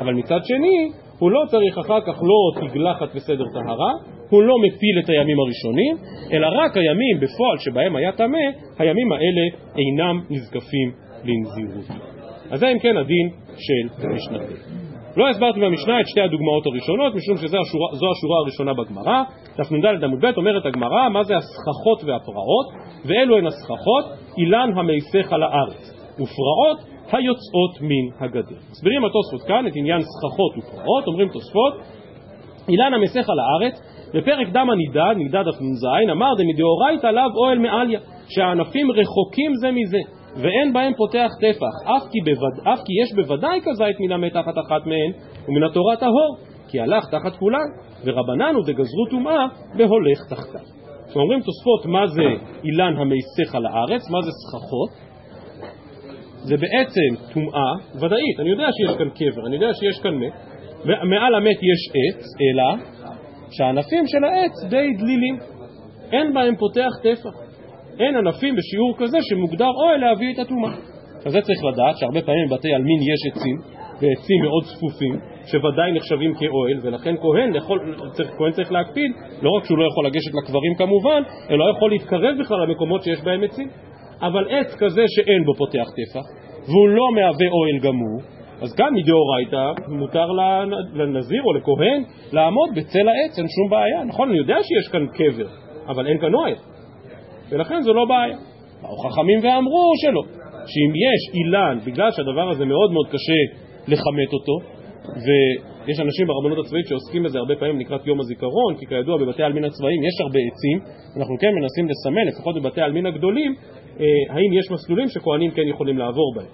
אבל 0.00 0.14
מצד 0.14 0.40
שני, 0.44 0.90
הוא 1.18 1.30
לא 1.30 1.42
צריך 1.46 1.78
אחר 1.78 2.00
כך 2.00 2.22
לא 2.22 2.68
תגלחת 2.68 3.08
וסדר 3.14 3.44
טהרה, 3.54 3.92
הוא 4.30 4.42
לא 4.42 4.54
מפיל 4.58 4.98
את 5.04 5.08
הימים 5.08 5.36
הראשונים, 5.40 5.96
אלא 6.32 6.46
רק 6.46 6.76
הימים 6.76 7.16
בפועל 7.16 7.58
שבהם 7.58 7.96
היה 7.96 8.12
טמא, 8.12 8.44
הימים 8.78 9.12
האלה 9.12 9.44
אינם 9.78 10.20
נזקפים 10.30 10.92
לנזירות. 11.24 12.00
אז 12.50 12.60
זה 12.60 12.68
אם 12.68 12.78
כן 12.78 12.96
הדין 12.96 13.30
של 13.56 14.08
משנתי. 14.08 14.83
לא 15.16 15.28
הסברתי 15.28 15.60
במשנה 15.60 16.00
את 16.00 16.06
שתי 16.06 16.20
הדוגמאות 16.20 16.66
הראשונות, 16.66 17.14
משום 17.14 17.36
שזו 17.36 17.58
השורה, 17.58 17.88
השורה 17.92 18.38
הראשונה 18.42 18.72
בגמרא. 18.74 19.22
דף 19.58 19.72
נ"ד 19.72 20.04
עמוד 20.04 20.24
ב' 20.24 20.36
אומרת 20.36 20.66
הגמרא, 20.66 21.08
מה 21.08 21.24
זה 21.24 21.34
הסככות 21.36 22.04
והפרעות? 22.04 22.66
ואלו 23.04 23.38
הן 23.38 23.46
הסככות, 23.46 24.04
אילן 24.38 24.70
המייסך 24.76 25.32
על 25.32 25.42
הארץ, 25.42 25.82
ופרעות 26.12 26.78
היוצאות 27.12 27.74
מן 27.80 28.06
הגדר. 28.20 28.56
מסבירים 28.70 29.04
התוספות 29.04 29.42
כאן 29.48 29.66
את 29.66 29.72
עניין 29.76 30.00
סככות 30.00 30.52
ופרעות, 30.58 31.06
אומרים 31.06 31.28
תוספות, 31.28 31.74
אילן 32.68 32.94
המייסך 32.94 33.30
על 33.30 33.38
הארץ, 33.38 33.74
בפרק 34.14 34.48
דם 34.48 34.70
הנידד, 34.70 35.14
נידד 35.16 35.44
דף 35.48 35.60
נ"ז, 35.60 36.10
אמר 36.12 36.30
דמדאורייתא 36.38 37.06
לאו 37.06 37.36
אוהל 37.36 37.58
מעליה, 37.58 38.00
שהענפים 38.28 38.90
רחוקים 38.90 39.52
זה 39.60 39.70
מזה. 39.70 40.23
ואין 40.36 40.72
בהם 40.72 40.92
פותח 40.96 41.30
טפח, 41.40 41.74
אף 41.84 42.02
כי, 42.10 42.18
בווד... 42.24 42.68
אף 42.72 42.78
כי 42.86 42.92
יש 43.02 43.12
בוודאי 43.14 43.60
כזית 43.64 44.00
מן 44.00 44.28
תחת 44.28 44.54
אחת 44.66 44.86
מהן, 44.86 45.12
ומן 45.48 45.62
התורה 45.62 45.96
טהור, 45.96 46.36
כי 46.68 46.80
הלך 46.80 47.04
תחת 47.10 47.36
כולן, 47.38 47.68
ורבנן 48.04 48.54
הוא 48.54 48.64
דגזרו 48.66 49.06
טומאה 49.10 49.46
בהולך 49.76 50.18
תחתיו. 50.30 50.74
אומרים 51.16 51.40
תוספות 51.40 51.86
מה 51.86 52.06
זה 52.06 52.22
אילן 52.64 52.94
המייסך 52.96 53.54
על 53.54 53.66
הארץ, 53.66 54.10
מה 54.10 54.22
זה 54.22 54.30
סככות, 54.30 54.90
זה 56.44 56.56
בעצם 56.56 57.32
טומאה 57.34 57.72
ודאית, 57.94 58.40
אני 58.40 58.50
יודע 58.50 58.66
שיש 58.72 58.96
כאן 58.98 59.08
קבר, 59.08 59.46
אני 59.46 59.54
יודע 59.56 59.74
שיש 59.74 60.02
כאן 60.02 60.14
מת, 60.14 60.32
מעל 60.84 61.34
המת 61.34 61.56
יש 61.56 61.82
עץ, 61.94 62.22
אלא 62.40 62.84
שהענפים 63.50 64.04
של 64.06 64.24
העץ 64.24 64.70
די 64.70 64.88
דלילים, 64.98 65.36
אין 66.12 66.34
בהם 66.34 66.56
פותח 66.56 66.90
טפח. 67.02 67.43
אין 68.00 68.16
ענפים 68.16 68.54
בשיעור 68.56 68.94
כזה 68.98 69.18
שמוגדר 69.22 69.70
אוהל 69.84 70.00
להביא 70.00 70.34
את 70.34 70.38
הטומאה. 70.38 70.74
אז 71.26 71.32
זה 71.32 71.40
צריך 71.40 71.64
לדעת 71.64 71.96
שהרבה 71.98 72.20
פעמים 72.22 72.46
בבתי 72.48 72.74
עלמין 72.74 73.00
יש 73.02 73.32
עצים, 73.32 73.56
בעצים 74.00 74.38
מאוד 74.42 74.64
צפופים, 74.64 75.14
שוודאי 75.46 75.92
נחשבים 75.92 76.34
כאוהל, 76.34 76.78
ולכן 76.82 77.14
כהן, 77.22 77.54
יכול, 77.54 77.96
צריך, 78.12 78.30
כהן 78.38 78.52
צריך 78.52 78.72
להקפיד, 78.72 79.10
לא 79.42 79.50
רק 79.50 79.64
שהוא 79.64 79.78
לא 79.78 79.84
יכול 79.84 80.06
לגשת 80.06 80.34
לקברים 80.42 80.74
כמובן, 80.74 81.22
אלא 81.50 81.58
לא 81.58 81.70
יכול 81.76 81.90
להתקרב 81.90 82.34
בכלל 82.40 82.58
למקומות 82.66 83.02
שיש 83.02 83.20
בהם 83.24 83.44
עצים. 83.44 83.68
אבל 84.22 84.44
עץ 84.50 84.74
כזה 84.78 85.04
שאין 85.08 85.44
בו 85.44 85.54
פותח 85.54 85.86
טפח, 85.96 86.24
והוא 86.68 86.88
לא 86.88 87.06
מהווה 87.14 87.48
אוהל 87.56 87.78
גמור, 87.82 88.20
אז 88.62 88.74
גם 88.78 88.94
מדאורייתא 88.94 89.82
מותר 89.88 90.26
לנזיר 90.94 91.42
או 91.44 91.52
לכהן 91.52 92.02
לעמוד 92.32 92.68
בצל 92.76 93.08
העץ, 93.08 93.38
אין 93.38 93.46
שום 93.48 93.70
בעיה. 93.70 94.04
נכון, 94.04 94.28
אני 94.28 94.38
יודע 94.38 94.56
שיש 94.62 94.88
כאן 94.92 95.06
קבר, 95.06 95.48
אבל 95.88 96.06
אין 96.06 96.18
כאן 96.20 96.34
אוהל, 96.34 96.54
ולכן 97.50 97.82
זו 97.82 97.94
לא 97.94 98.04
בעיה. 98.04 98.36
באו 98.82 98.96
חכמים 98.96 99.38
ואמרו 99.42 99.92
שלא, 100.02 100.22
שאם 100.66 100.92
יש 101.04 101.34
אילן, 101.34 101.78
בגלל 101.86 102.10
שהדבר 102.10 102.50
הזה 102.50 102.64
מאוד 102.64 102.92
מאוד 102.92 103.06
קשה 103.06 103.40
לכמת 103.88 104.32
אותו, 104.32 104.56
ויש 105.24 106.00
אנשים 106.00 106.26
ברבנות 106.26 106.58
הצבאית 106.64 106.86
שעוסקים 106.86 107.22
בזה 107.22 107.38
הרבה 107.38 107.54
פעמים 107.56 107.80
לקראת 107.80 108.06
יום 108.06 108.20
הזיכרון, 108.20 108.74
כי 108.78 108.86
כידוע 108.86 109.18
בבתי 109.18 109.42
העלמין 109.42 109.64
הצבאיים 109.64 110.02
יש 110.02 110.20
הרבה 110.20 110.38
עצים, 110.38 110.78
אנחנו 111.18 111.34
כן 111.40 111.52
מנסים 111.54 111.88
לסמן, 111.88 112.26
לפחות 112.26 112.54
בבתי 112.56 112.80
העלמין 112.80 113.06
הגדולים, 113.06 113.54
אה, 114.00 114.04
האם 114.30 114.52
יש 114.52 114.70
מסלולים 114.70 115.08
שכהנים 115.08 115.50
כן 115.50 115.68
יכולים 115.68 115.98
לעבור 115.98 116.34
בהם. 116.36 116.46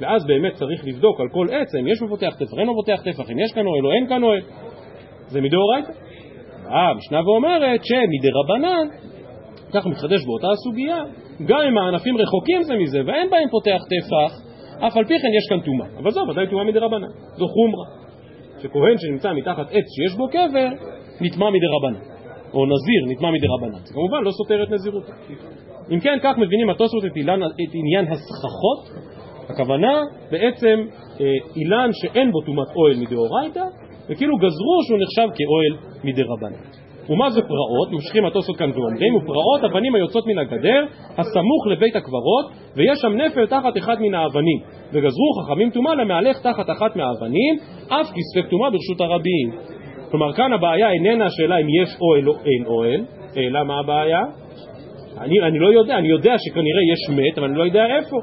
ואז 0.00 0.26
באמת 0.26 0.52
צריך 0.52 0.86
לבדוק 0.86 1.20
על 1.20 1.28
כל 1.28 1.46
עץ, 1.50 1.74
אם 1.80 1.86
יש 1.86 2.02
מפותח 2.02 2.34
טפח, 2.38 2.58
אין 2.58 2.68
מפותח 2.70 3.00
טפח, 3.04 3.30
אם 3.30 3.38
יש 3.38 3.52
כאן 3.52 3.66
אוהל 3.66 3.86
או 3.86 3.92
אין 3.92 4.08
כאן 4.08 4.22
אוהל. 4.22 4.42
זה 5.28 5.40
מדאורייתא. 5.40 5.92
המשנה 6.68 7.20
ואומרת 7.26 7.84
שמדי 7.84 8.30
ככה 9.74 9.88
מתחדש 9.88 10.24
באותה 10.26 10.46
הסוגיה, 10.52 10.96
גם 11.46 11.60
אם 11.68 11.78
הענפים 11.78 12.16
רחוקים 12.16 12.62
זה 12.62 12.74
מזה 12.76 12.98
ואין 13.06 13.30
בהם 13.30 13.48
פותח 13.50 13.80
טפח, 13.92 14.32
אף 14.86 14.96
על 14.96 15.04
פי 15.04 15.14
כן 15.18 15.28
יש 15.38 15.46
כאן 15.48 15.60
טומאה. 15.60 15.86
אבל 15.98 16.10
זו 16.10 16.20
ודאי 16.30 16.46
טומאה 16.50 16.64
מדי 16.64 16.78
רבנן. 16.78 17.08
זו 17.36 17.46
חומרה. 17.48 17.86
שכהן 18.62 18.98
שנמצא 18.98 19.32
מתחת 19.32 19.66
עץ 19.70 19.86
שיש 19.96 20.16
בו 20.16 20.28
קבר, 20.28 20.68
נטמע 21.20 21.50
מדי 21.50 21.66
רבנן. 21.76 22.00
או 22.54 22.66
נזיר 22.66 23.00
נטמע 23.08 23.30
מדי 23.30 23.46
רבנן. 23.46 23.84
זה 23.84 23.94
כמובן 23.94 24.22
לא 24.22 24.30
סותר 24.30 24.62
את 24.62 24.70
נזירותו. 24.70 25.12
אם 25.90 26.00
כן, 26.00 26.18
כך 26.22 26.38
מבינים 26.38 26.70
התוספות 26.70 27.04
את, 27.04 27.10
את 27.62 27.72
עניין 27.74 28.04
הסככות. 28.12 29.08
הכוונה 29.48 30.00
בעצם 30.30 30.78
אה, 31.20 31.26
אילן 31.56 31.90
שאין 31.92 32.32
בו 32.32 32.40
טומאת 32.40 32.68
אוהל 32.76 32.96
מדאורייתא, 32.96 33.64
וכאילו 34.08 34.36
גזרו 34.36 34.76
שהוא 34.86 34.98
נחשב 35.02 35.28
כאוהל 35.36 35.92
מדי 36.04 36.22
רבנן. 36.22 36.87
ומה 37.10 37.30
זה 37.30 37.42
פרעות? 37.42 37.92
ממשיכים 37.92 38.24
התוספות 38.26 38.56
כאן 38.56 38.70
ואומרים, 38.70 39.14
ופרעות 39.16 39.64
אבנים 39.64 39.94
היוצאות 39.94 40.26
מן 40.26 40.38
הגדר, 40.38 40.84
הסמוך 41.18 41.66
לבית 41.70 41.96
הקברות, 41.96 42.46
ויש 42.76 42.98
שם 43.02 43.12
נפל 43.16 43.46
תחת 43.46 43.76
אחד 43.78 43.96
מן 44.00 44.14
האבנים. 44.14 44.58
וגזרו 44.92 45.32
חכמים 45.42 45.70
טומאה 45.70 45.94
למהלך 45.94 46.36
תחת 46.42 46.70
אחת 46.70 46.96
מהאבנים, 46.96 47.54
אף 47.88 48.06
כי 48.14 48.20
ספק 48.32 48.50
טומאה 48.50 48.70
ברשות 48.70 49.00
הרבים. 49.00 49.50
כלומר, 50.10 50.32
כאן 50.32 50.52
הבעיה 50.52 50.90
איננה 50.90 51.26
השאלה 51.26 51.58
אם 51.58 51.66
יש 51.82 51.96
אוהל 52.00 52.28
או 52.28 52.34
אין 52.34 52.66
אוהל, 52.66 53.00
אלא 53.36 53.64
מה 53.64 53.80
הבעיה? 53.80 54.22
אני, 55.20 55.40
אני 55.40 55.58
לא 55.58 55.68
יודע, 55.68 55.98
אני 55.98 56.08
יודע 56.08 56.34
שכנראה 56.38 56.82
יש 56.92 57.18
מת, 57.18 57.38
אבל 57.38 57.48
אני 57.48 57.58
לא 57.58 57.64
יודע 57.64 57.86
איפה. 57.96 58.16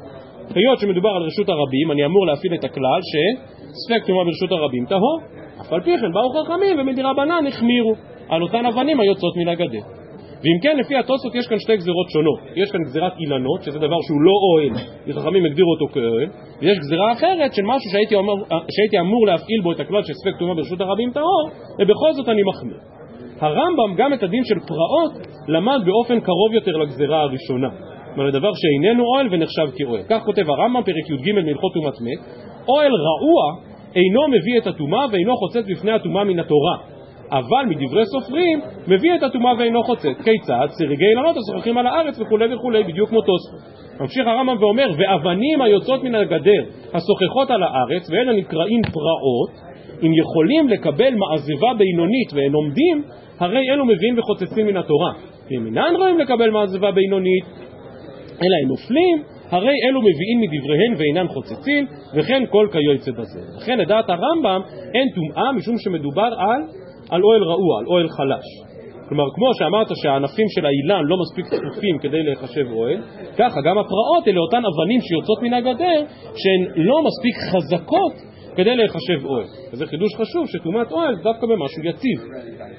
היות 0.54 0.78
שמדובר 0.78 1.08
על 1.08 1.22
רשות 1.22 1.48
הרבים, 1.48 1.90
אני 1.92 2.04
אמור 2.04 2.26
להפעיל 2.26 2.54
את 2.54 2.64
הכלל 2.64 3.00
שספק 3.10 4.06
טומאה 4.06 4.24
ברשות 4.24 4.52
הרבים 4.52 4.84
טהור. 4.86 5.20
אף 5.60 5.72
על 5.72 5.80
פי 5.80 5.98
כן 5.98 6.12
באו 6.12 6.44
חכמים 6.44 6.78
ומדרבנן 6.78 7.46
החמירו. 7.48 7.94
על 8.28 8.42
אותן 8.42 8.66
אבנים 8.66 9.00
היוצאות 9.00 9.36
מן 9.36 9.48
הגדר. 9.48 9.84
ואם 10.42 10.58
כן, 10.62 10.76
לפי 10.80 10.96
התוספות 10.96 11.34
יש 11.34 11.46
כאן 11.46 11.58
שתי 11.58 11.76
גזירות 11.76 12.10
שונות. 12.10 12.40
יש 12.56 12.70
כאן 12.72 12.80
גזירת 12.82 13.12
אילנות, 13.18 13.62
שזה 13.62 13.78
דבר 13.78 14.00
שהוא 14.06 14.20
לא 14.20 14.34
אוהל, 14.46 14.72
וחכמים 15.06 15.44
הגדירו 15.44 15.70
אותו 15.70 15.86
כאוהל, 15.94 16.28
ויש 16.60 16.78
גזירה 16.78 17.12
אחרת 17.12 17.54
של 17.54 17.62
משהו 17.62 17.90
שהייתי, 17.92 18.14
אומר, 18.14 18.34
שהייתי 18.74 19.00
אמור 19.00 19.26
להפעיל 19.26 19.60
בו 19.62 19.72
את 19.72 19.80
הכלל 19.80 20.02
של 20.02 20.12
ספק 20.12 20.38
טומאה 20.38 20.54
ברשות 20.54 20.80
הרבים 20.80 21.10
טהור, 21.12 21.50
ובכל 21.78 22.12
זאת 22.12 22.28
אני 22.28 22.42
מחמיר. 22.50 22.78
הרמב"ם 23.40 23.94
גם 23.96 24.14
את 24.14 24.22
הדין 24.22 24.44
של 24.44 24.58
פרעות 24.68 25.12
למד 25.48 25.80
באופן 25.86 26.20
קרוב 26.20 26.52
יותר 26.52 26.76
לגזירה 26.76 27.20
הראשונה. 27.20 27.68
כלומר, 28.14 28.30
דבר 28.30 28.50
שאיננו 28.54 29.04
אוהל 29.04 29.26
ונחשב 29.30 29.68
כאוהל. 29.76 30.02
כך 30.08 30.22
כותב 30.24 30.50
הרמב"ם, 30.50 30.82
פרק 30.82 31.10
י"ג 31.10 31.32
מהלכות 31.32 31.72
טומאת 31.74 31.94
מת, 32.00 32.20
אוהל 32.68 32.92
רעוע 33.06 33.44
אינו 33.96 34.28
מביא 34.28 34.58
את 34.58 34.66
הטומאה 34.66 35.06
ואינו 35.12 35.36
חוצץ 35.36 35.64
בפני 35.70 35.92
הטומאה 35.92 36.24
מן 36.24 36.38
התורה, 36.38 36.76
אבל 37.30 37.66
מדברי 37.68 38.06
סופרים 38.06 38.60
מביא 38.88 39.14
את 39.14 39.22
הטומאה 39.22 39.52
ואינו 39.58 39.82
חוצץ. 39.82 40.16
כיצד? 40.24 40.66
סריגי 40.68 41.04
אילנות 41.04 41.36
השוחחים 41.36 41.78
על 41.78 41.86
הארץ 41.86 42.20
וכולי 42.20 42.54
וכולי, 42.54 42.84
בדיוק 42.84 43.08
כמו 43.08 43.20
תוספות. 43.20 43.76
ממשיך 44.00 44.26
הרמב"ם 44.26 44.56
ואומר, 44.60 44.86
ואבנים 44.98 45.62
היוצאות 45.62 46.04
מן 46.04 46.14
הגדר 46.14 46.64
השוחחות 46.94 47.50
על 47.50 47.62
הארץ, 47.62 48.10
ואלה 48.10 48.32
נקראים 48.32 48.82
פרעות, 48.82 49.50
אם 50.02 50.12
יכולים 50.14 50.68
לקבל 50.68 51.14
מעזבה 51.14 51.74
בינונית 51.78 52.32
והם 52.32 52.52
עומדים, 52.54 53.02
הרי 53.38 53.70
אלו 53.70 53.84
מביאים 53.84 54.18
וחוצצים 54.18 54.66
מן 54.66 54.76
התורה. 54.76 55.12
אם 55.50 55.66
אינם 55.66 55.94
רואים 55.96 56.18
לקבל 56.18 56.50
מעזבה 56.50 56.90
בינונית, 56.90 57.44
אלא 58.42 58.56
הם 58.62 58.68
נופלים, 58.68 59.22
הרי 59.50 59.74
אלו 59.88 60.00
מביאים 60.00 60.40
מדבריהן 60.40 60.94
ואינן 60.96 61.28
חוצצים, 61.28 61.86
וכן 62.14 62.42
כל 62.50 62.68
כיוצא 62.72 63.10
בזה. 63.12 63.40
לכן 63.56 63.78
לדעת 63.78 64.04
הרמב"ם 64.10 64.60
אין 64.94 65.08
טומאה 65.14 65.52
משום 65.52 65.78
שמדובר 65.78 66.30
על 66.38 66.62
על 67.10 67.22
אוהל 67.22 67.42
רעוע, 67.42 67.78
על 67.80 67.86
אוהל 67.86 68.08
חלש. 68.08 68.46
כלומר, 69.08 69.24
כמו 69.34 69.54
שאמרת 69.54 69.86
שהענפים 70.02 70.46
של 70.54 70.66
האילן 70.66 71.02
לא 71.04 71.16
מספיק 71.22 71.46
צפופים 71.46 71.98
כדי 71.98 72.22
להיחשב 72.22 72.66
אוהל, 72.72 73.00
ככה 73.38 73.60
גם 73.66 73.78
הפרעות 73.78 74.28
אלה 74.28 74.40
אותן 74.40 74.62
אבנים 74.70 75.00
שיוצאות 75.00 75.42
מן 75.42 75.54
הגדר, 75.54 75.98
שהן 76.40 76.60
לא 76.76 76.96
מספיק 77.06 77.34
חזקות 77.52 78.14
כדי 78.56 78.76
להיחשב 78.76 79.24
אוהל. 79.24 79.46
וזה 79.72 79.86
חידוש 79.86 80.14
חשוב 80.14 80.46
שטומאת 80.46 80.92
אוהל 80.92 81.14
דווקא 81.22 81.46
במשהו 81.46 81.82
יציב. 81.84 82.18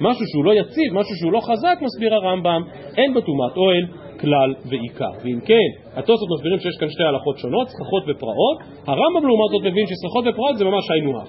משהו 0.00 0.24
שהוא 0.30 0.44
לא 0.44 0.52
יציב, 0.54 0.88
משהו 0.92 1.14
שהוא 1.20 1.32
לא 1.32 1.40
חזק, 1.40 1.78
מסביר 1.80 2.14
הרמב"ם, 2.14 2.62
אין 2.96 3.14
בטומאת 3.14 3.56
אוהל 3.56 3.84
כלל 4.20 4.54
ועיקר. 4.68 5.12
ואם 5.24 5.40
כן, 5.40 5.68
התוספות 5.96 6.28
מסבירים 6.34 6.58
שיש 6.58 6.76
כאן 6.80 6.90
שתי 6.90 7.04
הלכות 7.04 7.38
שונות, 7.38 7.66
סככות 7.68 8.02
ופרעות. 8.08 8.58
הרמב"ם 8.86 9.26
לעומת 9.28 9.50
זאת 9.52 9.62
מבין 9.68 9.86
שסככות 9.86 10.24
ופרעות 10.28 10.56
זה 10.58 10.64
ממש 10.64 10.84
היינו 10.90 11.20
הך. 11.20 11.28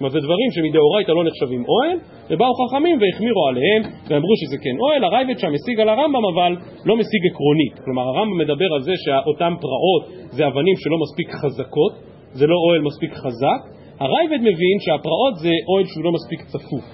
כלומר 0.00 0.12
זה 0.12 0.20
דברים 0.26 0.50
שמדאורייתא 0.54 1.12
לא 1.12 1.24
נחשבים 1.24 1.62
אוהל, 1.72 1.96
ובאו 2.30 2.52
חכמים 2.60 2.96
והחמירו 3.00 3.42
עליהם 3.48 3.82
ואמרו 4.08 4.34
שזה 4.40 4.56
כן 4.64 4.76
אוהל, 4.80 5.04
הרייבד 5.04 5.38
שם 5.38 5.52
משיג 5.56 5.80
על 5.80 5.88
הרמב"ם 5.88 6.24
אבל 6.32 6.52
לא 6.88 6.94
משיג 6.96 7.22
עקרונית. 7.30 7.74
כלומר 7.84 8.02
הרמב"ם 8.02 8.38
מדבר 8.38 8.70
על 8.74 8.82
זה 8.88 8.92
שאותם 9.04 9.52
פרעות 9.64 10.02
זה 10.36 10.46
אבנים 10.46 10.76
שלא 10.82 10.96
מספיק 11.04 11.28
חזקות, 11.40 11.92
זה 12.38 12.46
לא 12.46 12.56
אוהל 12.66 12.80
מספיק 12.88 13.12
חזק, 13.12 13.60
הרייבד 14.00 14.40
מבין 14.40 14.76
שהפרעות 14.84 15.34
זה 15.36 15.54
אוהל 15.68 15.84
שהוא 15.86 16.04
לא 16.04 16.12
מספיק 16.12 16.40
צפוף. 16.52 16.84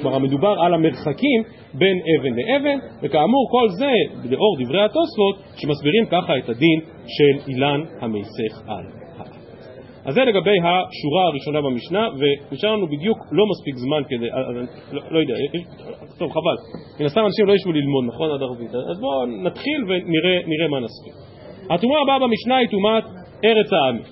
כלומר 0.00 0.18
מדובר 0.18 0.54
על 0.64 0.74
המרחקים 0.74 1.40
בין 1.74 1.96
אבן 2.12 2.32
לאבן, 2.38 2.78
וכאמור 3.02 3.44
כל 3.50 3.66
זה 3.68 3.92
לאור 4.30 4.56
דברי 4.60 4.82
התוספות 4.84 5.36
שמסבירים 5.56 6.04
ככה 6.06 6.38
את 6.38 6.48
הדין 6.48 6.78
של 7.16 7.50
אילן 7.50 7.80
המסך 8.00 8.54
על. 8.66 9.07
אז 10.08 10.14
זה 10.14 10.20
לגבי 10.20 10.58
השורה 10.58 11.24
הראשונה 11.26 11.60
במשנה, 11.60 12.08
ונשאר 12.18 12.72
לנו 12.72 12.86
בדיוק 12.86 13.18
לא 13.32 13.44
מספיק 13.52 13.74
זמן 13.76 14.02
כדי, 14.08 14.30
אה, 14.30 14.38
אה, 14.38 14.52
לא, 14.92 15.02
לא 15.10 15.18
יודע, 15.18 15.34
טוב 16.18 16.30
חבל, 16.30 16.56
מן 17.00 17.06
הסתם 17.06 17.24
אנשים 17.26 17.46
לא 17.46 17.52
ישבו 17.52 17.72
ללמוד, 17.72 18.04
נכון, 18.06 18.30
עד 18.34 18.42
ערבית, 18.42 18.74
אז 18.90 19.00
בואו 19.00 19.26
נתחיל 19.44 19.80
ונראה 19.88 20.68
מה 20.70 20.80
נספיק. 20.80 21.14
הטומאה 21.70 22.00
הבאה 22.02 22.18
במשנה 22.18 22.56
היא 22.56 22.68
טומאת 22.68 23.04
ארץ 23.44 23.72
העמים. 23.72 24.02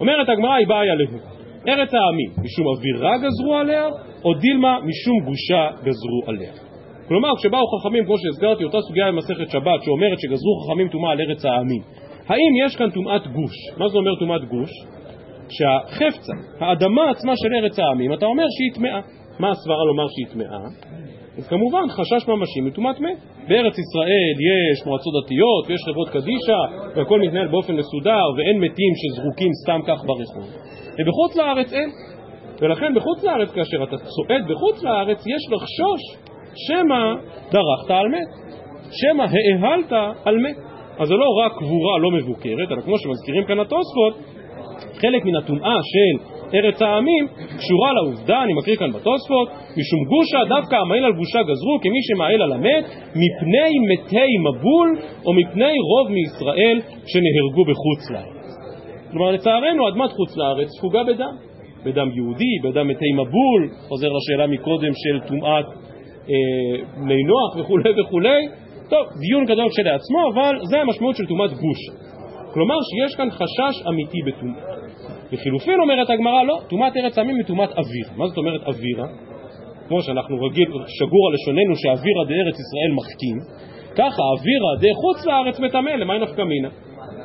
אומרת 0.00 0.28
הגמרא 0.28 0.54
היא 0.54 0.66
בעיה 0.66 0.94
להו. 0.94 1.18
ארץ 1.68 1.94
העמים, 1.94 2.30
משום 2.44 2.66
אווירה 2.66 3.18
גזרו 3.18 3.54
עליה, 3.54 3.86
או 4.24 4.34
דילמה 4.34 4.78
משום 4.88 5.16
גושה 5.24 5.68
גזרו 5.84 6.20
עליה. 6.26 6.52
כלומר, 7.08 7.28
כשבאו 7.38 7.66
חכמים, 7.66 8.04
כמו 8.04 8.14
שהזכרתי, 8.18 8.64
אותה 8.64 8.78
סוגיה 8.88 9.12
במסכת 9.12 9.50
שבת, 9.50 9.82
שאומרת 9.84 10.18
שגזרו 10.20 10.52
חכמים 10.64 10.88
טומאה 10.88 11.12
על 11.12 11.18
ארץ 11.20 11.44
העמים, 11.44 11.82
האם 12.28 12.66
יש 12.66 12.76
כאן 12.76 12.90
טומאת 12.90 13.22
גוש? 13.26 13.56
מה 13.78 13.88
זה 13.88 13.98
אומר 13.98 14.14
טומאת 14.14 14.44
גוש? 14.44 14.70
שהחפצה, 15.48 16.32
האדמה 16.60 17.10
עצמה 17.10 17.32
של 17.36 17.54
ארץ 17.54 17.78
העמים, 17.78 18.12
אתה 18.12 18.26
אומר 18.26 18.44
שהיא 18.56 18.74
טמאה. 18.74 19.00
מה 19.38 19.50
הסברה 19.50 19.84
לומר 19.84 20.06
שהיא 20.08 20.26
טמאה? 20.32 20.64
אז 21.38 21.48
כמובן 21.48 21.84
חשש 21.88 22.28
ממשי 22.28 22.60
מטומאת 22.60 23.00
מת. 23.00 23.18
בארץ 23.48 23.78
ישראל 23.78 24.34
יש 24.72 24.86
מועצות 24.86 25.12
דתיות 25.24 25.64
ויש 25.66 25.80
חברות 25.84 26.08
קדישא 26.08 26.60
והכל 26.96 27.20
מתנהל 27.20 27.48
באופן 27.48 27.74
מסודר 27.76 28.26
ואין 28.36 28.60
מתים 28.60 28.92
שזרוקים 29.00 29.50
סתם 29.62 29.80
כך 29.86 30.04
ברחוב. 30.06 30.48
ובחוץ 30.98 31.36
לארץ 31.36 31.72
אין. 31.72 31.90
ולכן 32.60 32.94
בחוץ 32.94 33.24
לארץ 33.24 33.50
כאשר 33.50 33.84
אתה 33.84 33.96
צועד 33.96 34.42
בחוץ 34.48 34.82
לארץ 34.82 35.18
יש 35.18 35.42
לחשוש 35.52 36.02
שמא 36.54 37.14
דרכת 37.52 37.90
על 37.90 38.08
מת, 38.08 38.30
שמא 38.90 39.22
האהלת 39.22 39.92
על 40.24 40.36
מת. 40.38 40.56
אז 40.98 41.08
זה 41.08 41.14
לא 41.14 41.28
רק 41.44 41.52
קבורה 41.52 41.98
לא 41.98 42.10
מבוקרת, 42.10 42.72
אלא 42.72 42.80
כמו 42.80 42.98
שמזכירים 42.98 43.44
כאן 43.44 43.58
התוספות, 43.58 44.14
חלק 45.00 45.24
מן 45.24 45.36
הטומאה 45.36 45.78
של 45.82 46.34
ארץ 46.54 46.82
העמים 46.82 47.26
קשורה 47.58 47.92
לעובדה, 47.92 48.42
אני 48.42 48.52
מקריא 48.52 48.76
כאן 48.76 48.90
בתוספות, 48.90 49.48
משום 49.48 50.04
גושה 50.04 50.38
דווקא 50.48 50.76
המעיל 50.76 51.04
על 51.04 51.12
גושה 51.12 51.42
גזרו 51.42 51.78
כמי 51.82 52.00
שמעיל 52.08 52.42
על 52.42 52.52
המת 52.52 52.84
מפני 53.22 53.72
מתי 53.90 54.30
מבול 54.46 54.88
או 55.26 55.32
מפני 55.32 55.74
רוב 55.90 56.08
מישראל 56.10 56.80
שנהרגו 57.06 57.64
בחוץ 57.64 58.10
לארץ. 58.10 58.44
כלומר 59.10 59.30
לצערנו 59.30 59.88
אדמת 59.88 60.10
חוץ 60.10 60.36
לארץ 60.36 60.68
ספוגה 60.78 61.04
בדם 61.04 61.36
בדם 61.84 62.08
יהודי, 62.14 62.54
בדם 62.62 62.88
מתי 62.88 63.12
מבול, 63.12 63.68
חוזר 63.88 64.08
לשאלה 64.08 64.46
מקודם 64.46 64.92
של 64.94 65.28
טומאת 65.28 65.64
אה, 66.30 66.84
בני 66.96 67.22
נוח 67.22 67.56
וכולי 67.56 68.00
וכולי. 68.00 68.48
טוב, 68.90 69.06
דיון 69.20 69.44
גדול 69.44 69.68
כשלעצמו, 69.70 70.18
אבל 70.34 70.58
זה 70.62 70.80
המשמעות 70.80 71.16
של 71.16 71.26
טומאת 71.26 71.50
גוש. 71.50 72.03
כלומר 72.54 72.78
שיש 72.88 73.16
כאן 73.16 73.28
חשש 73.30 73.86
אמיתי 73.88 74.18
בטומאה. 74.26 74.62
לחילופין 75.32 75.80
אומרת 75.80 76.10
הגמרא, 76.10 76.42
לא, 76.42 76.56
טומאת 76.68 76.96
ארץ 76.96 77.18
העמים 77.18 77.36
היא 77.36 77.44
טומאת 77.44 77.70
אווירה. 77.70 78.12
מה 78.16 78.26
זאת 78.26 78.38
אומרת 78.38 78.62
אווירה? 78.66 79.06
כמו 79.88 80.02
שאנחנו 80.02 80.36
רגיל, 80.36 80.68
שגור 80.98 81.24
על 81.28 81.34
לשוננו 81.34 81.76
שאווירה 81.76 82.22
דארץ 82.24 82.56
ישראל 82.64 82.90
מחכים, 82.98 83.36
ככה 83.98 84.22
אווירה 84.34 84.70
דחוץ 84.82 85.26
לארץ 85.26 85.60
מטמא, 85.60 85.90
למה 85.90 86.18
נפקא 86.18 86.42
מינה? 86.42 86.68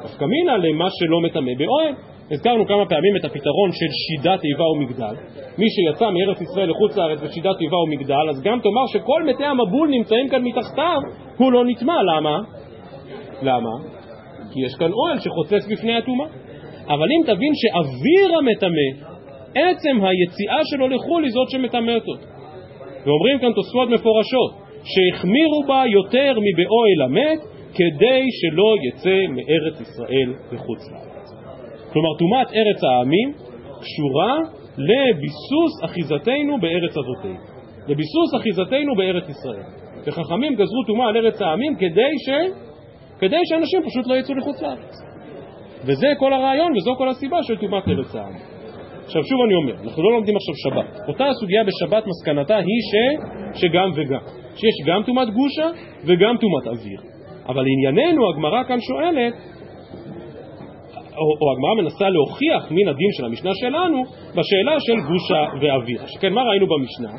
נפקא 0.03 0.25
מינה 0.25 0.57
למה 0.57 0.87
שלא 0.97 1.21
מטמא 1.25 1.51
באוהל. 1.57 1.93
הזכרנו 2.31 2.65
כמה 2.65 2.85
פעמים 2.85 3.15
את 3.19 3.25
הפתרון 3.25 3.69
של 3.71 3.89
שידת 4.01 4.43
איבה 4.43 4.63
ומגדל. 4.63 5.15
מי 5.57 5.65
שיצא 5.69 6.05
מארץ 6.09 6.41
ישראל 6.41 6.69
לחוץ 6.69 6.97
לארץ 6.97 7.21
בשידת 7.21 7.55
איבה 7.61 7.77
ומגדל, 7.77 8.25
אז 8.29 8.41
גם 8.41 8.59
תאמר 8.59 8.85
שכל 8.93 9.23
מתי 9.23 9.45
המבול 9.45 9.89
נמצאים 9.89 10.29
כאן 10.29 10.43
מתחתיו, 10.43 10.99
הוא 11.37 11.51
לא 11.51 11.65
נטמע. 11.65 12.03
למה? 12.03 12.37
למה? 13.41 13.98
כי 14.53 14.59
יש 14.65 14.75
כאן 14.79 14.91
אוהל 14.91 15.19
שחוצץ 15.19 15.67
בפני 15.71 15.97
הטומאה. 15.97 16.27
אבל 16.87 17.07
אם 17.15 17.21
תבין 17.25 17.53
שאוויר 17.55 18.37
המטמא, 18.37 18.89
עצם 19.55 19.95
היציאה 20.05 20.61
שלו 20.65 20.87
לחו"ל 20.87 21.23
היא 21.23 21.31
זאת 21.31 21.49
שמטמאת 21.49 22.07
אותו. 22.07 22.27
ואומרים 23.05 23.39
כאן 23.39 23.53
תוספות 23.53 23.89
מפורשות, 23.89 24.51
שהחמירו 24.83 25.63
בה 25.67 25.83
יותר 25.87 26.31
מבאוהל 26.45 27.01
המת, 27.05 27.39
כדי 27.73 28.21
שלא 28.39 28.75
יצא 28.87 29.19
מארץ 29.29 29.81
ישראל 29.81 30.33
לחוץ 30.51 30.79
לארץ. 30.91 31.27
כלומר, 31.93 32.09
טומאת 32.19 32.47
ארץ 32.53 32.83
העמים 32.83 33.33
קשורה 33.81 34.37
לביסוס 34.77 35.83
אחיזתנו 35.85 36.59
בארץ 36.61 36.97
אבותינו, 36.97 37.43
לביסוס 37.87 38.35
אחיזתנו 38.37 38.95
בארץ 38.95 39.29
ישראל. 39.29 39.63
וחכמים 40.05 40.55
גזרו 40.55 40.83
טומאה 40.87 41.07
על 41.09 41.17
ארץ 41.17 41.41
העמים 41.41 41.75
כדי 41.75 42.13
ש... 42.25 42.29
כדי 43.19 43.41
שאנשים 43.45 43.81
פשוט 43.85 44.07
לא 44.07 44.15
יצאו 44.15 44.35
לחוץ 44.35 44.61
לארץ. 44.61 44.95
וזה 45.85 46.07
כל 46.19 46.33
הרעיון 46.33 46.77
וזו 46.77 46.95
כל 46.97 47.09
הסיבה 47.09 47.43
של 47.43 47.57
טומאת 47.57 47.87
ארץ 47.87 48.15
העם. 48.15 48.33
עכשיו 49.05 49.23
שוב 49.23 49.39
אני 49.45 49.55
אומר, 49.55 49.83
אנחנו 49.83 50.03
לא 50.03 50.11
לומדים 50.11 50.35
עכשיו 50.35 50.55
שבת. 50.55 51.07
אותה 51.07 51.25
הסוגיה 51.27 51.63
בשבת 51.63 52.03
מסקנתה 52.07 52.57
היא 52.57 52.81
ש... 52.89 52.93
שגם 53.61 53.89
וגם. 53.95 54.19
שיש 54.55 54.87
גם 54.87 55.03
טומאת 55.03 55.29
גושה 55.29 55.67
וגם 56.05 56.35
טומאת 56.37 56.67
אוויר. 56.67 57.01
אבל 57.47 57.63
לענייננו 57.63 58.29
הגמרא 58.29 58.63
כאן 58.63 58.79
שואלת, 58.79 59.33
או, 61.19 61.27
או 61.41 61.45
הגמרא 61.51 61.83
מנסה 61.83 62.09
להוכיח 62.09 62.71
מן 62.71 62.87
הדין 62.87 63.11
של 63.17 63.25
המשנה 63.25 63.51
שלנו 63.53 64.03
בשאלה 64.35 64.75
של 64.79 64.97
גושה 65.07 65.43
ואוויר. 65.61 66.01
שכן 66.07 66.33
מה 66.33 66.41
ראינו 66.43 66.67
במשנה? 66.67 67.13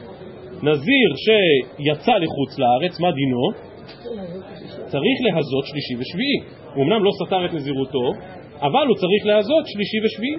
נזיר 0.63 1.11
שיצא 1.25 2.13
לחוץ 2.13 2.59
לארץ, 2.59 3.01
מה 3.01 3.11
דינו? 3.13 3.70
צריך 4.93 5.19
להזות 5.25 5.65
שלישי 5.67 5.95
ושביעי. 5.99 6.39
הוא 6.75 6.85
אמנם 6.85 7.05
לא 7.05 7.11
סתר 7.25 7.45
את 7.45 7.53
נזירותו, 7.55 8.13
אבל 8.61 8.87
הוא 8.87 8.97
צריך 8.97 9.27
להזות 9.27 9.65
שלישי 9.67 9.99
ושביעי. 10.05 10.37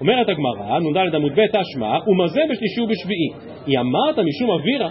אומרת 0.00 0.28
הגמרא, 0.28 0.78
נ"ד 0.78 1.14
עמוד 1.14 1.32
ב' 1.32 1.46
תשמע, 1.46 1.98
ומזה 2.08 2.40
בשלישי 2.50 2.80
ובשביעי. 2.80 3.30
היא 3.66 3.78
אמרת 3.78 4.18
משום 4.18 4.50
אווירה. 4.50 4.90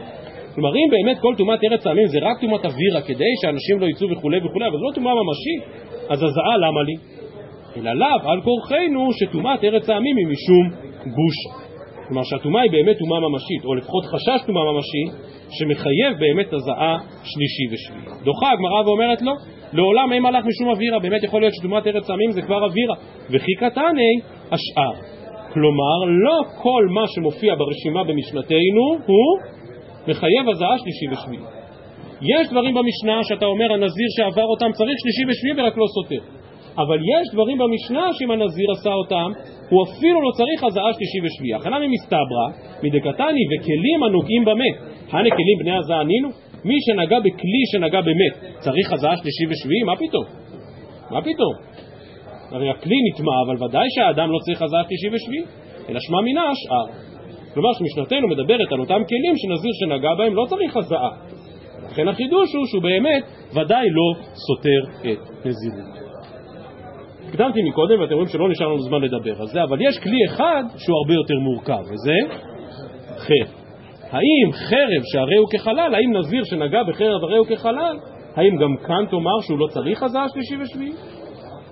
כלומר, 0.55 0.76
אם 0.76 0.89
באמת 0.91 1.20
כל 1.20 1.34
טומאת 1.38 1.60
ארץ 1.64 1.88
העמים 1.88 2.07
זה 2.07 2.18
רק 2.22 2.41
טומאת 2.41 2.66
אווירה 2.66 3.01
כדי 3.01 3.34
שאנשים 3.41 3.80
לא 3.80 3.86
יצאו 3.86 4.07
וכולי 4.12 4.38
וכולי, 4.38 4.68
אבל 4.68 4.78
זו 4.78 4.86
לא 4.89 4.95
טומאה 4.95 5.14
ממשית, 5.14 5.62
אז 6.10 6.24
הזעה 6.24 6.57
למה 6.57 6.84
לי? 6.84 6.95
אלא 7.78 7.93
לאו 7.93 8.32
על 8.32 8.41
כורחנו 8.41 9.14
שטומאת 9.14 9.64
ארץ 9.64 9.89
העמים 9.89 10.18
היא 10.18 10.28
משום 10.28 10.70
בושה. 11.05 11.69
כלומר 12.10 12.24
שהטומאה 12.24 12.62
היא 12.62 12.72
באמת 12.72 12.97
טומאה 12.97 13.20
ממשית, 13.20 13.66
או 13.66 13.76
לפחות 13.76 14.03
חשש 14.05 14.45
טומאה 14.45 14.64
ממשי, 14.72 15.03
שמחייב 15.57 16.20
באמת 16.20 16.53
הזעה 16.53 16.97
שלישי 17.24 17.66
ושביעי. 17.72 18.24
דוחה 18.24 18.47
הגמרא 18.53 18.82
ואומרת 18.86 19.22
לא, 19.22 19.34
לעולם 19.74 20.14
אין 20.14 20.24
מלאך 20.24 20.45
משום 20.45 20.70
אווירה, 20.70 20.99
באמת 20.99 21.24
יכול 21.24 21.41
להיות 21.41 21.53
שטומאת 21.53 21.88
ארץ 21.88 22.10
העמים 22.10 22.32
זה 22.32 22.41
כבר 22.41 22.66
אווירה. 22.66 22.95
וכי 23.30 23.53
קטני 23.60 24.14
השאר. 24.51 24.93
כלומר, 25.53 25.97
לא 26.26 26.38
כל 26.62 26.84
מה 26.95 27.03
שמופיע 27.07 27.55
ברשימה 27.55 28.03
במשנתנו 28.03 28.86
הוא 29.05 29.28
מחייב 30.07 30.49
הזעה 30.49 30.78
שלישי 30.78 31.05
ושביעי. 31.12 31.43
יש 32.22 32.49
דברים 32.51 32.74
במשנה 32.74 33.24
שאתה 33.24 33.45
אומר 33.45 33.74
הנזיר 33.74 34.07
שעבר 34.18 34.45
אותם 34.53 34.72
צריך 34.72 34.97
שלישי 35.01 35.24
ושביעי 35.28 35.53
ורק 35.57 35.78
לא 35.78 35.86
סותר. 35.95 36.39
אבל 36.82 36.98
יש 37.14 37.34
דברים 37.34 37.58
במשנה 37.58 38.14
שאם 38.14 38.32
הנזיר 38.32 38.72
עשה 38.72 38.94
אותם, 38.94 39.30
הוא 39.70 39.84
אפילו 39.84 40.22
לא 40.22 40.32
צריך 40.38 40.64
הזעה 40.64 40.94
שלישי 40.94 41.20
ושביעי. 41.24 41.54
הכנה 41.54 41.78
ממסתברא, 41.80 42.48
מדקתני 42.84 43.44
וכלים 43.52 44.04
הנוגעים 44.04 44.46
במת. 44.46 44.76
הנה 45.12 45.30
כלים 45.30 45.58
בני 45.60 45.78
הזעה 45.78 46.04
נינו? 46.04 46.30
מי 46.66 46.78
שנגע 46.86 47.20
בכלי 47.20 47.64
שנגע 47.72 48.02
במת, 48.02 48.34
צריך 48.60 48.94
הזעה 48.94 49.18
שלישי 49.18 49.46
ושביעי? 49.50 49.84
מה 49.84 49.96
פתאום? 49.96 50.26
מה 51.12 51.22
פתאום? 51.22 51.54
הרי 52.52 52.70
הכלי 52.70 52.96
נטמע, 53.10 53.36
אבל 53.46 53.64
ודאי 53.64 53.88
שהאדם 53.90 54.32
לא 54.32 54.38
צריך 54.46 54.62
הזעה 54.62 54.84
שלישי 54.84 55.16
ושביעי, 55.16 55.44
אלא 55.90 56.00
שמע 56.00 56.22
מינה 56.22 56.44
השאר. 56.52 56.86
כלומר 57.54 57.70
שמשנתנו 57.74 58.28
מדברת 58.28 58.72
על 58.72 58.80
אותם 58.80 59.02
כלים 59.10 59.36
שנזיר 59.38 59.72
שנגע 59.80 60.14
בהם 60.18 60.36
לא 60.36 60.46
צריך 60.50 60.78
הזעה. 60.78 61.10
לכן 61.92 62.08
החידוש 62.08 62.56
הוא 62.56 62.66
שהוא 62.66 62.82
באמת 62.82 63.24
ודאי 63.54 63.88
לא 63.90 64.24
סותר 64.34 65.10
את 65.12 65.46
נזירות. 65.46 66.09
הקדמתי 67.30 67.60
מקודם 67.70 68.00
ואתם 68.02 68.14
רואים 68.14 68.28
שלא 68.28 68.50
נשאר 68.50 68.68
לנו 68.68 68.80
זמן 68.80 69.02
לדבר 69.02 69.42
על 69.42 69.48
זה, 69.48 69.64
אבל 69.64 69.78
יש 69.82 70.00
כלי 70.00 70.18
אחד 70.26 70.64
שהוא 70.78 70.98
הרבה 71.04 71.14
יותר 71.14 71.34
מורכב, 71.40 71.84
וזה 71.92 72.36
חרב. 73.18 73.48
האם 74.12 74.52
חרב 74.52 75.02
שהרי 75.14 75.38
הוא 75.38 75.48
כחלל, 75.52 75.96
האם 75.96 76.18
נזיר 76.18 76.44
שנגע 76.44 76.84
בחרב 76.84 77.24
הרי 77.24 77.38
הוא 77.38 77.48
כחלל, 77.48 77.98
האם 78.36 78.56
גם 78.56 78.88
כאן 78.88 79.06
תאמר 79.12 79.40
שהוא 79.42 79.60
לא 79.60 79.68
צריך 79.68 80.04
הזעה 80.04 80.26
שלישי 80.34 80.56
ושביעי? 80.62 80.92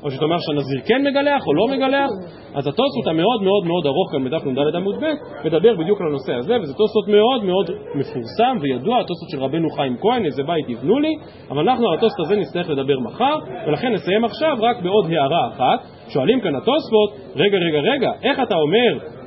או 0.03 0.11
שתאמר 0.11 0.37
שהנזיר 0.39 0.79
כן 0.85 1.01
מגלח 1.07 1.47
או 1.47 1.53
לא 1.53 1.65
מגלח, 1.67 2.09
אז 2.55 2.67
התוספות 2.67 3.07
המאוד 3.07 3.43
מאוד 3.43 3.63
מאוד 3.65 3.85
ארוך 3.85 4.11
כאן 4.11 4.23
בדף 4.23 4.45
נ"ד 4.45 4.75
עמוד 4.75 4.95
ב' 4.95 5.05
מדבר 5.47 5.75
בדיוק 5.75 6.01
על 6.01 6.07
הנושא 6.07 6.33
הזה, 6.33 6.55
וזה 6.61 6.73
תוספות 6.73 7.07
מאוד 7.07 7.43
מאוד 7.43 7.71
מפורסם 7.95 8.57
וידוע, 8.61 8.99
התוספות 8.99 9.29
של 9.31 9.39
רבנו 9.39 9.69
חיים 9.69 9.97
כהן, 10.01 10.25
איזה 10.25 10.43
בית 10.43 10.69
יבנו 10.69 10.99
לי, 10.99 11.13
אבל 11.49 11.69
אנחנו 11.69 11.87
על 11.87 11.97
התוספות 11.97 12.25
הזה 12.25 12.35
נצטרך 12.35 12.69
לדבר 12.69 12.99
מחר, 12.99 13.35
ולכן 13.67 13.93
נסיים 13.93 14.25
עכשיו 14.25 14.57
רק 14.61 14.81
בעוד 14.81 15.05
הערה 15.11 15.47
אחת. 15.47 15.79
שואלים 16.09 16.39
כאן 16.41 16.55
התוספות, 16.55 17.09
רגע, 17.35 17.57
רגע, 17.57 17.79
רגע, 17.91 18.11
איך 18.23 18.39
אתה 18.39 18.55
אומר 18.55 19.17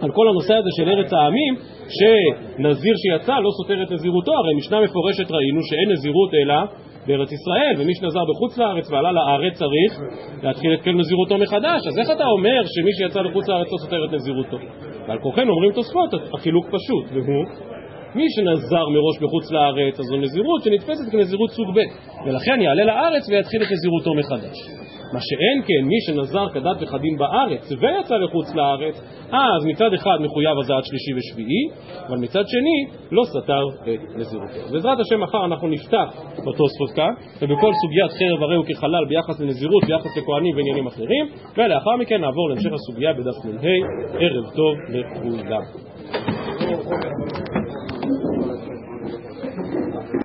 על 0.00 0.10
כל 0.10 0.28
הנושא 0.28 0.54
הזה 0.54 0.70
של 0.76 0.88
ארץ 0.88 1.12
העמים, 1.12 1.54
שנזיר 1.96 2.94
שיצא 2.96 3.32
לא 3.38 3.50
סותר 3.62 3.82
את 3.82 3.90
נזירותו, 3.90 4.32
הרי 4.32 4.54
משנה 4.54 4.80
מפורשת 4.80 5.30
ראינו 5.30 5.60
שאין 5.62 5.92
נזירות 5.92 6.30
אלא 6.34 6.54
בארץ 7.06 7.32
ישראל, 7.32 7.74
ומי 7.78 7.94
שנזר 7.94 8.24
בחוץ 8.30 8.58
לארץ 8.58 8.90
ועלה 8.90 9.12
לארץ 9.12 9.52
צריך 9.52 10.00
להתחיל 10.42 10.74
את 10.74 10.82
כל 10.82 10.90
נזירותו 10.90 11.38
מחדש. 11.38 11.86
אז 11.86 11.98
איך 11.98 12.10
אתה 12.10 12.24
אומר 12.26 12.60
שמי 12.74 12.92
שיצא 12.98 13.20
לחוץ 13.20 13.48
לארץ 13.48 13.72
לא 13.72 13.78
סותר 13.78 14.04
את 14.04 14.12
נזירותו? 14.12 14.56
ועל 15.08 15.18
כוחנו 15.18 15.52
אומרים 15.52 15.72
תוספות, 15.72 16.10
החילוק 16.34 16.66
פשוט, 16.66 17.04
והוא 17.12 17.44
מי 18.14 18.26
שנזר 18.34 18.88
מראש 18.88 19.16
בחוץ 19.22 19.50
לארץ, 19.52 20.00
אז 20.00 20.04
זו 20.04 20.16
נזירות 20.16 20.62
שנתפסת 20.64 21.12
כנזירות 21.12 21.50
סוג 21.50 21.68
ב', 21.74 21.80
ולכן 22.26 22.60
יעלה 22.60 22.84
לארץ 22.84 23.28
ויתחיל 23.28 23.62
את 23.62 23.68
נזירותו 23.72 24.14
מחדש. 24.14 24.85
מה 25.16 25.20
שאין 25.28 25.58
כן, 25.66 25.82
מי 25.88 25.98
שנזר 26.06 26.46
כדת 26.54 26.76
וכדין 26.82 27.16
בארץ 27.18 27.72
ויצא 27.80 28.14
לחוץ 28.14 28.54
לארץ, 28.54 28.94
אז 29.32 29.64
מצד 29.66 29.94
אחד 29.94 30.16
מחויב 30.20 30.58
הזעת 30.58 30.84
שלישי 30.84 31.12
ושביעי, 31.16 31.64
אבל 32.08 32.18
מצד 32.18 32.44
שני 32.46 32.78
לא 33.12 33.22
סתר 33.24 33.64
את 33.82 34.16
נזירותו. 34.16 34.72
בעזרת 34.72 34.98
השם 35.00 35.20
מחר 35.20 35.44
אנחנו 35.44 35.68
נפתח 35.68 36.08
בתוספות 36.36 36.90
כאן, 36.96 37.12
ובכל 37.42 37.72
סוגיית 37.82 38.10
חרב 38.18 38.42
הרי 38.42 38.56
הוא 38.56 38.64
כחלל 38.68 39.04
ביחס 39.08 39.40
לנזירות, 39.40 39.84
ביחס 39.84 40.16
לכהנים 40.16 40.56
ועניינים 40.56 40.86
אחרים, 40.86 41.26
ולאחר 41.56 41.96
מכן 42.00 42.20
נעבור 42.20 42.48
להמשך 42.48 42.72
הסוגיה 42.72 43.12
בדף 43.12 43.44
מ"ה. 43.44 43.68
ערב 44.20 44.44
טוב 44.56 44.74
לכולם. 44.88 45.62